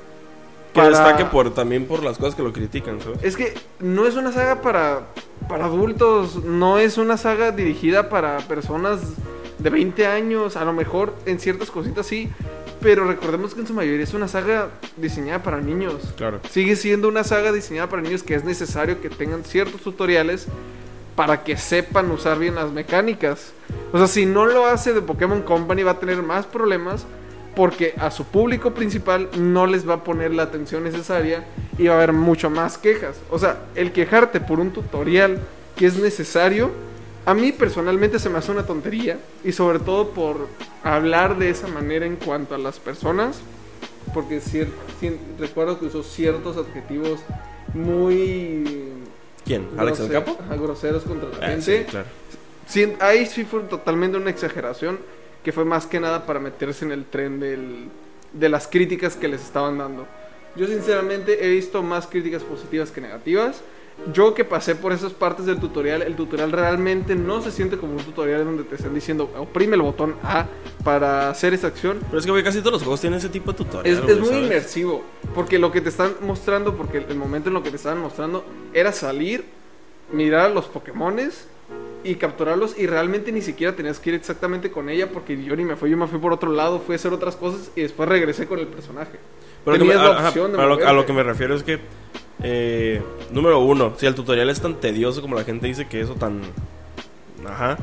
Que 0.74 0.82
para- 0.82 0.90
destaque 0.90 1.24
por, 1.26 1.54
también 1.54 1.86
por 1.86 2.04
las 2.04 2.18
cosas 2.18 2.34
que 2.36 2.42
lo 2.44 2.52
critican, 2.52 3.00
¿sabes? 3.00 3.20
Es 3.24 3.38
que 3.38 3.54
no 3.80 4.08
es 4.08 4.16
una 4.16 4.32
saga 4.34 4.62
para, 4.62 5.02
para 5.48 5.66
adultos, 5.66 6.44
no 6.44 6.80
es 6.80 6.98
una 6.98 7.16
saga 7.16 7.52
dirigida 7.52 8.10
para 8.10 8.40
personas 8.40 9.02
de 9.60 9.70
20 9.70 10.08
años, 10.08 10.58
a 10.58 10.66
lo 10.66 10.74
mejor 10.74 11.14
en 11.28 11.40
ciertas 11.40 11.70
cositas 11.70 12.08
sí, 12.08 12.28
pero 12.82 13.06
recordemos 13.06 13.54
que 13.54 13.62
en 13.62 13.68
su 13.68 13.74
mayoría 13.76 14.04
es 14.04 14.16
una 14.16 14.28
saga 14.28 14.70
diseñada 14.98 15.44
para 15.44 15.62
niños. 15.62 16.12
Claro. 16.18 16.40
Sigue 16.50 16.76
siendo 16.76 17.08
una 17.08 17.24
saga 17.24 17.52
diseñada 17.52 17.88
para 17.88 18.02
niños 18.02 18.24
que 18.24 18.34
es 18.34 18.44
necesario 18.44 19.00
que 19.00 19.10
tengan 19.12 19.44
ciertos 19.44 19.82
tutoriales 19.82 20.48
para 21.16 21.44
que 21.44 21.58
sepan 21.58 22.12
usar 22.12 22.38
bien 22.40 22.56
las 22.56 22.72
mecánicas. 22.72 23.54
O 23.94 23.98
sea, 23.98 24.08
si 24.08 24.26
no 24.26 24.46
lo 24.46 24.66
hace 24.66 24.94
de 24.94 25.02
Pokémon 25.02 25.42
Company 25.44 25.84
va 25.84 25.92
a 25.92 26.00
tener 26.00 26.22
más 26.22 26.46
problemas 26.46 27.06
porque 27.56 27.94
a 27.98 28.12
su 28.12 28.26
público 28.26 28.74
principal 28.74 29.30
no 29.38 29.66
les 29.66 29.88
va 29.88 29.94
a 29.94 30.04
poner 30.04 30.34
la 30.34 30.44
atención 30.44 30.84
necesaria 30.84 31.46
y 31.78 31.88
va 31.88 31.94
a 31.94 31.98
haber 31.98 32.12
mucho 32.12 32.50
más 32.50 32.78
quejas. 32.78 33.16
O 33.32 33.40
sea, 33.40 33.60
el 33.76 33.94
quejarte 33.94 34.42
por 34.42 34.60
un 34.60 34.72
tutorial 34.72 35.40
que 35.78 35.86
es 35.86 35.98
necesario, 35.98 36.72
a 37.26 37.34
mí 37.34 37.54
personalmente 37.54 38.20
se 38.20 38.30
me 38.30 38.38
hace 38.40 38.52
una 38.52 38.66
tontería 38.66 39.20
y 39.44 39.54
sobre 39.54 39.80
todo 39.80 40.10
por 40.10 40.48
hablar 40.84 41.38
de 41.38 41.50
esa 41.50 41.68
manera 41.68 42.06
en 42.06 42.18
cuanto 42.18 42.56
a 42.56 42.58
las 42.58 42.78
personas, 42.80 43.40
porque 44.14 44.42
cien- 44.42 44.68
recuerdo 45.40 45.80
que 45.80 45.86
usó 45.86 46.04
ciertos 46.04 46.58
adjetivos 46.58 47.22
muy 47.74 48.92
¿Quién? 49.46 49.68
¿Alex 49.78 50.00
el 50.00 50.10
grose- 50.10 50.26
Capo? 50.26 50.38
ajá, 50.44 50.56
groseros 50.56 51.04
contra 51.04 51.30
la 51.30 51.38
Ah, 51.46 51.50
gente. 51.52 51.62
sí, 51.80 51.84
claro. 51.90 52.08
Sí, 52.68 52.94
ahí 53.00 53.26
sí 53.28 53.44
fue 53.46 53.62
totalmente 53.62 54.18
una 54.18 54.30
exageración, 54.32 55.00
que 55.44 55.52
fue 55.52 55.66
más 55.66 55.86
que 55.86 56.00
nada 56.00 56.26
para 56.26 56.40
meterse 56.40 56.84
en 56.86 56.92
el 56.92 57.06
tren 57.06 57.40
del, 57.40 57.90
de 58.34 58.50
las 58.50 58.68
críticas 58.68 59.16
que 59.16 59.28
les 59.28 59.42
estaban 59.44 59.78
dando. 59.78 60.08
Yo 60.56 60.66
sinceramente 60.68 61.46
he 61.46 61.50
visto 61.52 61.84
más 61.84 62.08
críticas 62.08 62.42
positivas 62.42 62.90
que 62.90 63.02
negativas. 63.02 63.62
Yo 64.14 64.34
que 64.36 64.44
pasé 64.44 64.76
por 64.76 64.92
esas 64.92 65.14
partes 65.14 65.46
del 65.46 65.60
tutorial, 65.60 66.02
el 66.04 66.16
tutorial 66.16 66.52
realmente 66.52 67.16
no 67.16 67.42
se 67.42 67.50
siente 67.50 67.78
como 67.78 67.94
un 67.94 68.04
tutorial 68.04 68.46
donde 68.46 68.64
te 68.64 68.76
están 68.76 68.94
diciendo 68.94 69.32
oprime 69.38 69.76
el 69.76 69.82
botón 69.82 70.16
A 70.24 70.46
para 70.84 71.30
hacer 71.30 71.54
esa 71.54 71.68
acción. 71.68 72.00
Pero 72.08 72.20
es 72.20 72.26
que, 72.26 72.44
casi 72.44 72.60
todos 72.60 72.74
los 72.74 72.84
juegos 72.84 73.02
tienen 73.02 73.18
ese 73.20 73.30
tipo 73.30 73.52
de 73.52 73.58
tutorial. 73.58 74.10
Es, 74.10 74.20
muy 74.20 74.28
¿sabes? 74.28 74.44
inmersivo, 74.44 75.04
porque 75.34 75.58
lo 75.58 75.72
que 75.72 75.82
te 75.82 75.90
están 75.90 76.14
mostrando, 76.22 76.76
porque 76.76 77.00
el 77.00 77.16
momento 77.16 77.50
en 77.50 77.56
lo 77.56 77.64
que 77.64 77.72
te 77.72 77.78
estaban 77.78 78.00
mostrando 78.00 78.46
era 78.74 78.92
salir, 78.92 79.46
mirar 80.12 80.48
a 80.48 80.50
los 80.50 80.66
Pokémones 80.66 81.48
y 82.04 82.16
capturarlos 82.16 82.78
y 82.78 82.86
realmente 82.86 83.32
ni 83.32 83.42
siquiera 83.42 83.76
tenías 83.76 84.00
que 84.00 84.12
ir 84.12 84.16
exactamente 84.16 84.70
con 84.70 84.90
ella 84.90 85.10
porque 85.12 85.42
yo 85.44 85.56
ni 85.56 85.66
me 85.66 85.76
fui, 85.76 85.90
yo 85.90 85.98
me 85.98 86.06
fui 86.06 86.20
por 86.20 86.32
otro 86.32 86.52
lado, 86.52 86.80
fui 86.80 86.94
a 86.94 86.98
hacer 86.98 87.12
otras 87.12 87.36
cosas 87.36 87.72
y 87.76 87.82
después 87.82 88.08
regresé 88.08 88.46
con 88.46 88.60
el 88.60 88.68
personaje. 88.68 89.18
Pero 89.64 89.80
que 89.80 89.84
me- 89.84 89.94
a, 89.96 90.04
lo, 90.04 90.12
a 90.14 90.32
moverte. 90.32 90.94
lo 90.94 91.06
que 91.08 91.14
me 91.14 91.24
refiero 91.24 91.56
es 91.56 91.64
que, 91.64 91.80
eh, 92.48 93.02
número 93.32 93.60
uno, 93.60 93.94
si 93.98 94.06
el 94.06 94.14
tutorial 94.14 94.52
es 94.52 94.62
tan 94.62 94.76
tedioso 94.76 95.20
como 95.22 95.36
la 95.36 95.44
gente 95.44 95.66
dice 95.66 95.88
que 95.88 96.00
eso 96.00 96.14
tan... 96.14 96.42
Ajá. 97.48 97.78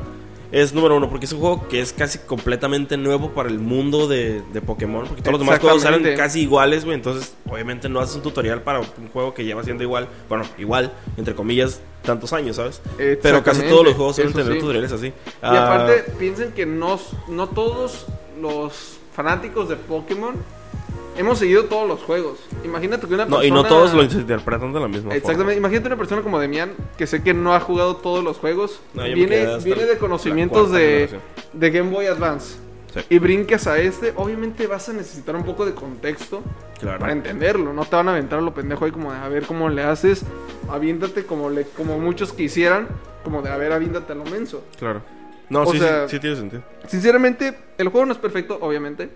Es 0.53 0.71
número 0.71 0.95
uno, 0.95 1.09
porque 1.09 1.25
es 1.25 1.33
un 1.33 1.39
juego 1.39 1.67
que 1.67 1.81
es 1.81 1.91
casi 1.91 2.19
completamente 2.19 2.95
nuevo 2.95 3.31
para 3.31 3.49
el 3.49 3.59
mundo 3.59 4.07
de, 4.07 4.41
de 4.53 4.61
Pokémon. 4.61 5.07
Porque 5.07 5.21
todos 5.21 5.33
los 5.33 5.41
demás 5.41 5.59
juegos 5.59 5.81
salen 5.81 6.15
casi 6.15 6.41
iguales, 6.41 6.85
güey. 6.85 6.95
Entonces, 6.95 7.33
obviamente 7.49 7.89
no 7.89 7.99
haces 7.99 8.17
un 8.17 8.21
tutorial 8.21 8.61
para 8.61 8.79
un 8.79 9.09
juego 9.11 9.33
que 9.33 9.43
lleva 9.43 9.63
siendo 9.63 9.83
igual. 9.83 10.07
Bueno, 10.29 10.45
igual, 10.59 10.93
entre 11.17 11.33
comillas, 11.33 11.81
tantos 12.03 12.31
años, 12.33 12.57
¿sabes? 12.57 12.81
Pero 12.97 13.43
casi 13.43 13.63
todos 13.63 13.83
los 13.83 13.95
juegos 13.95 14.15
suelen 14.15 14.33
tener 14.33 14.53
sí. 14.53 14.59
tutoriales 14.59 14.91
así. 14.91 15.07
Y 15.07 15.13
Ah, 15.41 15.65
aparte, 15.65 16.11
piensen 16.19 16.51
que 16.51 16.67
no, 16.67 16.99
no 17.27 17.49
todos 17.49 18.05
los 18.39 18.99
fanáticos 19.13 19.69
de 19.69 19.75
Pokémon 19.75 20.35
hemos 21.17 21.39
seguido 21.39 21.65
todos 21.65 21.87
los 21.87 22.01
juegos. 22.01 22.39
Imagínate 22.63 23.07
que 23.07 23.13
una 23.13 23.25
persona... 23.25 23.41
No, 23.41 23.47
y 23.47 23.51
no 23.51 23.63
todos 23.65 23.93
lo 23.93 24.03
interpretan 24.03 24.73
de 24.73 24.79
la 24.79 24.87
misma 24.87 25.13
Exactamente, 25.13 25.43
forma. 25.43 25.53
imagínate 25.53 25.87
una 25.87 25.97
persona 25.97 26.21
como 26.21 26.39
Demian 26.39 26.71
que 26.97 27.07
sé 27.07 27.21
que 27.23 27.33
no 27.33 27.53
ha 27.53 27.59
jugado 27.59 27.97
todos 27.97 28.23
los 28.23 28.37
juegos, 28.37 28.81
No, 28.93 29.03
viene, 29.03 29.57
viene 29.63 29.85
de 29.85 29.97
conocimientos 29.97 30.71
de, 30.71 31.09
de 31.53 31.71
Game 31.71 31.89
Boy 31.91 32.07
Advance 32.07 32.57
Sí. 32.93 32.99
y 33.09 33.17
brincas 33.17 33.65
a 33.65 33.79
este, 33.79 34.13
obviamente 34.15 34.67
vas 34.67 34.87
a 34.87 34.93
necesitar 34.93 35.35
un 35.35 35.43
poco 35.43 35.65
de 35.65 35.73
contexto 35.73 36.43
Claro. 36.79 36.99
para 36.99 37.11
entenderlo, 37.11 37.73
no 37.73 37.85
te 37.85 37.95
van 37.95 38.07
a 38.07 38.11
aventar 38.11 38.37
a 38.37 38.41
lo 38.43 38.53
pendejo 38.53 38.85
ahí 38.85 38.91
como 38.91 39.11
de 39.11 39.17
a 39.17 39.27
ver 39.29 39.47
cómo 39.47 39.67
le 39.69 39.81
haces, 39.81 40.23
aviéntate 40.69 41.25
como, 41.25 41.49
le, 41.49 41.63
como 41.63 41.97
muchos 41.97 42.33
quisieran, 42.33 42.87
como 43.23 43.41
de 43.41 43.49
a 43.49 43.57
ver, 43.57 43.71
aviéntate 43.71 44.11
a 44.11 44.15
lo 44.15 44.25
menso. 44.25 44.63
Claro. 44.77 45.01
No, 45.49 45.65
sí, 45.65 45.79
sea- 45.79 46.07
sí, 46.07 46.17
sí 46.17 46.19
tiene 46.21 46.35
sentido. 46.35 46.61
Sinceramente, 46.87 47.57
el 47.79 47.87
juego 47.89 48.05
no 48.05 48.13
es 48.13 48.19
perfecto, 48.19 48.59
obviamente. 48.61 49.09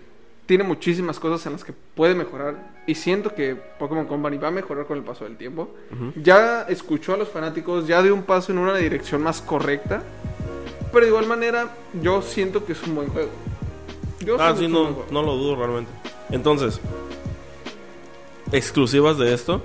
Tiene 0.48 0.64
muchísimas 0.64 1.20
cosas 1.20 1.44
en 1.46 1.52
las 1.52 1.62
que 1.62 1.72
puede 1.94 2.14
mejorar. 2.16 2.74
Y 2.86 2.94
siento 2.96 3.34
que 3.34 3.54
Pokémon 3.54 4.06
Company 4.06 4.38
va 4.38 4.48
a 4.48 4.50
mejorar 4.50 4.86
con 4.86 4.96
el 4.98 5.04
paso 5.04 5.24
del 5.24 5.36
tiempo. 5.36 5.68
Ujú. 5.92 6.12
Ya 6.20 6.62
escuchó 6.62 7.12
a 7.14 7.16
los 7.18 7.28
fanáticos, 7.28 7.86
ya 7.86 8.02
dio 8.02 8.14
un 8.14 8.22
paso 8.22 8.50
en 8.50 8.58
una 8.58 8.74
dirección 8.74 9.22
más 9.22 9.42
correcta. 9.42 10.02
Pero 10.90 11.02
de 11.04 11.08
igual 11.08 11.26
manera, 11.26 11.68
yo 12.02 12.22
siento 12.22 12.64
que 12.64 12.72
es 12.72 12.82
un 12.84 12.94
buen 12.94 13.08
juego. 13.10 13.28
Yo 14.24 14.40
Ah, 14.40 14.54
sí, 14.58 14.66
no, 14.68 14.84
juego. 14.86 15.06
no 15.10 15.22
lo 15.22 15.36
dudo 15.36 15.56
realmente. 15.56 15.90
Entonces, 16.30 16.80
exclusivas 18.52 19.18
de 19.18 19.34
esto. 19.34 19.62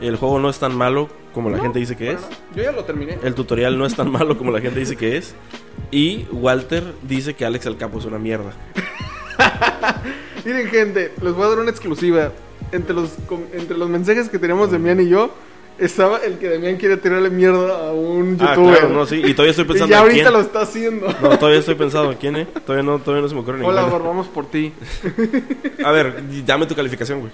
El 0.00 0.14
juego 0.16 0.38
no 0.38 0.48
es 0.48 0.60
tan 0.60 0.76
malo 0.76 1.08
como 1.34 1.50
la 1.50 1.56
No, 1.56 1.64
gente 1.64 1.80
dice 1.80 1.96
que 1.96 2.12
es. 2.12 2.20
nada. 2.20 2.28
Yo 2.54 2.62
ya 2.62 2.72
lo 2.72 2.84
terminé. 2.84 3.18
El 3.24 3.34
tutorial 3.34 3.76
no 3.76 3.84
es 3.84 3.96
tan 3.96 4.10
malo 4.12 4.38
como 4.38 4.52
la 4.52 4.60
gente 4.60 4.78
dice 4.78 4.96
que 4.96 5.16
es. 5.16 5.34
Y 5.90 6.26
Walter 6.30 6.94
dice 7.02 7.34
que 7.34 7.44
Alex 7.44 7.66
el 7.66 7.76
Capo 7.76 7.98
es 7.98 8.04
una 8.04 8.18
mierda. 8.20 8.52
Miren, 10.44 10.68
gente, 10.68 11.12
les 11.22 11.34
voy 11.34 11.44
a 11.44 11.48
dar 11.50 11.58
una 11.58 11.70
exclusiva. 11.70 12.32
Entre 12.72 12.94
los, 12.94 13.10
entre 13.52 13.76
los 13.76 13.88
mensajes 13.88 14.28
que 14.28 14.38
tenemos 14.38 14.70
Demian 14.70 15.00
y 15.00 15.08
yo, 15.08 15.30
estaba 15.78 16.18
el 16.18 16.38
que 16.38 16.48
Demian 16.48 16.76
quiere 16.76 16.96
tirarle 16.98 17.30
mierda 17.30 17.88
a 17.88 17.92
un 17.92 18.36
Ah, 18.40 18.54
youtuber. 18.54 18.78
claro, 18.78 18.94
no, 18.94 19.06
sí. 19.06 19.20
Y 19.24 19.34
todavía 19.34 19.50
estoy 19.50 19.64
y 19.66 19.68
pensando 19.68 19.90
ya 19.90 19.96
en 19.98 20.02
ahorita 20.02 20.22
quién. 20.22 20.32
lo 20.34 20.40
está 20.40 20.60
haciendo. 20.62 21.06
No, 21.20 21.38
todavía 21.38 21.58
estoy 21.60 21.74
pensando 21.74 22.12
en 22.12 22.18
quién, 22.18 22.36
¿eh? 22.36 22.46
Todavía 22.64 22.82
no, 22.84 22.98
todavía 23.00 23.22
no 23.22 23.28
se 23.28 23.34
me 23.34 23.40
ocurre 23.40 23.64
Hola, 23.64 23.82
ninguno. 23.82 24.04
vamos 24.04 24.28
por 24.28 24.46
ti. 24.46 24.72
A 25.84 25.90
ver, 25.90 26.22
dame 26.46 26.66
tu 26.66 26.74
calificación, 26.76 27.20
güey. 27.20 27.32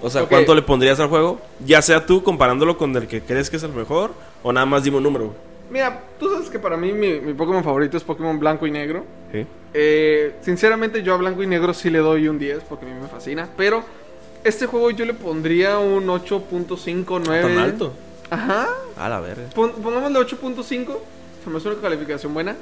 O 0.00 0.10
sea. 0.10 0.24
¿cuánto 0.24 0.54
le 0.54 0.62
pondrías 0.62 0.98
al 1.00 1.08
juego? 1.08 1.40
Ya 1.64 1.80
sea 1.82 2.06
tú 2.06 2.22
comparándolo 2.22 2.76
con 2.78 2.96
el 2.96 3.06
que 3.06 3.20
crees 3.20 3.50
que 3.50 3.56
es 3.56 3.62
el 3.62 3.72
mejor, 3.72 4.12
o 4.42 4.52
nada 4.52 4.66
más 4.66 4.82
dime 4.84 4.96
un 4.96 5.02
número, 5.04 5.26
güey. 5.26 5.36
Mira, 5.70 6.02
tú 6.18 6.30
sabes 6.32 6.50
que 6.50 6.58
para 6.58 6.76
mí 6.76 6.92
mi, 6.92 7.20
mi 7.20 7.34
Pokémon 7.34 7.62
favorito 7.64 7.96
es 7.96 8.02
Pokémon 8.04 8.38
blanco 8.38 8.66
y 8.66 8.70
negro. 8.70 9.04
¿Sí? 9.32 9.46
Eh, 9.74 10.34
sinceramente 10.42 11.02
yo 11.02 11.14
a 11.14 11.16
blanco 11.16 11.42
y 11.42 11.46
negro 11.46 11.72
sí 11.74 11.88
le 11.90 11.98
doy 12.00 12.28
un 12.28 12.38
10 12.38 12.64
porque 12.64 12.84
a 12.86 12.88
mí 12.88 12.94
me 13.00 13.08
fascina. 13.08 13.48
Pero 13.56 13.82
este 14.44 14.66
juego 14.66 14.90
yo 14.90 15.04
le 15.04 15.14
pondría 15.14 15.78
un 15.78 16.06
8.5, 16.06 17.22
9. 17.24 17.42
¿Tan 17.42 17.58
alto? 17.58 17.92
Ajá. 18.30 18.68
A 18.96 19.08
la 19.08 19.20
verga. 19.20 19.44
Pon- 19.54 19.72
pongámosle 19.82 20.18
8.5. 20.18 20.96
Se 21.44 21.50
me 21.50 21.56
hace 21.58 21.68
una 21.68 21.80
calificación 21.80 22.34
buena. 22.34 22.56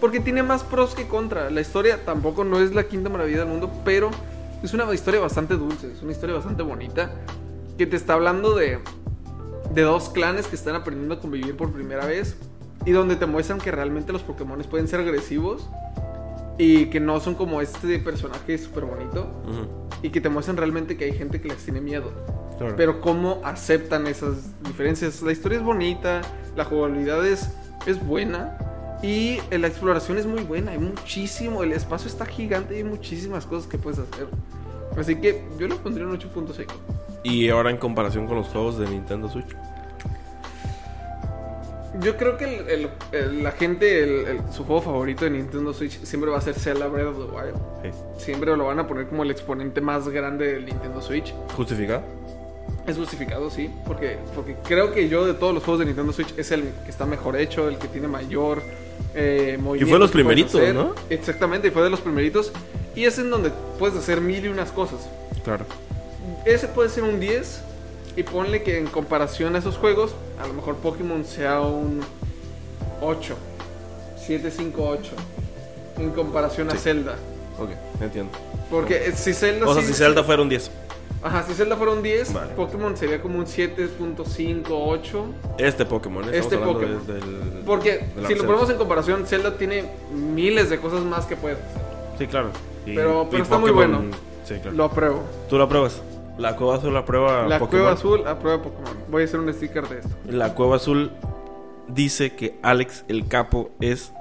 Porque 0.00 0.20
tiene 0.20 0.42
más 0.42 0.62
pros 0.64 0.94
que 0.94 1.06
contra. 1.08 1.50
La 1.50 1.60
historia 1.60 1.98
tampoco 2.04 2.42
no 2.44 2.60
es 2.60 2.74
la 2.74 2.84
quinta 2.84 3.10
maravilla 3.10 3.40
del 3.40 3.48
mundo, 3.48 3.70
pero 3.84 4.10
es 4.62 4.72
una 4.72 4.92
historia 4.94 5.20
bastante 5.20 5.54
dulce. 5.56 5.92
Es 5.92 6.02
una 6.02 6.12
historia 6.12 6.34
bastante 6.36 6.62
bonita. 6.62 7.10
Que 7.76 7.86
te 7.86 7.96
está 7.96 8.14
hablando 8.14 8.54
de, 8.54 8.78
de 9.74 9.82
dos 9.82 10.08
clanes 10.10 10.46
que 10.46 10.56
están 10.56 10.74
aprendiendo 10.74 11.14
a 11.14 11.20
convivir 11.20 11.56
por 11.56 11.70
primera 11.72 12.06
vez. 12.06 12.36
Y 12.86 12.92
donde 12.92 13.16
te 13.16 13.26
muestran 13.26 13.58
que 13.60 13.70
realmente 13.70 14.10
los 14.12 14.22
Pokémon 14.22 14.58
pueden 14.70 14.88
ser 14.88 15.00
agresivos. 15.00 15.68
Y 16.60 16.86
que 16.86 17.00
no 17.00 17.20
son 17.20 17.34
como 17.34 17.62
este 17.62 17.98
personaje 17.98 18.58
súper 18.58 18.84
bonito. 18.84 19.28
Y 20.02 20.10
que 20.10 20.20
te 20.20 20.28
muestran 20.28 20.56
realmente 20.56 20.96
que 20.96 21.06
hay 21.06 21.12
gente 21.12 21.40
que 21.40 21.48
les 21.48 21.64
tiene 21.64 21.80
miedo 21.80 22.12
claro. 22.58 22.74
pero 22.76 23.00
cómo 23.00 23.40
aceptan 23.44 24.06
esas 24.06 24.60
diferencias. 24.62 25.22
La 25.22 25.32
historia 25.32 25.58
es 25.58 25.64
bonita, 25.64 26.20
la 26.56 26.64
jugabilidad 26.64 27.26
es, 27.26 27.50
es 27.86 28.04
buena 28.04 28.58
y 29.02 29.38
eh, 29.50 29.58
la 29.58 29.68
exploración 29.68 30.18
es 30.18 30.26
muy 30.26 30.42
buena. 30.42 30.72
Hay 30.72 30.78
muchísimo, 30.78 31.62
el 31.62 31.72
espacio 31.72 32.08
está 32.08 32.26
gigante 32.26 32.74
y 32.74 32.78
hay 32.78 32.84
muchísimas 32.84 33.46
cosas 33.46 33.66
que 33.68 33.78
puedes 33.78 33.98
hacer. 33.98 34.28
Así 34.98 35.16
que 35.16 35.42
yo 35.58 35.66
le 35.66 35.76
pondría 35.76 36.06
un 36.06 36.18
8.5. 36.18 36.66
Y 37.22 37.48
ahora 37.48 37.70
en 37.70 37.76
comparación 37.76 38.26
con 38.26 38.36
los 38.36 38.48
juegos 38.48 38.78
de 38.78 38.88
Nintendo 38.88 39.28
Switch. 39.28 39.48
Yo 42.00 42.16
creo 42.16 42.36
que 42.36 42.44
el- 42.44 42.68
el- 42.68 42.88
el- 43.12 43.42
la 43.42 43.50
gente, 43.52 44.38
su 44.52 44.64
juego 44.64 44.80
favorito 44.80 45.24
de 45.24 45.32
Nintendo 45.32 45.72
Switch 45.74 46.00
siempre 46.04 46.30
va 46.30 46.38
a 46.38 46.40
ser 46.40 46.54
Zelda 46.54 46.86
Breath 46.86 47.08
of 47.08 47.16
the 47.16 47.36
Wild. 47.36 47.56
Sí. 48.18 48.24
Siempre 48.24 48.56
lo 48.56 48.66
van 48.66 48.78
a 48.78 48.86
poner 48.86 49.06
como 49.08 49.24
el 49.24 49.30
exponente 49.32 49.80
más 49.80 50.08
grande 50.08 50.52
del 50.52 50.66
Nintendo 50.66 51.02
Switch. 51.02 51.34
¿Justificado? 51.56 52.02
Es 52.86 52.96
justificado, 52.96 53.50
sí, 53.50 53.70
porque, 53.86 54.16
porque 54.34 54.56
creo 54.64 54.92
que 54.92 55.08
yo 55.08 55.26
de 55.26 55.34
todos 55.34 55.52
los 55.52 55.62
juegos 55.64 55.80
de 55.80 55.86
Nintendo 55.86 56.12
Switch 56.12 56.32
es 56.38 56.50
el 56.52 56.62
que 56.84 56.90
está 56.90 57.06
mejor 57.06 57.36
hecho, 57.36 57.68
el 57.68 57.76
que 57.76 57.88
tiene 57.88 58.06
mayor 58.08 58.62
eh, 59.14 59.58
movimiento. 59.60 59.86
fue 59.90 59.94
de 59.96 59.98
los 59.98 60.10
primeritos, 60.12 60.54
hacer. 60.54 60.74
¿no? 60.74 60.94
Exactamente, 61.10 61.68
y 61.68 61.70
fue 61.72 61.82
de 61.82 61.90
los 61.90 62.00
primeritos. 62.00 62.52
Y 62.94 63.04
es 63.04 63.18
en 63.18 63.30
donde 63.30 63.50
puedes 63.78 63.96
hacer 63.96 64.20
mil 64.20 64.44
y 64.44 64.48
unas 64.48 64.70
cosas. 64.70 65.08
Claro. 65.44 65.64
Ese 66.44 66.68
puede 66.68 66.88
ser 66.88 67.02
un 67.04 67.18
10 67.20 67.60
y 68.16 68.22
ponle 68.22 68.62
que 68.62 68.78
en 68.78 68.86
comparación 68.86 69.56
a 69.56 69.58
esos 69.58 69.76
juegos, 69.76 70.14
a 70.42 70.46
lo 70.46 70.54
mejor 70.54 70.76
Pokémon 70.76 71.24
sea 71.24 71.60
un 71.60 72.00
8, 73.00 73.36
7, 74.26 74.50
5, 74.50 74.82
8. 74.88 75.10
En 75.98 76.10
comparación 76.10 76.68
a 76.68 76.72
Sí. 76.72 76.78
Zelda. 76.78 77.16
Ok, 77.58 77.70
entiendo. 78.00 78.32
Porque 78.70 79.08
eh, 79.08 79.12
si 79.14 79.34
Zelda... 79.34 79.66
O 79.66 79.74
sea, 79.74 79.82
sí- 79.82 79.88
si 79.88 79.94
Zelda 79.94 80.24
fuera 80.24 80.42
un 80.42 80.48
10. 80.48 80.70
Ajá, 81.22 81.44
si 81.46 81.52
Zelda 81.52 81.76
fuera 81.76 81.92
un 81.92 82.02
10, 82.02 82.32
Vale. 82.32 82.54
Pokémon 82.54 82.96
sería 82.96 83.20
como 83.20 83.38
un 83.38 83.44
7.5, 83.46 84.64
8. 84.70 85.24
Este 85.58 85.84
Pokémon, 85.84 86.24
¿eh? 86.24 86.38
Este 86.38 86.56
Pokémon. 86.56 87.06
de- 87.06 87.12
del- 87.14 87.62
Porque 87.66 88.06
del 88.16 88.26
si 88.26 88.34
lo 88.36 88.46
ponemos 88.46 88.70
en 88.70 88.76
comparación, 88.78 89.26
Zelda 89.26 89.58
tiene 89.58 89.84
miles 90.14 90.70
de 90.70 90.78
cosas 90.78 91.02
más 91.02 91.26
que 91.26 91.36
puedes 91.36 91.58
hacer. 91.58 91.82
Sí, 92.18 92.26
claro. 92.26 92.48
Y- 92.86 92.94
Pero- 92.94 93.26
pero 93.30 93.38
y 93.38 93.42
está 93.42 93.58
muy 93.58 93.70
Pokémon- 93.70 93.74
bueno. 93.98 94.16
Sí, 94.44 94.54
claro. 94.62 94.76
Lo 94.76 94.84
apruebo. 94.84 95.22
¿Tú 95.50 95.58
lo 95.58 95.64
apruebas? 95.64 96.00
La 96.40 96.56
cueva 96.56 96.76
azul 96.76 96.96
aprueba 96.96 97.46
La 97.46 97.58
Pokémon. 97.58 97.68
cueva 97.68 97.92
azul 97.92 98.26
aprueba 98.26 98.62
Pokémon. 98.62 98.96
Voy 99.10 99.22
a 99.22 99.24
hacer 99.26 99.40
un 99.40 99.52
sticker 99.52 99.86
de 99.88 99.98
esto. 99.98 100.08
La 100.26 100.54
cueva 100.54 100.76
azul 100.76 101.10
dice 101.88 102.34
que 102.34 102.58
Alex 102.62 103.04
el 103.08 103.28
capo 103.28 103.70
es 103.80 104.12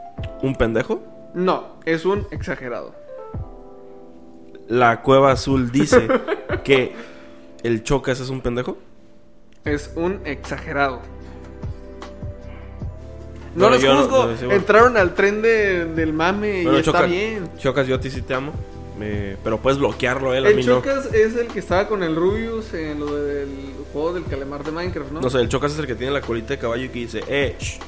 un 0.43 0.55
pendejo. 0.55 1.01
No, 1.33 1.75
es 1.85 2.05
un 2.05 2.27
exagerado. 2.31 2.93
La 4.67 5.01
cueva 5.01 5.31
azul 5.31 5.71
dice 5.71 6.07
que 6.63 6.93
el 7.63 7.83
Chocas 7.83 8.19
es 8.19 8.29
un 8.29 8.41
pendejo. 8.41 8.77
Es 9.63 9.91
un 9.95 10.19
exagerado. 10.25 10.99
No 13.55 13.67
Bueno, 13.67 13.75
los 13.75 13.83
no- 13.83 14.01
juzgo. 14.03 14.25
no, 14.27 14.31
sí, 14.37 14.45
bueno. 14.45 14.59
Entraron 14.59 14.97
al 14.97 15.13
tren 15.15 15.41
de- 15.41 15.85
del 15.85 16.13
mame 16.13 16.63
y 16.63 16.67
está 16.75 17.03
bien. 17.03 17.49
Chocas, 17.57 17.87
yo 17.87 17.95
a 17.95 17.99
ti 17.99 18.09
sí 18.11 18.21
te 18.21 18.33
amo. 18.33 18.51
Me- 18.99 19.37
Pero 19.43 19.57
puedes 19.59 19.79
bloquearlo 19.79 20.33
él, 20.33 20.45
a 20.45 20.49
El 20.49 20.55
mí 20.57 20.63
no. 20.63 20.75
Chocas 20.75 21.05
es 21.13 21.35
el 21.35 21.47
que 21.47 21.59
estaba 21.59 21.87
con 21.87 22.03
el 22.03 22.15
Rubius 22.15 22.73
en 22.73 22.99
lo 22.99 23.15
del 23.15 23.47
juego 23.93 24.13
del 24.13 24.25
calamar 24.25 24.63
de 24.63 24.71
Minecraft, 24.71 25.11
¿no? 25.11 25.21
No 25.21 25.29
sé, 25.29 25.39
el 25.39 25.49
Chocas 25.49 25.71
es 25.73 25.79
el 25.79 25.87
que 25.87 25.95
tiene 25.95 26.11
la 26.13 26.21
colita 26.21 26.49
de 26.49 26.59
caballo 26.59 26.83
y 26.83 26.89
que 26.89 26.99
dice, 26.99 27.21
eh, 27.27 27.55
shh, 27.59 27.79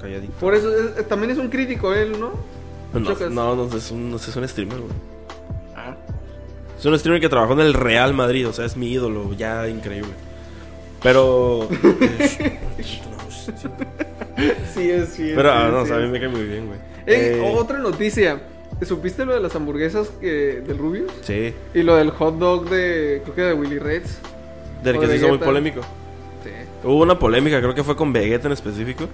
calladito. 0.00 0.32
Por 0.40 0.54
eso 0.54 0.70
es- 0.74 1.06
también 1.06 1.30
es 1.32 1.38
un 1.38 1.48
crítico 1.48 1.92
él, 1.94 2.18
¿no? 2.18 2.32
No, 2.92 3.00
no, 3.30 3.66
no, 3.66 3.76
es 3.76 3.90
un, 3.90 4.10
no 4.10 4.16
es 4.16 4.36
un 4.36 4.48
streamer, 4.48 4.78
güey. 4.78 4.92
Ah. 5.76 5.94
Es 6.78 6.84
un 6.86 6.98
streamer 6.98 7.20
que 7.20 7.28
trabajó 7.28 7.52
en 7.52 7.60
el 7.60 7.74
Real 7.74 8.14
Madrid, 8.14 8.48
o 8.48 8.52
sea, 8.52 8.64
es 8.64 8.76
mi 8.76 8.90
ídolo, 8.90 9.32
ya 9.34 9.68
increíble. 9.68 10.12
Pero. 11.02 11.68
Sí 14.74 14.90
es, 14.90 15.08
sí 15.10 15.30
es. 15.30 15.36
Pero, 15.36 15.50
sí 15.50 15.56
ah, 15.58 15.66
es, 15.66 15.72
no, 15.72 15.78
o 15.78 15.82
sí 15.82 15.88
sea, 15.88 15.96
a 15.96 16.00
mí 16.00 16.08
me 16.08 16.18
cae 16.20 16.28
muy 16.28 16.42
bien, 16.42 16.66
güey. 16.66 16.78
Eh, 17.06 17.38
Eh, 17.40 17.54
Otra 17.56 17.78
noticia. 17.78 18.40
¿Supiste 18.84 19.24
lo 19.24 19.32
de 19.32 19.40
las 19.40 19.54
hamburguesas 19.56 20.08
que, 20.20 20.62
del 20.66 20.76
Rubius? 20.76 21.10
Sí, 21.22 21.54
Y 21.74 21.82
lo 21.82 21.96
del 21.96 22.10
hot 22.10 22.38
dog 22.38 22.68
de, 22.68 23.22
creo 23.24 23.34
que 23.34 23.42
de 23.42 23.52
Willy 23.54 23.78
Reds. 23.78 24.18
del 24.82 24.98
que 24.98 25.06
de 25.06 25.12
se 25.12 25.16
hizo 25.18 25.28
muy 25.28 25.38
polémico. 25.38 25.80
Sí. 26.44 26.50
Hubo 26.84 27.02
una 27.02 27.18
polémica, 27.18 27.58
creo 27.60 27.74
que 27.74 27.82
fue 27.82 27.96
con 27.96 28.12
Vegeta 28.12 28.46
en 28.48 28.52
específico. 28.52 29.04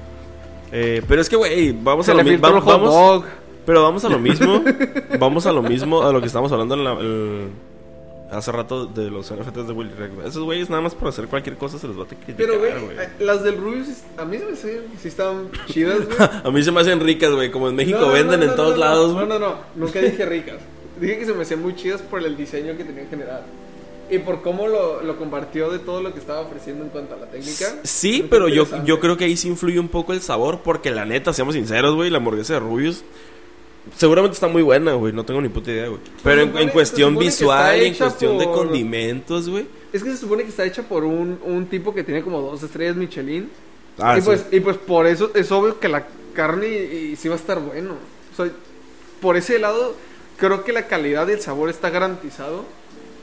Eh, 0.73 1.03
pero 1.07 1.21
es 1.21 1.29
que, 1.29 1.37
güey, 1.37 1.73
vamos 1.73 2.07
Se 2.07 2.13
a 2.13 2.15
lo 2.15 2.25
mismo. 2.25 2.41
Vamos, 2.65 3.25
pero 3.65 3.83
vamos 3.85 4.05
a 4.05 4.09
lo 4.09 4.19
mismo. 4.19 4.63
vamos 5.21 5.47
a 5.47 5.53
lo 5.53 5.63
mismo, 5.63 6.03
a 6.03 6.13
lo 6.13 6.21
que 6.21 6.27
estábamos 6.27 6.51
hablando 6.51 6.75
en 6.75 6.85
la- 6.85 6.93
el- 7.01 7.49
hace 8.33 8.53
rato 8.53 8.87
de 8.87 9.11
los 9.11 9.31
NFTs 9.31 9.67
de 9.67 9.73
Willy 9.73 9.93
Rex. 9.93 10.13
Esos 10.27 10.43
güeyes 10.43 10.71
nada 10.71 10.83
más 10.83 10.95
por 10.95 11.09
hacer 11.09 11.27
cualquier 11.29 11.57
cosa 11.57 11.79
se 11.79 11.87
les 11.87 11.99
va 11.99 12.05
a 12.05 12.07
criticar, 12.07 12.37
Pero, 12.37 12.59
güey, 12.59 12.73
eh, 12.73 13.09
las 13.21 13.43
del 13.43 13.59
Rubius, 13.59 13.89
a 14.17 14.25
mí 14.25 14.39
se 14.39 14.45
me 14.45 14.51
que 14.53 14.99
sí 15.01 15.09
estaban 15.09 15.51
chidas, 15.67 16.07
güey. 16.07 16.19
A 16.45 16.51
mí 16.51 16.63
se 16.63 16.73
me 16.73 16.81
hacen 16.81 17.01
ricas, 17.01 17.31
güey. 17.33 17.51
Como 17.51 17.69
en 17.69 17.77
México 17.77 17.99
No, 18.01 18.07
no, 18.09 18.13
venden 18.13 18.41
no, 18.41 18.47
en 18.47 18.57
todos 18.57 18.79
lados, 18.79 19.15
No, 19.15 19.27
no, 19.27 19.39
no, 19.39 19.57
nunca 19.75 20.01
dije 20.01 20.25
ricas. 20.27 20.59
Dije 21.01 21.19
que 21.19 21.27
se 21.27 21.33
me 21.33 21.43
hacían 21.43 21.63
muy 21.63 21.75
chidas 21.75 22.01
por 22.03 22.25
el 22.25 22.37
diseño 22.37 22.77
que 22.77 22.85
tenía 22.85 23.03
en 23.03 23.11
general. 23.11 23.43
Y 24.11 24.19
por 24.19 24.43
cómo 24.43 24.67
lo, 24.67 25.03
lo 25.03 25.17
compartió 25.17 25.71
de 25.71 25.79
todo 25.79 26.03
lo 26.03 26.13
que 26.13 26.19
estaba 26.19 26.41
ofreciendo 26.41 26.85
en 26.85 26.91
cuanto 26.91 27.15
a 27.15 27.19
la 27.19 27.27
técnica. 27.27 27.67
Sí, 27.83 28.27
pero 28.29 28.49
yo, 28.49 28.67
yo 28.85 29.01
creo 29.01 29.17
que 29.17 29.25
ahí 29.25 29.37
sí 29.37 29.49
influye 29.49 29.79
un 29.79 29.89
poco 29.89 30.13
el 30.13 30.21
sabor. 30.21 30.61
Porque 30.63 30.91
la 30.91 31.05
neta, 31.05 31.33
seamos 31.33 31.55
sinceros, 31.55 31.95
güey, 31.95 32.11
la 32.11 32.19
hamburguesa 32.19 32.55
de 32.55 32.61
Rubius. 32.61 33.05
Seguramente 33.97 34.35
está 34.35 34.49
muy 34.49 34.63
buena, 34.63 34.93
güey. 34.95 35.13
No 35.13 35.25
tengo 35.25 35.41
ni 35.41 35.49
puta 35.49 35.71
idea, 35.71 35.89
güey. 35.89 36.01
Pero 36.23 36.43
en, 36.43 36.57
en 36.57 36.69
cuestión 36.69 37.17
visual, 37.19 37.81
en 37.83 37.95
cuestión 37.95 38.39
de 38.39 38.45
por- 38.45 38.55
condimentos, 38.55 39.49
güey. 39.49 39.67
Es 39.93 40.03
que 40.03 40.11
se 40.11 40.17
supone 40.17 40.45
que 40.45 40.49
está 40.51 40.65
hecha 40.65 40.83
por 40.83 41.05
un, 41.05 41.39
un 41.45 41.67
tipo 41.67 41.93
que 41.95 42.03
tiene 42.05 42.23
como 42.23 42.41
dos 42.41 42.63
estrellas 42.63 42.97
Michelin. 42.97 43.51
Ah, 43.99 44.17
y, 44.17 44.21
sí. 44.21 44.27
pues, 44.27 44.47
y 44.51 44.61
pues 44.61 44.77
por 44.79 45.07
eso 45.07 45.31
es 45.35 45.51
obvio 45.53 45.79
que 45.81 45.89
la 45.89 46.07
carne 46.33 46.67
y, 46.69 46.97
y 47.13 47.17
sí 47.17 47.29
va 47.29 47.35
a 47.35 47.39
estar 47.39 47.59
bueno. 47.61 47.95
O 48.33 48.37
sea, 48.37 48.51
por 49.21 49.37
ese 49.37 49.59
lado, 49.59 49.95
creo 50.39 50.65
que 50.65 50.73
la 50.73 50.87
calidad 50.87 51.29
y 51.29 51.33
el 51.33 51.41
sabor 51.41 51.69
está 51.69 51.91
garantizado. 51.91 52.65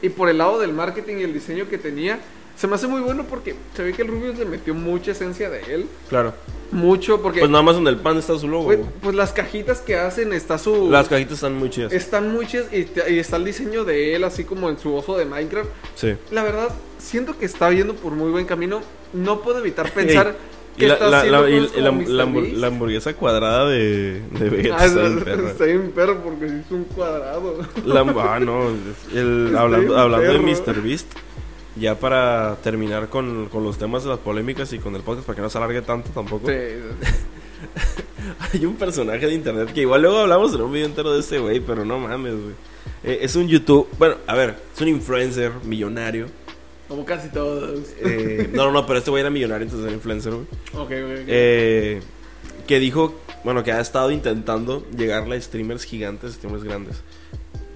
Y 0.01 0.10
por 0.10 0.30
el 0.30 0.38
lado 0.38 0.60
del 0.60 0.74
marketing 0.74 1.18
y 1.18 1.24
el 1.24 1.34
diseño 1.34 1.68
que 1.68 1.78
tenía, 1.78 2.20
se 2.60 2.68
me 2.68 2.76
hace 2.76 2.88
muy 2.88 2.99
bueno 3.01 3.24
porque 3.30 3.55
se 3.76 3.84
ve 3.84 3.93
que 3.93 4.01
el 4.01 4.10
Rubius 4.10 4.38
le 4.38 4.43
metió 4.45 4.74
mucha 4.76 5.12
esencia 5.12 5.49
de 5.49 5.62
él. 5.74 5.86
Claro. 6.10 6.34
Mucho, 6.72 7.22
porque 7.22 7.39
Pues 7.39 7.49
nada 7.49 7.64
más 7.64 7.78
en 7.78 7.88
el 7.88 7.95
pan 7.97 8.18
está 8.18 8.38
su 8.38 8.47
logo, 8.47 8.66
güey. 8.66 8.80
pues 9.01 9.16
las 9.16 9.32
cajitas 9.32 9.80
que 9.80 9.95
hacen 9.95 10.34
está 10.34 10.57
su... 10.60 10.91
Las 10.91 11.07
cajitas 11.07 11.34
están 11.36 11.55
muy 11.57 11.70
chidas. 11.70 11.91
Están 11.93 12.32
muy 12.32 12.45
chidas 12.45 12.68
y, 12.72 12.86
está 13.18 13.38
el 13.38 13.45
diseño 13.45 13.86
de 13.86 14.14
él, 14.16 14.24
así 14.26 14.43
como 14.43 14.70
en 14.70 14.78
su 14.78 14.93
oso 14.93 15.18
de 15.18 15.26
Minecraft. 15.26 15.70
Sí. 15.95 16.16
La 16.32 16.43
verdad, 16.43 16.70
siento 16.99 17.38
que 17.39 17.45
está 17.45 17.72
yendo 17.72 17.95
por 17.95 18.12
muy 18.12 18.30
buen 18.30 18.45
camino. 18.45 18.82
No 19.14 19.41
puedo 19.41 19.60
evitar 19.60 19.89
pensar 19.91 20.36
que 20.78 20.88
la, 20.88 20.93
está 20.95 21.10
la- 21.10 21.18
haciendo 21.20 21.41
la- 21.41 21.49
y 21.49 22.51
la- 22.53 22.68
hamburguesa 22.68 23.14
cuadrada 23.16 23.68
de, 23.68 24.22
de 24.39 24.49
Vegeta 24.49 24.78
Ah, 24.80 24.86
está 24.86 25.01
bien 25.01 25.47
está, 25.47 25.66
bien 25.66 25.91
perro 25.95 26.22
porque 26.24 26.45
es 26.45 26.70
un 26.72 26.84
cuadrado. 26.84 27.62
Ah, 28.20 28.39
no. 28.39 28.68
el- 29.18 29.55
hablando 29.57 29.97
hablando 29.97 30.34
de 30.34 30.39
perro. 30.39 30.74
Mr. 30.76 30.82
Beast, 30.84 31.07
ya 31.76 31.99
para 31.99 32.57
terminar 32.63 33.09
con, 33.09 33.49
con 33.49 33.63
los 33.63 33.78
temas 33.78 34.03
de 34.03 34.09
las 34.09 34.20
polémicas 34.20 34.72
y 34.74 34.80
con 34.80 34.95
el 34.95 35.01
podcast, 35.01 35.26
para 35.26 35.36
que 35.36 35.41
no 35.41 35.49
se 35.49 35.57
alargue 35.57 35.82
tanto 35.82 36.09
tampoco. 36.11 36.47
Sí. 36.47 36.53
Hay 38.53 38.65
un 38.65 38.76
personaje 38.76 39.26
de 39.26 39.34
internet 39.34 39.74
que 39.74 39.82
igual 39.82 40.01
luego 40.01 40.20
hablamos 40.20 40.53
en 40.53 40.61
un 40.61 40.72
video 40.72 40.88
entero 40.88 41.13
de 41.13 41.20
este 41.20 41.39
güey, 41.39 41.59
pero 41.59 41.86
no 41.86 41.99
mames, 41.99 42.34
güey. 42.34 42.55
Eh, 43.03 43.20
es 43.22 43.36
un 43.36 43.47
YouTube, 43.47 43.88
bueno, 43.97 44.15
a 44.28 44.36
ver, 44.36 44.55
es 44.74 44.82
un 44.82 44.88
influencer 44.88 45.51
millonario. 45.63 46.28
Como 46.88 47.05
casi 47.05 47.30
todos. 47.30 47.82
Eh, 47.99 48.49
no, 48.53 48.65
no, 48.65 48.72
no, 48.72 48.86
pero 48.86 48.99
este 48.99 49.11
güey 49.11 49.22
era 49.22 49.30
millonario, 49.30 49.63
entonces 49.63 49.86
era 49.86 49.95
influencer, 49.95 50.34
güey. 50.34 50.45
Ok, 50.74 50.80
ok, 50.80 51.22
ok. 51.22 51.26
Eh, 51.28 52.01
que 52.67 52.80
dijo, 52.80 53.15
bueno, 53.43 53.63
que 53.63 53.72
ha 53.72 53.80
estado 53.80 54.11
intentando 54.11 54.86
llegarle 54.97 55.38
a 55.38 55.41
streamers 55.41 55.84
gigantes, 55.84 56.34
streamers 56.34 56.63
grandes. 56.63 57.01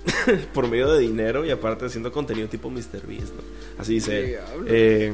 por 0.53 0.67
medio 0.67 0.91
de 0.91 0.99
dinero 0.99 1.45
y 1.45 1.51
aparte 1.51 1.85
haciendo 1.85 2.11
contenido 2.11 2.47
tipo 2.47 2.69
MrBeast, 2.69 3.33
¿no? 3.33 3.41
Así 3.77 3.95
dice. 3.95 4.39
Eh, 4.67 5.13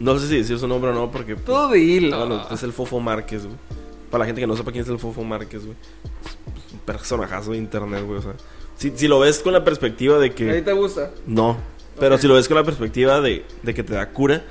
no 0.00 0.18
sé 0.18 0.28
si 0.28 0.38
decir 0.38 0.58
su 0.58 0.68
nombre 0.68 0.90
o 0.90 0.94
no, 0.94 1.10
porque... 1.10 1.34
pues, 1.34 1.46
Todo 1.46 1.72
dilo. 1.72 2.18
bueno, 2.18 2.46
es 2.50 2.62
el 2.62 2.72
Fofo 2.72 3.00
Márquez, 3.00 3.44
güey. 3.44 3.56
Para 4.10 4.20
la 4.22 4.26
gente 4.26 4.40
que 4.40 4.46
no 4.46 4.56
sepa 4.56 4.70
quién 4.72 4.84
es 4.84 4.90
el 4.90 4.98
Fofo 4.98 5.22
Márquez, 5.24 5.64
güey. 5.64 5.76
Es 6.66 6.72
un 6.72 6.78
personajazo 6.80 7.52
de 7.52 7.58
internet, 7.58 8.04
güey. 8.04 8.18
O 8.18 8.22
sea, 8.22 8.34
si, 8.76 8.92
si 8.94 9.08
lo 9.08 9.20
ves 9.20 9.38
con 9.40 9.52
la 9.52 9.64
perspectiva 9.64 10.18
de 10.18 10.32
que... 10.34 10.50
¿Ahí 10.50 10.62
te 10.62 10.72
gusta? 10.72 11.10
No. 11.26 11.56
Pero 11.98 12.18
si 12.18 12.26
lo 12.26 12.34
ves 12.34 12.48
con 12.48 12.56
la 12.56 12.64
perspectiva 12.64 13.20
de, 13.20 13.44
de 13.62 13.74
que 13.74 13.82
te 13.82 13.94
da 13.94 14.10
cura, 14.10 14.42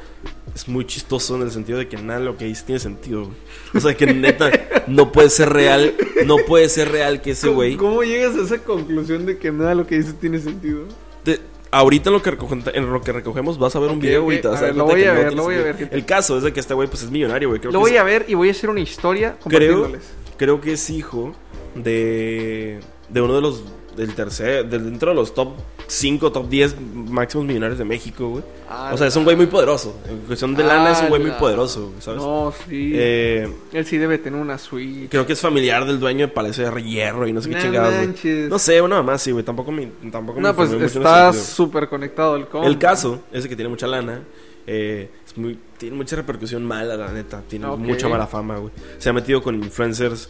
es 0.55 0.67
muy 0.67 0.85
chistoso 0.85 1.35
en 1.35 1.41
el 1.41 1.51
sentido 1.51 1.77
de 1.77 1.87
que 1.87 1.97
nada 1.97 2.19
de 2.19 2.25
lo 2.25 2.37
que 2.37 2.45
dice 2.45 2.63
tiene 2.63 2.79
sentido. 2.79 3.23
güey. 3.25 3.35
O 3.75 3.79
sea, 3.79 3.95
que 3.95 4.05
neta, 4.05 4.49
no 4.87 5.11
puede 5.11 5.29
ser 5.29 5.49
real. 5.51 5.93
No 6.25 6.37
puede 6.47 6.69
ser 6.69 6.91
real 6.91 7.21
que 7.21 7.31
ese 7.31 7.47
¿Cómo, 7.47 7.55
güey. 7.57 7.75
¿Cómo 7.75 8.03
llegas 8.03 8.35
a 8.37 8.41
esa 8.43 8.59
conclusión 8.59 9.25
de 9.25 9.37
que 9.37 9.51
nada 9.51 9.69
de 9.71 9.75
lo 9.75 9.87
que 9.87 9.95
dices 9.97 10.15
tiene 10.19 10.39
sentido? 10.39 10.85
te- 11.23 11.39
Ahorita 11.71 12.11
en 12.11 12.13
lo, 12.13 12.21
que 12.21 12.31
recogen- 12.37 12.71
en 12.71 12.93
lo 12.93 13.01
que 13.01 13.11
recogemos 13.11 13.57
vas 13.57 13.75
a 13.75 13.79
ver 13.79 13.89
un 13.89 13.99
video, 13.99 14.19
ok. 14.21 14.23
güey. 14.25 14.37
y 14.37 14.41
te 14.41 14.47
vas 14.47 14.57
A 14.59 14.65
dar 14.65 14.69
ver, 14.69 14.77
lo 14.77 14.85
voy 14.85 15.03
a 15.05 15.11
ver, 15.13 15.33
lo 15.33 15.41
voy 15.43 15.55
a 15.55 15.61
ver. 15.63 15.89
El 15.91 16.05
caso 16.05 16.37
es 16.37 16.43
de 16.43 16.53
que 16.53 16.59
este 16.59 16.75
güey 16.75 16.87
pues 16.87 17.01
es 17.01 17.09
millonario, 17.09 17.49
güey. 17.49 17.59
Creo 17.59 17.71
Lo 17.71 17.79
que 17.79 17.83
voy 17.85 17.93
es- 17.95 17.99
a 17.99 18.03
ver 18.03 18.25
y 18.27 18.35
voy 18.35 18.49
a 18.49 18.51
hacer 18.51 18.69
una 18.69 18.79
historia 18.79 19.37
creo, 19.47 19.91
creo 20.37 20.61
que 20.61 20.73
es 20.73 20.89
hijo 20.91 21.33
de, 21.75 22.79
de 23.09 23.21
uno 23.21 23.33
de 23.35 23.41
los 23.41 23.63
del 23.97 24.13
tercer, 24.13 24.67
del, 24.69 24.85
dentro 24.85 25.09
de 25.09 25.15
los 25.15 25.33
top 25.33 25.53
5, 25.93 26.31
top 26.31 26.49
10 26.49 26.75
máximos 27.09 27.45
millonarios 27.45 27.77
de 27.77 27.85
México, 27.85 28.27
güey. 28.29 28.43
Ah, 28.67 28.91
o 28.93 28.97
sea, 28.97 29.05
es 29.07 29.15
un 29.15 29.23
güey 29.23 29.35
muy 29.35 29.45
poderoso. 29.45 29.95
En 30.09 30.19
cuestión 30.21 30.55
de 30.55 30.63
lana 30.63 30.91
es 30.91 31.01
un 31.01 31.09
güey 31.09 31.21
muy 31.21 31.29
Ala. 31.29 31.39
poderoso, 31.39 31.89
güey, 31.89 32.01
¿sabes? 32.01 32.19
No, 32.21 32.51
sí. 32.67 32.91
Eh, 32.95 33.47
Él 33.71 33.85
sí 33.85 33.97
debe 33.99 34.17
tener 34.17 34.41
una 34.41 34.57
suite. 34.57 35.09
creo 35.09 35.27
que 35.27 35.33
es 35.33 35.39
familiar 35.39 35.85
del 35.85 35.99
dueño 35.99 36.25
de 36.25 36.33
Palacio 36.33 36.69
de 36.69 36.83
Hierro 36.83 37.27
y 37.27 37.33
no 37.33 37.41
sé 37.41 37.49
qué 37.49 37.55
No 37.55 37.61
chingados, 37.61 37.93
güey. 37.95 38.49
No 38.49 38.57
sé, 38.57 38.81
una 38.81 38.95
mamá 38.95 39.17
sí, 39.19 39.31
güey. 39.31 39.43
Tampoco 39.45 39.71
me, 39.71 39.85
tampoco 40.11 40.39
me 40.39 40.47
No, 40.47 40.55
pues 40.55 40.71
mucho 40.71 40.81
en 40.81 40.85
está 40.87 41.31
súper 41.33 41.87
conectado 41.87 42.35
el 42.37 42.47
combo. 42.47 42.65
El 42.67 42.79
caso 42.79 43.21
es 43.31 43.47
que 43.47 43.55
tiene 43.55 43.69
mucha 43.69 43.85
lana. 43.85 44.21
eh, 44.65 45.11
es 45.27 45.37
muy, 45.37 45.59
tiene 45.77 45.95
mucha 45.95 46.15
repercusión 46.15 46.65
mala, 46.65 46.95
la 46.97 47.11
neta. 47.11 47.43
Tiene 47.47 47.67
mucha 47.67 48.07
mala 48.09 48.25
fama, 48.25 48.57
güey. 48.57 48.73
Se 48.97 49.09
ha 49.09 49.13
metido 49.13 49.43
con 49.43 49.55
influencers 49.55 50.29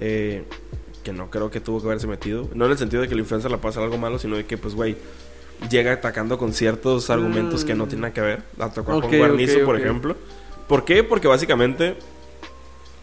eh, 0.00 0.44
que 1.02 1.12
no 1.12 1.30
creo 1.30 1.50
que 1.50 1.60
tuvo 1.60 1.80
que 1.80 1.86
haberse 1.86 2.06
metido. 2.06 2.48
No 2.54 2.66
en 2.66 2.72
el 2.72 2.78
sentido 2.78 3.02
de 3.02 3.08
que 3.08 3.14
el 3.14 3.20
influencer 3.20 3.50
la 3.50 3.58
pasa 3.58 3.82
algo 3.82 3.98
malo, 3.98 4.18
sino 4.18 4.36
de 4.36 4.44
que, 4.46 4.56
pues, 4.58 4.74
güey, 4.74 4.96
llega 5.70 5.92
atacando 5.92 6.38
con 6.38 6.52
ciertos 6.52 7.10
argumentos 7.10 7.64
que 7.64 7.74
no 7.74 7.86
tienen 7.86 8.02
nada 8.02 8.14
que 8.14 8.20
ver. 8.20 8.42
Atacó 8.58 8.92
a 8.92 8.96
Ok, 8.96 9.04
Juan 9.04 9.18
Guarnizo, 9.18 9.64
por 9.64 9.78
ejemplo. 9.78 10.16
¿Por 10.68 10.84
qué? 10.84 11.04
Porque 11.04 11.28
básicamente. 11.28 11.96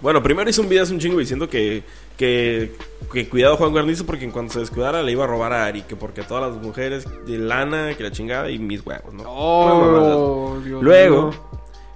Bueno, 0.01 0.23
primero 0.23 0.49
hizo 0.49 0.61
un 0.61 0.69
video 0.69 0.83
hace 0.83 0.93
un 0.93 0.99
chingo 0.99 1.19
diciendo 1.19 1.49
que, 1.49 1.83
que, 2.15 2.73
que 3.11 3.27
cuidado 3.27 3.57
Juan 3.57 3.71
Guarnizo 3.71 4.05
porque 4.05 4.23
en 4.23 4.31
cuanto 4.31 4.53
se 4.53 4.59
descuidara 4.61 5.03
le 5.03 5.11
iba 5.11 5.25
a 5.25 5.27
robar 5.27 5.51
a 5.51 5.65
Ari, 5.65 5.81
que 5.81 5.97
porque 5.97 6.21
todas 6.21 6.53
las 6.53 6.63
mujeres 6.63 7.05
de 7.25 7.37
lana, 7.37 7.93
que 7.97 8.03
la 8.03 8.11
chingada 8.11 8.49
y 8.49 8.59
mis 8.59 8.85
huevos, 8.85 9.13
¿no? 9.13 9.23
Oh, 9.27 10.57
Dios 10.63 10.81
Luego 10.81 11.31
mío. 11.31 11.48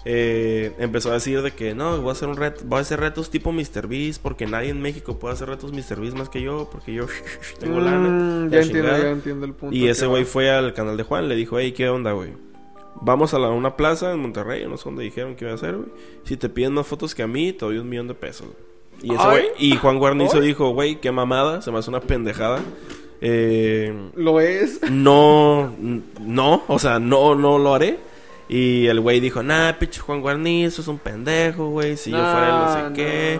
Eh, 0.06 0.74
empezó 0.80 1.12
a 1.12 1.14
decir 1.14 1.41
de 1.41 1.51
que 1.51 1.74
no, 1.76 1.99
voy 2.01 2.10
a 2.10 2.12
hacer 2.12 2.28
un 2.28 2.36
reto, 2.36 2.62
voy 2.66 2.80
a 2.80 2.82
hacer 2.82 2.99
retos 2.99 3.30
tipo 3.30 3.51
MrBeast 3.51 4.22
porque 4.22 4.45
nadie 4.45 4.70
en 4.70 4.82
México 4.82 5.18
puede 5.20 5.34
hacer 5.34 5.47
retos 5.49 5.72
MrBeast 5.72 6.18
más 6.18 6.30
que 6.30 6.41
yo 6.41 6.70
porque 6.72 6.93
yo 6.93 7.06
tengo 7.60 7.80
Mm, 7.80 7.84
lana. 7.86 8.49
Ya 8.51 8.60
entiendo, 8.62 8.97
ya 8.97 9.10
entiendo 9.10 9.45
el 9.45 9.54
punto. 9.54 9.76
Y 9.76 9.88
ese 9.88 10.06
güey 10.08 10.26
fue 10.26 10.49
al 10.51 10.74
canal 10.74 10.97
de 10.97 11.04
Juan, 11.04 11.30
le 11.30 11.36
dijo, 11.36 11.58
hey, 11.60 11.72
¿qué 11.72 11.88
onda, 11.89 12.12
güey? 12.12 12.32
Vamos 13.01 13.34
a 13.34 13.39
la- 13.39 13.49
una 13.49 13.76
plaza 13.76 14.12
en 14.14 14.20
Monterrey, 14.20 14.66
no 14.68 14.78
sé 14.78 14.84
dónde 14.86 15.04
dijeron 15.04 15.36
que 15.36 15.45
iba 15.45 15.51
a 15.51 15.56
hacer, 15.56 15.76
güey. 15.76 15.89
Si 16.26 16.38
te 16.38 16.47
piden 16.49 16.74
más 16.74 16.86
fotos 16.88 17.16
que 17.16 17.24
a 17.24 17.28
mí, 17.28 17.51
te 17.54 17.66
doy 17.66 17.78
un 17.78 17.89
millón 17.89 18.08
de 18.08 18.14
pesos. 18.14 18.47
güey". 18.47 18.74
Y 19.01 19.14
ese 19.16 19.24
Ay. 19.24 19.30
güey, 19.32 19.45
y 19.58 19.76
Juan 19.78 19.97
Guarnizo 19.99 20.38
Ay. 20.38 20.47
dijo, 20.47 20.70
güey, 20.70 21.01
qué 21.01 21.12
mamada, 21.12 21.62
se 21.62 21.72
me 21.72 21.80
hace 21.80 21.89
una 21.89 21.99
pendejada. 22.01 22.60
Eh, 23.22 23.93
Lo 24.16 24.39
es. 24.41 24.80
no, 24.91 25.74
no, 26.22 26.64
o 26.68 26.78
sea, 26.80 26.99
no, 26.99 27.36
no 27.36 27.58
lo 27.58 27.74
haré. 27.74 27.97
Y 28.56 28.86
el 28.86 28.99
güey 28.99 29.20
dijo, 29.20 29.41
nah, 29.41 29.74
pinche 29.80 29.99
Juan 29.99 30.22
Guarnizo 30.22 30.84
es 30.84 30.88
un 30.88 30.99
pendejo, 30.99 31.70
güey, 31.70 31.97
si 31.97 32.12
yo 32.12 32.18
fuera 32.18 32.49
no 32.49 32.72
sé 32.72 32.82
No, 32.84 32.93
qué. 32.93 33.39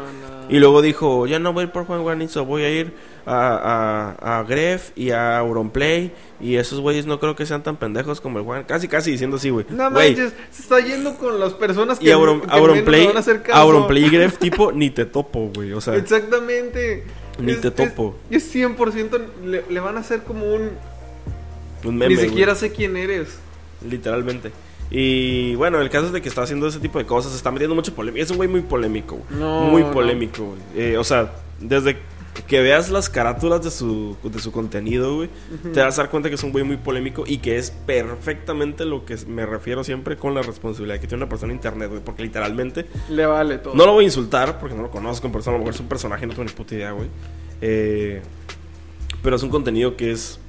Y 0.50 0.58
luego 0.58 0.82
dijo, 0.82 1.28
ya 1.28 1.38
no 1.38 1.54
voy 1.54 1.62
a 1.62 1.66
ir 1.68 1.72
por 1.72 1.86
Juan 1.86 2.02
Guarnizo, 2.02 2.46
voy 2.46 2.64
a 2.64 2.72
ir 2.72 2.94
a, 3.28 4.16
a, 4.20 4.40
a 4.40 4.44
Gref 4.44 4.90
y 4.96 5.12
a 5.12 5.38
Auronplay. 5.38 6.12
Y 6.42 6.56
esos 6.56 6.80
güeyes 6.80 7.06
no 7.06 7.20
creo 7.20 7.36
que 7.36 7.46
sean 7.46 7.62
tan 7.62 7.78
pendejos 7.78 8.22
como 8.22 8.40
el 8.40 8.44
Juan. 8.44 8.64
Casi, 8.64 8.88
casi 8.88 9.12
diciendo 9.12 9.38
así, 9.38 9.52
güey. 9.52 9.68
No 9.70 9.92
Güey, 9.92 10.16
manches, 10.16 10.34
se 10.50 10.64
está 10.64 10.80
yendo 10.80 11.16
con 11.16 11.40
las 11.40 11.54
personas 11.54 12.00
que, 12.00 12.08
Y 12.08 12.10
Auron, 12.10 12.42
que 12.42 12.48
Auronplay, 12.50 13.06
van 13.06 13.18
a 13.18 13.20
hacer 13.20 13.44
caso. 13.44 13.60
Auronplay 13.60 14.06
y 14.06 14.10
Gref, 14.10 14.38
tipo, 14.40 14.72
ni 14.72 14.90
te 14.90 15.06
topo, 15.06 15.52
güey. 15.54 15.74
O 15.74 15.82
sea, 15.82 15.96
Exactamente. 15.96 17.04
Ni 17.38 17.54
te 17.54 17.70
topo. 17.70 18.16
Es, 18.32 18.48
es 18.48 18.56
100% 18.56 19.22
le, 19.46 19.64
le 19.70 19.80
van 19.80 19.96
a 19.96 20.00
hacer 20.00 20.24
como 20.24 20.52
un... 20.52 20.72
un 21.84 21.96
meme, 21.98 22.08
ni 22.10 22.16
güey. 22.16 22.30
siquiera 22.30 22.56
sé 22.56 22.72
quién 22.72 22.98
eres. 22.98 23.38
Literalmente. 23.88 24.52
Y 24.92 25.56
bueno, 25.56 25.82
el 25.82 25.90
caso 25.90 26.08
es 26.08 26.12
de 26.12 26.22
que 26.22 26.30
está 26.30 26.44
haciendo 26.44 26.68
ese 26.68 26.80
tipo 26.80 27.00
de 27.00 27.06
cosas, 27.06 27.32
se 27.32 27.38
está 27.38 27.52
metiendo 27.52 27.76
mucho 27.76 27.94
polémica. 27.96 28.24
Es 28.24 28.32
un 28.32 28.38
güey 28.38 28.50
muy 28.50 28.62
polémico, 28.62 29.16
güey. 29.18 29.40
No, 29.40 29.64
muy 29.66 29.84
polémico, 29.84 30.44
güey. 30.46 30.60
Eh, 30.76 30.98
o 30.98 31.04
sea, 31.04 31.34
desde 31.60 31.98
que 32.48 32.62
veas 32.62 32.90
las 32.90 33.10
carátulas 33.10 33.64
de 33.64 33.70
su, 33.70 34.18
de 34.24 34.40
su 34.40 34.52
contenido, 34.52 35.16
güey, 35.18 35.30
te 35.72 35.82
vas 35.82 35.98
a 36.00 36.04
dar 36.04 36.10
cuenta 36.12 36.30
que 36.30 36.36
es 36.36 36.44
un 36.44 36.52
güey 36.52 36.64
muy 36.64 36.78
polémico 36.78 37.24
y 37.28 37.38
que 37.38 37.58
es 37.58 37.70
perfectamente 37.70 38.86
lo 38.86 39.06
que 39.06 39.16
me 39.28 39.46
refiero 39.46 39.84
siempre 39.84 40.18
con 40.18 40.34
la 40.34 40.42
responsabilidad 40.42 41.00
que 41.00 41.08
tiene 41.08 41.24
una 41.24 41.30
persona 41.30 41.52
en 41.54 41.58
internet, 41.58 41.90
güey, 41.90 42.02
porque 42.04 42.24
literalmente 42.24 42.88
Le 43.10 43.28
vale 43.28 43.60
todo. 43.60 43.76
no 43.76 43.86
lo 43.86 43.94
voy 43.94 44.06
a 44.06 44.08
insultar 44.08 44.60
porque 44.60 44.76
no 44.76 44.82
lo 44.82 44.90
conozco 44.90 45.28
en 45.28 45.34
persona, 45.34 45.56
a 45.56 45.60
lo 45.60 45.64
mejor 45.64 45.76
es 45.76 45.80
un 45.82 45.88
personaje, 45.88 46.26
no 46.26 46.34
tengo 46.34 46.46
ni 46.46 46.52
puta 46.52 46.74
idea, 46.74 46.92
güey. 46.92 47.08
Eh, 47.62 48.22
pero 49.22 49.36
es 49.36 49.44
un 49.44 49.50
contenido 49.50 49.96
que 49.96 50.12
es 50.12 50.40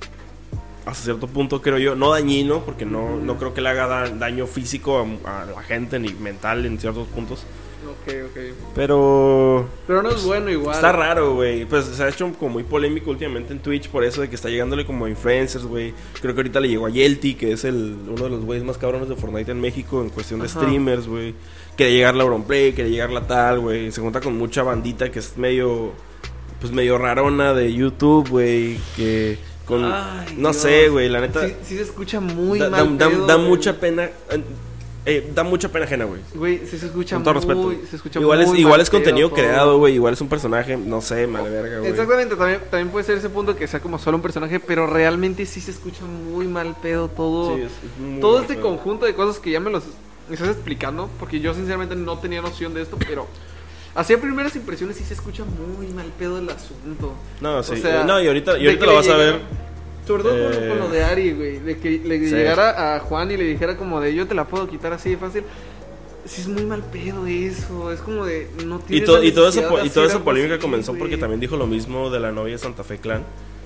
hasta 0.86 1.04
cierto 1.04 1.26
punto, 1.26 1.62
creo 1.62 1.78
yo, 1.78 1.94
no 1.96 2.10
dañino, 2.10 2.60
porque 2.64 2.84
no, 2.84 3.16
no 3.16 3.36
creo 3.38 3.54
que 3.54 3.60
le 3.60 3.68
haga 3.70 3.86
da- 3.86 4.08
daño 4.10 4.46
físico 4.46 5.06
a, 5.24 5.42
a 5.42 5.44
la 5.46 5.62
gente 5.62 5.98
ni 5.98 6.12
mental 6.14 6.66
en 6.66 6.78
ciertos 6.78 7.06
puntos. 7.08 7.44
Ok, 7.86 8.14
ok. 8.30 8.38
Pero 8.74 9.66
Pero 9.86 10.02
no 10.02 10.10
es 10.10 10.24
bueno 10.24 10.50
igual. 10.50 10.74
Está 10.74 10.92
raro, 10.92 11.34
güey. 11.34 11.66
Pues 11.66 11.84
se 11.84 12.02
ha 12.02 12.08
hecho 12.08 12.32
como 12.38 12.52
muy 12.54 12.62
polémico 12.62 13.10
últimamente 13.10 13.52
en 13.52 13.58
Twitch 13.60 13.88
por 13.88 14.04
eso 14.04 14.22
de 14.22 14.28
que 14.30 14.34
está 14.36 14.48
llegándole 14.48 14.86
como 14.86 15.04
a 15.04 15.10
influencers, 15.10 15.64
güey. 15.64 15.92
Creo 16.20 16.34
que 16.34 16.40
ahorita 16.40 16.60
le 16.60 16.68
llegó 16.68 16.86
a 16.86 16.90
Yelty, 16.90 17.34
que 17.34 17.52
es 17.52 17.64
el, 17.64 17.96
uno 18.08 18.24
de 18.24 18.30
los 18.30 18.44
güeyes 18.44 18.64
más 18.64 18.78
cabrones 18.78 19.08
de 19.10 19.16
Fortnite 19.16 19.52
en 19.52 19.60
México 19.60 20.00
en 20.02 20.08
cuestión 20.08 20.40
de 20.40 20.46
Ajá. 20.46 20.60
streamers, 20.60 21.06
güey. 21.06 21.34
Quiere 21.76 21.92
llegar 21.92 22.14
la 22.14 22.22
Auronplay, 22.24 22.72
quiere 22.72 22.90
llegar 22.90 23.10
la 23.10 23.26
tal, 23.26 23.60
güey. 23.60 23.92
Se 23.92 24.00
junta 24.00 24.20
con 24.20 24.36
mucha 24.38 24.62
bandita 24.62 25.10
que 25.10 25.18
es 25.18 25.36
medio, 25.36 25.92
pues 26.60 26.72
medio 26.72 26.96
rarona 26.96 27.52
de 27.52 27.72
YouTube, 27.74 28.28
güey. 28.30 28.78
Que 28.96 29.36
con, 29.66 29.84
Ay, 29.84 30.34
no 30.36 30.50
Dios. 30.50 30.56
sé, 30.62 30.88
güey, 30.88 31.08
la 31.08 31.20
neta. 31.20 31.46
Sí, 31.46 31.54
sí 31.64 31.76
se 31.76 31.82
escucha 31.82 32.20
muy 32.20 32.58
da, 32.58 32.70
mal. 32.70 32.98
da- 32.98 33.06
da- 33.06 33.10
pedo, 33.10 33.26
da 33.26 33.34
güey. 33.36 33.48
mucha 33.48 33.78
pena. 33.80 34.04
eh, 34.30 34.42
eh, 35.06 35.30
da 35.34 35.42
mucha 35.44 35.68
pena 35.70 35.84
ajena, 35.84 36.06
güey. 36.06 36.20
Güey, 36.34 36.66
sí 36.66 36.78
se 36.78 36.86
escucha 36.86 37.16
Con 37.16 37.24
todo 37.24 37.34
muy. 37.34 37.74
respeto. 37.74 37.86
Se 37.90 37.96
escucha 37.96 38.20
igual 38.20 38.40
es, 38.40 38.48
muy 38.48 38.58
igual 38.60 38.72
mal 38.74 38.80
es 38.80 38.88
contenido 38.90 39.28
todo. 39.28 39.36
creado, 39.38 39.78
güey. 39.78 39.94
Igual 39.94 40.14
es 40.14 40.20
un 40.22 40.28
personaje, 40.30 40.76
no 40.78 41.00
sé, 41.02 41.26
mal 41.26 41.44
verga, 41.50 41.78
güey. 41.80 41.90
Exactamente, 41.90 42.36
también, 42.36 42.60
también 42.70 42.88
puede 42.88 43.04
ser 43.04 43.18
ese 43.18 43.28
punto 43.28 43.54
que 43.54 43.66
sea 43.68 43.80
como 43.80 43.98
solo 43.98 44.16
un 44.16 44.22
personaje, 44.22 44.60
pero 44.60 44.86
realmente 44.86 45.44
sí 45.44 45.60
se 45.60 45.72
escucha 45.72 46.04
muy 46.06 46.46
mal 46.48 46.74
pedo 46.80 47.08
todo. 47.08 47.54
Sí, 47.56 47.62
es- 47.62 47.70
es 47.72 48.00
muy 48.00 48.20
todo 48.20 48.40
este 48.40 48.54
pedo. 48.54 48.62
conjunto 48.68 49.04
de 49.04 49.14
cosas 49.14 49.38
que 49.40 49.50
ya 49.50 49.60
me 49.60 49.70
los 49.70 49.84
me 50.26 50.36
estás 50.36 50.48
explicando, 50.48 51.10
porque 51.20 51.38
yo 51.40 51.52
sinceramente 51.52 51.94
no 51.96 52.18
tenía 52.18 52.40
noción 52.40 52.72
de 52.72 52.80
esto, 52.80 52.96
pero 53.06 53.26
así 53.94 54.12
a 54.14 54.20
primeras 54.20 54.54
impresiones 54.56 54.96
sí 54.96 55.04
se 55.04 55.14
escucha 55.14 55.44
muy 55.44 55.86
mal 55.88 56.06
pedo 56.18 56.38
el 56.38 56.48
asunto. 56.48 57.14
No, 57.40 57.62
sí. 57.62 57.72
O 57.74 57.76
sea, 57.76 58.04
no, 58.04 58.20
y 58.22 58.26
ahorita, 58.26 58.58
y 58.58 58.66
ahorita 58.66 58.86
lo 58.86 58.94
vas 58.94 59.08
a 59.08 59.12
llegara- 59.12 59.30
ver. 59.32 59.40
Sobre 60.06 60.22
todo 60.22 60.34
Eh, 60.52 60.68
con, 60.68 60.78
lo 60.80 60.88
de 60.90 61.02
Ari, 61.02 61.32
güey, 61.32 61.58
de 61.60 61.78
que 61.78 61.90
le 62.04 62.18
Sí. 62.28 62.34
llegara 62.34 62.94
a 62.96 63.00
Juan 63.00 63.30
y 63.30 63.36
le 63.38 63.44
dijera 63.44 63.76
como 63.78 64.00
de 64.02 64.14
yo 64.14 64.26
te 64.26 64.34
la 64.34 64.44
puedo 64.44 64.68
quitar 64.68 64.92
así 64.92 65.10
de 65.10 65.16
fácil. 65.16 65.44
Sí 66.26 66.42
es 66.42 66.48
muy 66.48 66.64
mal 66.64 66.82
pedo 66.82 67.26
eso, 67.26 67.90
es 67.92 68.00
como 68.00 68.24
de 68.26 68.48
no 68.66 68.76
Y, 68.76 69.00
tienes 69.00 69.04
to- 69.06 69.22
y 69.22 69.32
todo 69.32 69.48
eso, 69.48 69.60
y 69.84 69.88
toda 69.90 70.06
esa 70.06 70.20
polémica 70.20 70.58
comenzó 70.58 70.92
porque 70.92 71.14
güey. 71.14 71.20
también 71.20 71.40
dijo 71.40 71.56
lo 71.56 71.66
mismo 71.66 72.10
de 72.10 72.20
la 72.20 72.32
novia 72.32 72.56
Santa 72.58 72.82
Fe 72.84 72.98
Clan. 72.98 73.22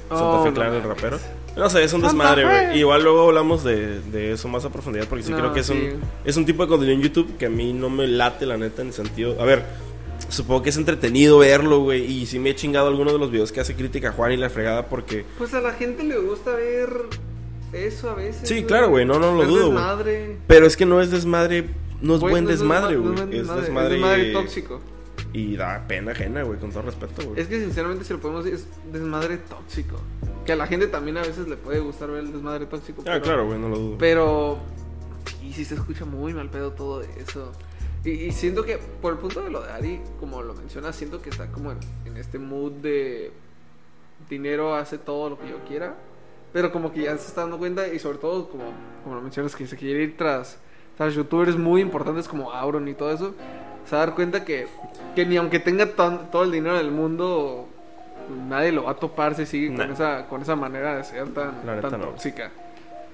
Santa 0.08 0.24
Oh, 0.24 0.42
Fe 0.42 0.48
no 0.50 0.54
Clan, 0.54 0.74
el 0.74 0.82
mames. 0.82 0.88
rapero. 0.88 1.18
No 1.56 1.68
sé, 1.68 1.82
es 1.84 1.92
un 1.92 2.02
desmadre, 2.02 2.44
güey. 2.44 2.78
Igual 2.78 3.02
luego 3.02 3.26
hablamos 3.28 3.62
de, 3.64 4.00
de 4.00 4.32
eso 4.32 4.46
más 4.48 4.64
a 4.64 4.70
profundidad 4.70 5.06
porque 5.08 5.24
sí 5.24 5.32
No, 5.32 5.38
creo 5.38 5.52
que 5.52 5.60
es, 5.60 5.66
sí. 5.66 5.72
un, 5.72 6.00
es 6.24 6.36
un 6.36 6.46
tipo 6.46 6.62
de 6.62 6.68
contenido 6.68 6.96
en 6.96 7.02
YouTube 7.02 7.36
que 7.36 7.46
a 7.46 7.50
mí 7.50 7.72
no 7.72 7.90
me 7.90 8.06
late, 8.06 8.46
la 8.46 8.56
neta, 8.56 8.82
en 8.82 8.88
el 8.88 8.94
sentido... 8.94 9.36
A 9.40 9.44
ver, 9.44 9.64
supongo 10.28 10.62
que 10.62 10.70
es 10.70 10.76
entretenido 10.76 11.38
verlo, 11.38 11.80
güey. 11.80 12.04
Y 12.04 12.26
sí 12.26 12.38
me 12.38 12.50
he 12.50 12.54
chingado 12.54 12.88
algunos 12.88 13.12
de 13.12 13.18
los 13.18 13.30
videos 13.30 13.52
que 13.52 13.60
hace 13.60 13.74
crítica 13.74 14.12
Juan 14.12 14.32
y 14.32 14.36
la 14.36 14.50
fregada 14.50 14.86
porque... 14.86 15.24
Pues 15.38 15.54
a 15.54 15.60
la 15.60 15.72
gente 15.72 16.04
le 16.04 16.18
gusta 16.18 16.54
ver 16.54 16.88
eso 17.72 18.10
a 18.10 18.14
veces. 18.14 18.48
Sí, 18.48 18.64
claro, 18.64 18.88
güey, 18.90 19.04
no, 19.04 19.18
no 19.18 19.32
lo 19.32 19.38
Ver 19.38 19.48
dudo, 19.48 19.58
güey. 19.66 19.72
desmadre. 19.72 20.36
Pero 20.46 20.66
es 20.66 20.76
que 20.76 20.86
no 20.86 21.00
es 21.00 21.10
desmadre... 21.10 21.68
No 22.00 22.14
es 22.14 22.20
Güey, 22.20 22.30
buen 22.30 22.44
no 22.44 22.50
es 22.50 22.58
desmadre, 22.60 22.94
no 22.96 23.02
güey. 23.12 23.38
es 23.40 23.48
Es 23.48 23.56
desmadre. 23.56 24.26
Es 24.28 24.32
tóxico. 24.32 24.80
Y 25.32 25.56
da 25.56 25.84
pena 25.88 26.12
ajena, 26.12 26.42
güey, 26.44 26.58
con 26.58 26.70
todo 26.70 26.82
respeto, 26.82 27.26
güey. 27.26 27.40
Es 27.40 27.48
que 27.48 27.60
sinceramente 27.60 28.04
si 28.04 28.12
lo 28.12 28.20
podemos 28.20 28.44
decir 28.44 28.60
es 28.60 28.92
desmadre 28.92 29.36
tóxico. 29.38 30.00
Que 30.46 30.52
a 30.52 30.56
la 30.56 30.66
gente 30.68 30.86
también 30.86 31.18
a 31.18 31.22
veces 31.22 31.48
le 31.48 31.56
puede 31.56 31.80
gustar 31.80 32.08
ver 32.10 32.20
el 32.20 32.32
desmadre 32.32 32.66
tóxico. 32.66 33.00
Ah, 33.02 33.04
pero- 33.14 33.22
claro, 33.22 33.46
güey, 33.46 33.58
no 33.58 33.68
lo 33.68 33.78
dudo. 33.78 33.96
Pero 33.98 34.58
sí, 35.40 35.52
sí 35.52 35.64
se 35.64 35.74
escucha 35.74 36.04
muy 36.04 36.32
mal 36.32 36.48
pedo 36.50 36.70
todo 36.70 37.02
eso. 37.02 37.52
Y, 38.04 38.10
y 38.10 38.32
siento 38.32 38.64
que 38.64 38.78
por 38.78 39.12
el 39.12 39.18
punto 39.18 39.42
de 39.42 39.50
lo 39.50 39.62
de 39.62 39.72
Ari, 39.72 40.00
como 40.20 40.42
lo 40.42 40.54
mencionas, 40.54 40.94
siento 40.96 41.20
que 41.20 41.30
está 41.30 41.46
como 41.50 41.72
en, 41.72 41.78
en 42.06 42.16
este 42.16 42.38
mood 42.38 42.72
de 42.72 43.32
dinero 44.28 44.74
hace 44.74 44.98
todo 44.98 45.30
lo 45.30 45.38
que 45.38 45.48
yo 45.48 45.58
quiera. 45.66 45.94
Pero 46.52 46.72
como 46.72 46.92
que 46.92 47.02
ya 47.02 47.16
se 47.18 47.28
está 47.28 47.42
dando 47.42 47.58
cuenta 47.58 47.86
y 47.88 47.98
sobre 47.98 48.18
todo 48.18 48.48
como, 48.48 48.64
como 49.04 49.16
lo 49.16 49.20
mencionas 49.20 49.54
que 49.54 49.66
se 49.66 49.76
quiere 49.76 50.02
ir 50.04 50.16
tras, 50.16 50.58
tras 50.96 51.14
youtubers 51.14 51.56
muy 51.56 51.80
importantes 51.82 52.26
como 52.26 52.52
Auron 52.52 52.88
y 52.88 52.94
todo 52.94 53.12
eso. 53.12 53.34
Se 53.84 53.94
va 53.96 54.02
a 54.02 54.06
dar 54.06 54.14
cuenta 54.14 54.44
que, 54.44 54.66
que 55.14 55.26
ni 55.26 55.36
aunque 55.36 55.60
tenga 55.60 55.86
tan- 55.94 56.30
todo 56.30 56.44
el 56.44 56.52
dinero 56.52 56.76
del 56.76 56.90
mundo, 56.90 57.66
nadie 58.48 58.72
lo 58.72 58.84
va 58.84 58.92
a 58.92 58.96
topar 58.96 59.34
si 59.34 59.44
sigue 59.46 59.68
con, 59.68 59.90
esa, 59.92 60.26
con 60.28 60.40
esa 60.42 60.56
manera 60.56 60.96
de 60.96 61.04
ser 61.04 61.28
tan, 61.34 61.62
tan 61.82 61.90
no. 62.00 62.06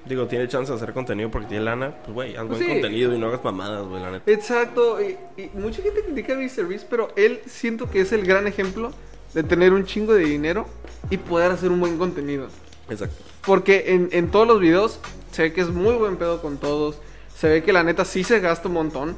Digo, 0.06 0.26
tiene 0.26 0.46
chance 0.48 0.70
de 0.70 0.76
hacer 0.76 0.92
contenido 0.92 1.30
porque 1.30 1.48
tiene 1.48 1.64
lana. 1.64 1.94
Pues, 2.02 2.14
güey, 2.14 2.36
haz 2.36 2.46
buen 2.46 2.60
sí. 2.60 2.66
contenido 2.66 3.14
y 3.14 3.18
no 3.18 3.28
hagas 3.28 3.42
mamadas, 3.42 3.86
güey, 3.86 4.02
la 4.02 4.10
neta. 4.10 4.30
Exacto, 4.30 4.98
y, 5.02 5.16
y 5.40 5.50
mucha 5.54 5.82
gente 5.82 6.02
critica 6.02 6.34
a 6.34 6.88
pero 6.90 7.08
él 7.16 7.40
siento 7.46 7.90
que 7.90 8.00
es 8.00 8.12
el 8.12 8.26
gran 8.26 8.46
ejemplo 8.46 8.92
de 9.32 9.42
tener 9.42 9.72
un 9.72 9.84
chingo 9.84 10.12
de 10.12 10.24
dinero 10.24 10.66
y 11.10 11.16
poder 11.16 11.50
hacer 11.50 11.70
un 11.70 11.80
buen 11.80 11.98
contenido. 11.98 12.48
Exacto. 12.88 13.16
Porque 13.46 13.94
en, 13.94 14.08
en 14.12 14.30
todos 14.30 14.46
los 14.46 14.60
videos 14.60 15.00
se 15.32 15.42
ve 15.42 15.52
que 15.52 15.62
es 15.62 15.68
muy 15.68 15.94
buen 15.94 16.16
pedo 16.16 16.40
con 16.40 16.58
todos, 16.58 16.98
se 17.36 17.48
ve 17.48 17.62
que 17.62 17.72
la 17.72 17.82
neta 17.82 18.04
sí 18.04 18.24
se 18.24 18.40
gasta 18.40 18.68
un 18.68 18.74
montón, 18.74 19.16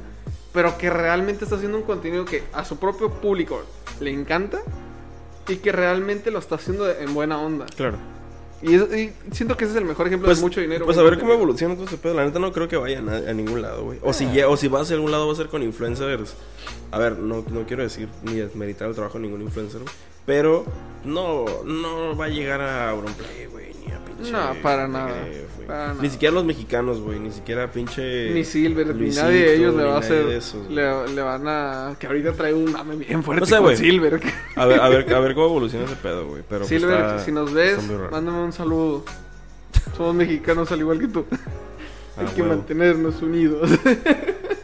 pero 0.53 0.77
que 0.77 0.89
realmente 0.89 1.43
está 1.43 1.55
haciendo 1.55 1.77
un 1.77 1.83
contenido 1.83 2.25
que 2.25 2.43
a 2.53 2.65
su 2.65 2.77
propio 2.77 3.11
público 3.11 3.61
le 3.99 4.11
encanta 4.11 4.59
y 5.47 5.57
que 5.57 5.71
realmente 5.71 6.31
lo 6.31 6.39
está 6.39 6.55
haciendo 6.55 6.89
en 6.89 7.13
buena 7.13 7.39
onda. 7.39 7.65
Claro. 7.75 7.97
Y, 8.61 8.73
es- 8.75 8.97
y 8.97 9.13
siento 9.33 9.55
que 9.55 9.65
ese 9.65 9.73
es 9.73 9.77
el 9.77 9.85
mejor 9.85 10.07
ejemplo 10.07 10.25
Pues, 10.27 10.39
de 10.39 10.43
mucho 10.43 10.61
dinero. 10.61 10.85
pues 10.85 10.97
a 10.97 11.03
ver 11.03 11.19
cómo 11.19 11.33
evoluciona 11.33 11.75
todo 11.75 11.85
ese 11.85 11.97
pedo. 11.97 12.13
La 12.15 12.25
neta 12.25 12.39
no 12.39 12.51
creo 12.51 12.67
que 12.67 12.77
vaya 12.77 12.99
a, 12.99 13.33
ningún 13.33 13.61
lado, 13.61 13.83
güey. 13.83 13.99
O, 14.01 14.13
si, 14.13 14.25
lle- 14.25 14.45
o 14.49 14.57
si 14.57 14.67
va 14.67 14.81
hacia 14.81 14.95
algún 14.95 15.11
lado 15.11 15.27
va 15.27 15.33
a 15.33 15.35
ser 15.35 15.47
con 15.47 15.61
influencers. 15.63 16.33
A 16.91 16.97
ver, 16.97 17.17
no, 17.19 17.43
no 17.49 17.65
quiero 17.67 17.83
decir 17.83 18.09
ni 18.23 18.33
desmeritar 18.35 18.87
el 18.89 18.95
trabajo 18.95 19.17
de 19.19 19.23
ningún 19.25 19.41
influencer, 19.41 19.81
güey. 19.81 19.93
Pero 20.27 20.65
no, 21.05 21.45
no 21.65 22.15
va 22.15 22.25
a 22.25 22.29
llegar 22.29 22.61
a 22.61 22.89
Auronplay, 22.91 23.47
güey. 23.49 23.73
Ni 23.83 23.91
a 23.91 23.97
pinche... 24.05 24.31
No, 24.31 24.53
para 24.61 24.87
nada, 24.87 25.15
para 25.65 25.87
nada. 25.87 26.01
Ni 26.01 26.09
siquiera 26.09 26.35
los 26.35 26.43
mexicanos, 26.45 26.99
güey. 26.99 27.17
Ni 27.19 27.31
siquiera 27.31 27.71
pinche... 27.71 28.29
Ni 28.33 28.43
Silver, 28.43 28.87
ni 28.87 28.93
Luisito, 29.03 29.23
nadie 29.23 29.39
de 29.45 29.55
ellos 29.55 29.73
le 29.73 29.83
ni 29.83 29.89
va 29.89 29.95
a 29.95 29.99
hacer. 29.99 30.27
esos, 30.27 30.69
le, 30.69 31.07
le 31.15 31.21
van 31.21 31.47
a. 31.47 31.95
Que 31.97 32.07
ahorita 32.07 32.33
trae 32.33 32.53
un 32.53 32.71
mame 32.73 32.97
bien 32.97 33.23
fuerte 33.23 33.39
No 33.39 33.45
sé, 33.45 33.57
con. 33.57 33.75
Silver. 33.77 34.21
A 34.57 34.65
ver, 34.65 34.79
a 34.81 34.89
ver, 34.89 35.13
a 35.13 35.19
ver 35.21 35.33
cómo 35.33 35.47
evoluciona 35.47 35.85
ese 35.85 35.95
pedo, 35.95 36.27
güey. 36.27 36.43
Pero 36.47 36.67
pues, 36.67 36.69
Silver, 36.69 36.99
está- 36.99 37.19
si 37.19 37.31
nos 37.31 37.51
ves, 37.53 37.79
mándame 38.11 38.43
un 38.43 38.51
saludo. 38.53 39.03
Somos 39.95 40.13
mexicanos 40.13 40.69
al 40.71 40.79
igual 40.81 40.99
que 40.99 41.07
tú. 41.07 41.25
Hay 42.17 42.25
Ah, 42.27 42.31
que 42.35 42.41
huevo. 42.41 42.55
mantenernos 42.55 43.21
unidos. 43.21 43.69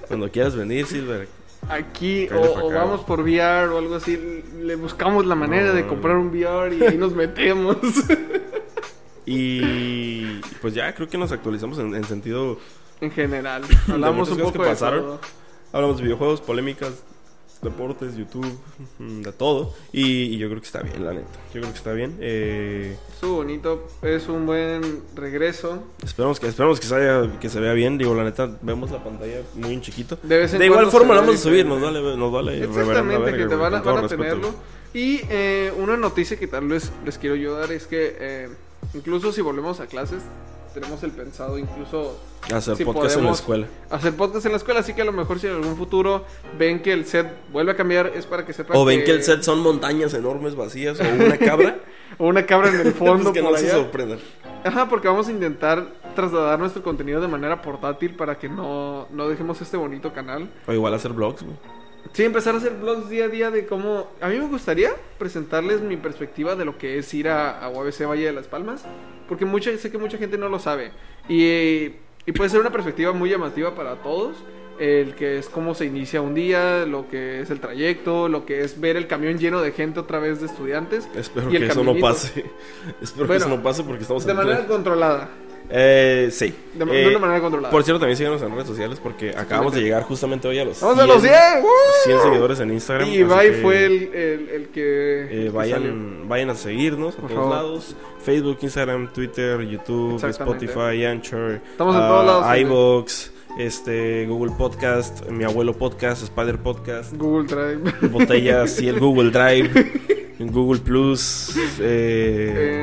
Cuando 0.09 0.29
quieras 0.29 0.55
venir, 0.55 0.85
Silver. 0.85 1.27
Aquí, 1.69 2.27
o, 2.33 2.71
vamos 2.71 3.01
por 3.01 3.21
VR 3.21 3.69
o 3.69 3.77
algo 3.77 3.95
así. 3.95 4.43
Le 4.61 4.75
buscamos 4.75 5.25
la 5.25 5.35
manera 5.35 5.67
No, 5.67 5.73
de 5.73 5.85
comprar 5.87 6.17
un 6.17 6.27
VR 6.27 6.75
y 6.75 6.83
ahí 6.83 6.97
nos 6.97 7.13
metemos. 7.15 7.77
Y 9.25 10.39
pues 10.61 10.73
ya 10.73 10.93
creo 10.93 11.07
que 11.07 11.17
nos 11.17 11.31
actualizamos 11.31 11.79
en, 11.79 11.95
en 11.95 12.03
sentido. 12.03 12.57
en 12.99 13.09
general. 13.11 13.63
Hablamos 13.89 14.29
un 14.29 14.37
poco 14.39 14.51
que 14.51 14.59
de 14.59 14.65
pasaron. 14.65 14.99
todo. 15.01 15.19
Hablamos 15.71 15.97
de 15.97 16.03
videojuegos, 16.03 16.41
polémicas, 16.41 17.03
deportes, 17.63 18.15
YouTube, 18.15 18.45
mm, 18.99 19.21
de 19.21 19.31
todo. 19.31 19.73
Y, 19.91 20.03
y 20.35 20.37
yo 20.37 20.47
creo 20.49 20.59
que 20.61 20.65
está 20.67 20.81
bien, 20.81 21.05
la 21.05 21.13
neta. 21.13 21.27
Yo 21.53 21.61
creo 21.61 21.71
que 21.71 21.77
está 21.77 21.91
bien. 21.93 22.17
Eh, 22.19 22.95
Estuvo 23.13 23.35
bonito. 23.37 23.87
Es 24.01 24.27
un 24.27 24.45
buen 24.45 25.01
regreso. 25.15 25.83
esperamos 26.03 26.39
que 26.39 26.47
esperamos 26.47 26.79
que 26.79 26.85
se, 26.87 26.95
haya- 26.95 27.39
que 27.39 27.49
se 27.49 27.59
vea 27.59 27.73
bien. 27.73 27.97
Digo, 27.97 28.13
la 28.15 28.23
neta, 28.23 28.49
vemos 28.61 28.91
la 28.91 29.03
pantalla 29.03 29.41
muy 29.55 29.73
en 29.73 29.81
chiquito. 29.81 30.17
De 30.23 30.47
de 30.47 30.65
igual 30.65 30.87
forma 30.91 31.13
la 31.15 31.21
vamos 31.21 31.35
a 31.35 31.39
subir, 31.39 31.65
nos 31.65 31.81
vale, 31.81 32.01
nos 32.17 32.31
vale 32.31 32.63
Exactamente, 32.63 33.21
verga, 33.23 33.37
que 33.37 33.45
te 33.47 33.55
van 33.55 33.75
a, 33.75 33.81
van 33.81 34.05
a 34.05 34.07
tenerlo. 34.07 34.49
Y 34.93 35.21
eh, 35.29 35.73
una 35.79 35.97
noticia 35.97 36.37
que 36.37 36.47
tal 36.47 36.67
vez 36.67 36.91
les 37.05 37.17
quiero 37.17 37.35
yo 37.35 37.55
dar 37.57 37.71
es 37.71 37.87
que 37.87 38.15
eh, 38.19 38.49
incluso 38.93 39.31
si 39.31 39.41
volvemos 39.41 39.79
a 39.79 39.87
clases, 39.87 40.21
tenemos 40.73 41.01
el 41.03 41.11
pensado 41.11 41.57
incluso 41.57 42.17
Hacer 42.53 42.75
si 42.75 42.83
podcast 42.83 43.17
en 43.17 43.25
la 43.25 43.31
escuela. 43.31 43.67
hacer 43.89 44.13
podcast 44.15 44.45
en 44.45 44.51
la 44.51 44.57
escuela, 44.57 44.81
así 44.81 44.93
que 44.93 45.01
a 45.01 45.05
lo 45.05 45.13
mejor 45.13 45.39
si 45.39 45.47
en 45.47 45.53
algún 45.53 45.77
futuro 45.77 46.25
ven 46.57 46.81
que 46.81 46.91
el 46.91 47.05
set 47.05 47.27
vuelve 47.53 47.71
a 47.71 47.75
cambiar 47.77 48.07
es 48.15 48.25
para 48.25 48.45
que 48.45 48.51
sepan 48.51 48.75
O 48.75 48.83
ven 48.83 49.03
que 49.05 49.11
el 49.11 49.23
set 49.23 49.43
son 49.43 49.59
montañas 49.61 50.13
enormes 50.13 50.55
vacías 50.55 50.99
o 50.99 51.03
una 51.03 51.37
cabra. 51.37 51.77
o 52.17 52.27
una 52.27 52.45
cabra 52.45 52.69
en 52.69 52.79
el 52.81 52.93
fondo 52.93 53.31
pues 53.31 53.33
que 53.33 53.41
por 53.41 53.51
no 53.53 53.57
se 53.57 53.65
allá. 53.65 53.75
sorprendan. 53.75 54.19
Ajá, 54.65 54.89
porque 54.89 55.07
vamos 55.07 55.27
a 55.27 55.31
intentar 55.31 55.85
trasladar 56.15 56.59
nuestro 56.59 56.83
contenido 56.83 57.21
de 57.21 57.27
manera 57.27 57.61
portátil 57.61 58.15
para 58.15 58.37
que 58.37 58.49
no, 58.49 59.07
no 59.11 59.27
dejemos 59.29 59.61
este 59.61 59.77
bonito 59.77 60.11
canal. 60.13 60.49
O 60.67 60.73
igual 60.73 60.93
hacer 60.93 61.13
vlogs, 61.13 61.43
güey. 61.43 61.55
Sí, 62.11 62.23
empezar 62.23 62.53
a 62.53 62.57
hacer 62.57 62.73
vlogs 62.73 63.09
día 63.09 63.25
a 63.25 63.27
día 63.29 63.49
de 63.49 63.65
cómo... 63.65 64.11
A 64.21 64.27
mí 64.27 64.37
me 64.37 64.47
gustaría 64.47 64.91
presentarles 65.17 65.81
mi 65.81 65.97
perspectiva 65.97 66.55
de 66.55 66.65
lo 66.65 66.77
que 66.77 66.97
es 66.97 67.11
ir 67.13 67.29
a, 67.29 67.59
a 67.59 67.69
UABC 67.69 68.05
Valle 68.05 68.25
de 68.25 68.33
las 68.33 68.47
Palmas, 68.47 68.83
porque 69.27 69.45
mucha, 69.45 69.75
sé 69.77 69.89
que 69.91 69.97
mucha 69.97 70.17
gente 70.17 70.37
no 70.37 70.49
lo 70.49 70.59
sabe. 70.59 70.91
Y, 71.27 71.93
y 72.25 72.31
puede 72.35 72.49
ser 72.49 72.59
una 72.59 72.71
perspectiva 72.71 73.13
muy 73.13 73.29
llamativa 73.29 73.73
para 73.73 73.95
todos, 73.95 74.35
el 74.79 75.15
que 75.15 75.37
es 75.37 75.49
cómo 75.49 75.73
se 75.75 75.85
inicia 75.85 76.21
un 76.21 76.33
día, 76.33 76.85
lo 76.85 77.07
que 77.07 77.41
es 77.41 77.49
el 77.49 77.59
trayecto, 77.59 78.27
lo 78.27 78.45
que 78.45 78.61
es 78.61 78.79
ver 78.79 78.97
el 78.97 79.07
camión 79.07 79.37
lleno 79.37 79.61
de 79.61 79.71
gente 79.71 79.99
otra 79.99 80.19
vez 80.19 80.39
de 80.39 80.47
estudiantes. 80.47 81.07
Espero 81.15 81.51
y 81.51 81.55
el 81.55 81.65
que 81.65 81.71
eso 81.71 81.83
no 81.83 81.95
pase. 81.95 82.45
Espero 83.01 83.27
Bueno, 83.27 83.45
que 83.45 83.47
eso 83.47 83.57
no 83.57 83.63
pase 83.63 83.83
porque 83.83 84.01
estamos 84.01 84.25
De 84.25 84.31
en 84.31 84.37
manera 84.37 84.67
controlada. 84.67 85.29
Eh, 85.69 86.29
sí. 86.31 86.53
De, 86.73 86.85
de 86.85 87.03
Eh, 87.03 87.07
una 87.09 87.19
manera 87.19 87.39
controlada. 87.41 87.71
Por 87.71 87.83
cierto, 87.83 87.99
también 87.99 88.17
síganos 88.17 88.41
en 88.41 88.51
redes 88.51 88.67
sociales 88.67 88.99
porque 89.01 89.31
acabamos 89.35 89.73
de 89.73 89.81
llegar 89.81 90.03
justamente 90.03 90.47
hoy 90.47 90.59
a 90.59 90.65
los 90.65 90.79
¡Vamos 90.81 90.99
a 90.99 91.05
los 91.07 91.21
100! 91.21 91.33
¡Woo! 91.61 91.69
100 92.03 92.19
seguidores 92.21 92.59
en 92.59 92.71
Instagram. 92.73 93.09
Y 93.09 93.15
Ibai 93.17 93.51
fue 93.61 93.85
el, 93.85 93.93
el, 94.13 94.49
el 94.49 94.67
que. 94.69 95.27
eh, 95.47 95.49
vayan, 95.53 96.27
vayan 96.27 96.49
a 96.51 96.55
seguirnos 96.55 97.15
a 97.15 97.21
Por 97.21 97.29
todos 97.29 97.41
favor. 97.43 97.55
lados. 97.55 97.95
Facebook, 98.23 98.57
Instagram, 98.61 99.11
Twitter, 99.13 99.61
YouTube. 99.61 100.23
Spotify, 100.29 101.05
Anchor. 101.05 101.59
Estamos 101.71 101.95
en 101.95 102.01
ah, 102.01 102.07
todos 102.07 102.25
lados, 102.25 102.45
gente. 102.45 102.61
iVoox, 102.61 103.29
este, 103.59 104.25
Google 104.27 104.53
Podcast, 104.57 105.27
mi 105.29 105.43
abuelo 105.43 105.73
podcast, 105.73 106.23
Spider 106.23 106.57
Podcast, 106.57 107.13
Google 107.15 107.47
Drive. 107.47 108.07
Botellas 108.09 108.81
y 108.81 108.87
el 108.89 108.99
Google 108.99 109.29
Drive, 109.31 109.91
en 110.39 110.47
Google 110.51 110.79
Plus, 110.81 111.55
eh, 111.79 112.82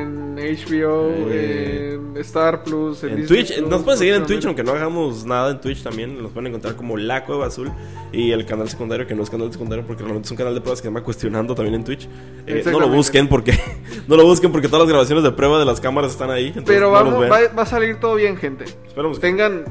HBO, 0.55 1.09
eh, 1.29 1.99
en 2.15 2.17
Star 2.17 2.63
Plus, 2.63 3.03
En 3.03 3.15
Disney 3.15 3.27
Twitch, 3.27 3.57
Plus, 3.57 3.69
nos 3.69 3.81
pueden 3.83 3.99
seguir 3.99 4.13
en 4.15 4.25
Twitch, 4.25 4.45
aunque 4.45 4.63
no 4.63 4.71
hagamos 4.71 5.25
nada 5.25 5.51
en 5.51 5.61
Twitch 5.61 5.83
también. 5.83 6.21
Nos 6.21 6.31
pueden 6.31 6.47
encontrar 6.47 6.75
como 6.75 6.97
La 6.97 7.25
Cueva 7.25 7.47
Azul 7.47 7.71
y 8.11 8.31
el 8.31 8.45
canal 8.45 8.69
secundario, 8.69 9.07
que 9.07 9.15
no 9.15 9.23
es 9.23 9.29
canal 9.29 9.51
secundario 9.51 9.85
porque 9.85 10.03
realmente 10.03 10.27
es 10.27 10.31
un 10.31 10.37
canal 10.37 10.53
de 10.53 10.61
pruebas 10.61 10.81
que 10.81 10.87
se 10.87 10.89
llama 10.89 11.03
Cuestionando 11.03 11.55
también 11.55 11.75
en 11.75 11.83
Twitch. 11.83 12.07
Eh, 12.47 12.63
no 12.65 12.79
lo 12.79 12.89
busquen 12.89 13.27
porque 13.27 13.57
no 14.07 14.15
lo 14.15 14.25
busquen 14.25 14.51
porque 14.51 14.67
todas 14.67 14.81
las 14.81 14.89
grabaciones 14.89 15.23
de 15.23 15.31
prueba 15.31 15.59
de 15.59 15.65
las 15.65 15.79
cámaras 15.79 16.11
están 16.11 16.29
ahí. 16.29 16.53
Pero 16.65 16.91
vamos, 16.91 17.15
va, 17.15 17.39
va 17.57 17.63
a 17.63 17.65
salir 17.65 17.99
todo 17.99 18.15
bien, 18.15 18.37
gente. 18.37 18.65
Esperamos, 18.87 19.19
que, 19.19 19.27
Tengan 19.27 19.65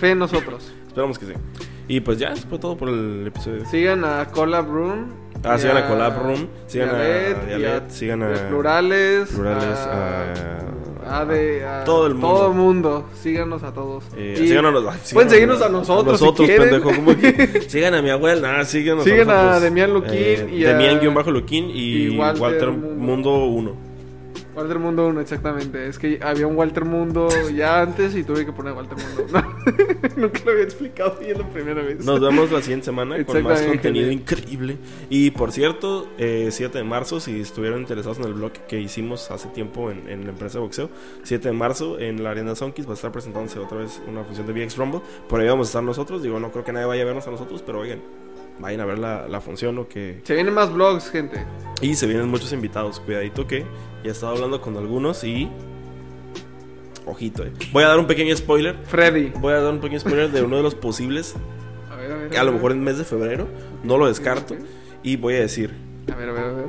fe 0.00 0.10
en 0.10 0.18
nosotros. 0.18 0.72
esperamos 0.88 1.18
que 1.18 1.26
sí. 1.26 1.32
Y 1.92 1.98
pues 2.00 2.18
ya, 2.18 2.32
eso 2.32 2.46
fue 2.48 2.58
todo 2.60 2.76
por 2.76 2.88
el 2.88 3.26
episodio. 3.26 3.66
Sigan 3.66 4.04
a 4.04 4.26
Collab 4.26 4.68
Room. 4.70 5.06
Ah, 5.42 5.56
y 5.56 5.60
sigan 5.60 5.76
a 5.78 5.88
Collab 5.88 6.22
Room, 6.22 6.46
sigan 6.68 6.88
y 6.88 6.92
a 6.92 7.30
y 7.30 7.46
Dialet, 7.58 7.90
sigan 7.90 8.22
a 8.22 8.48
Plurales. 8.48 9.28
Plurales, 9.30 9.78
a, 9.78 10.32
a- 11.08 11.20
a 11.20 11.24
de- 11.24 11.64
a 11.66 11.82
todo 11.84 12.06
el 12.06 12.14
mundo. 12.14 12.28
Todo 12.28 12.52
mundo. 12.52 13.06
Síganos 13.20 13.62
a 13.64 13.72
todos. 13.72 14.04
Eh, 14.16 14.34
Y 14.40 14.46
síganos, 14.48 14.72
ay, 14.76 14.98
pueden 15.12 15.30
síganos 15.30 15.32
seguirnos 15.32 15.62
a 15.62 15.68
nosotros. 15.68 16.18
si 16.18 16.24
nosotros, 16.24 16.48
quieren. 16.48 16.70
pendejo. 16.70 16.94
¿cómo 16.94 17.16
que? 17.18 17.62
Sigan 17.68 17.94
a 17.94 18.02
mi 18.02 18.10
abuela. 18.10 18.58
Nah, 18.58 18.64
síganos 18.64 19.02
Sigan 19.02 19.28
a 19.30 19.34
nosotros. 19.34 19.62
Demian 19.62 19.92
Luquín 19.94 20.48
y 20.52 20.64
a- 20.64 20.68
Demian-Luquín 20.78 21.70
y, 21.70 22.06
y 22.14 22.18
Walter 22.18 22.40
Walter, 22.42 22.68
Mundo. 22.70 22.94
Mundo 22.96 23.44
1. 23.46 23.89
Walter 24.54 24.78
Mundo 24.78 25.06
1, 25.06 25.20
exactamente. 25.20 25.86
Es 25.86 25.98
que 25.98 26.18
había 26.22 26.46
un 26.46 26.56
Walter 26.56 26.84
Mundo 26.84 27.28
ya 27.54 27.82
antes 27.82 28.14
y 28.16 28.24
tuve 28.24 28.44
que 28.44 28.52
poner 28.52 28.72
Walter 28.72 28.96
Mundo. 28.98 29.26
No, 29.32 29.42
nunca 30.16 30.40
lo 30.44 30.52
había 30.52 30.64
explicado 30.64 31.16
bien 31.20 31.38
la 31.38 31.48
primera 31.48 31.82
vez. 31.82 32.04
Nos 32.04 32.20
vemos 32.20 32.50
la 32.50 32.60
siguiente 32.60 32.86
semana 32.86 33.24
con 33.24 33.42
más 33.42 33.62
contenido 33.62 34.10
increíble. 34.10 34.78
Y 35.08 35.30
por 35.30 35.52
cierto, 35.52 36.08
eh, 36.18 36.48
7 36.50 36.78
de 36.78 36.84
marzo, 36.84 37.20
si 37.20 37.40
estuvieron 37.40 37.80
interesados 37.80 38.18
en 38.18 38.24
el 38.24 38.34
blog 38.34 38.52
que 38.52 38.80
hicimos 38.80 39.30
hace 39.30 39.48
tiempo 39.48 39.90
en, 39.90 40.08
en 40.08 40.24
la 40.24 40.30
empresa 40.30 40.58
de 40.58 40.64
boxeo, 40.64 40.90
7 41.22 41.48
de 41.48 41.54
marzo 41.54 41.98
en 41.98 42.22
la 42.22 42.30
Arena 42.30 42.54
Sonkis 42.54 42.86
va 42.86 42.92
a 42.92 42.94
estar 42.94 43.12
presentándose 43.12 43.58
otra 43.58 43.78
vez 43.78 44.02
una 44.08 44.24
función 44.24 44.46
de 44.46 44.52
VX 44.52 44.76
Rumble. 44.76 45.00
Por 45.28 45.40
ahí 45.40 45.48
vamos 45.48 45.68
a 45.68 45.70
estar 45.70 45.82
nosotros. 45.82 46.22
Digo, 46.22 46.40
no 46.40 46.50
creo 46.50 46.64
que 46.64 46.72
nadie 46.72 46.86
vaya 46.86 47.02
a 47.02 47.06
vernos 47.06 47.26
a 47.26 47.30
nosotros, 47.30 47.62
pero 47.64 47.80
oigan, 47.80 48.00
vayan 48.58 48.80
a 48.80 48.84
ver 48.84 48.98
la, 48.98 49.28
la 49.28 49.40
función 49.40 49.78
o 49.78 49.88
que 49.88 50.20
Se 50.24 50.34
vienen 50.34 50.54
más 50.54 50.72
vlogs, 50.72 51.10
gente. 51.10 51.44
Y 51.80 51.94
se 51.94 52.06
vienen 52.06 52.28
muchos 52.28 52.52
invitados. 52.52 53.00
Cuidadito 53.00 53.46
que 53.46 53.60
ya 54.02 54.08
he 54.08 54.10
estado 54.10 54.32
hablando 54.32 54.60
con 54.60 54.76
algunos 54.76 55.22
y. 55.24 55.48
Ojito, 57.06 57.44
eh. 57.44 57.52
Voy 57.72 57.82
a 57.84 57.88
dar 57.88 57.98
un 57.98 58.06
pequeño 58.06 58.36
spoiler. 58.36 58.76
Freddy. 58.84 59.32
Voy 59.38 59.52
a 59.52 59.60
dar 59.60 59.72
un 59.72 59.80
pequeño 59.80 60.00
spoiler 60.00 60.30
de 60.30 60.42
uno 60.42 60.56
de 60.56 60.62
los 60.62 60.74
posibles. 60.74 61.34
A 61.90 61.96
ver, 61.96 62.12
a 62.12 62.16
ver. 62.16 62.38
A 62.38 62.44
lo 62.44 62.52
mejor 62.52 62.72
en 62.72 62.82
mes 62.82 62.96
de 62.98 63.04
febrero. 63.04 63.46
No 63.82 63.98
lo 63.98 64.06
descarto. 64.06 64.54
Y 65.02 65.16
voy 65.16 65.34
a 65.34 65.40
decir. 65.40 65.74
A 66.10 66.16
ver, 66.16 66.28
a 66.30 66.32
ver, 66.32 66.44
a 66.44 66.52
ver. 66.52 66.66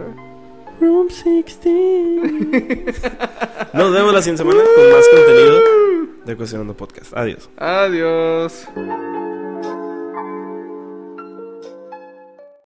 Room 0.82 1.08
16. 1.08 3.02
Nos 3.74 3.94
vemos 3.94 4.14
la 4.14 4.22
siguiente 4.22 4.44
semana 4.44 4.62
con 4.76 4.92
más 4.92 5.08
contenido 5.08 5.62
de 6.26 6.36
Cuestionando 6.36 6.76
Podcast. 6.76 7.14
Adiós. 7.16 7.50
Adiós. 7.58 8.68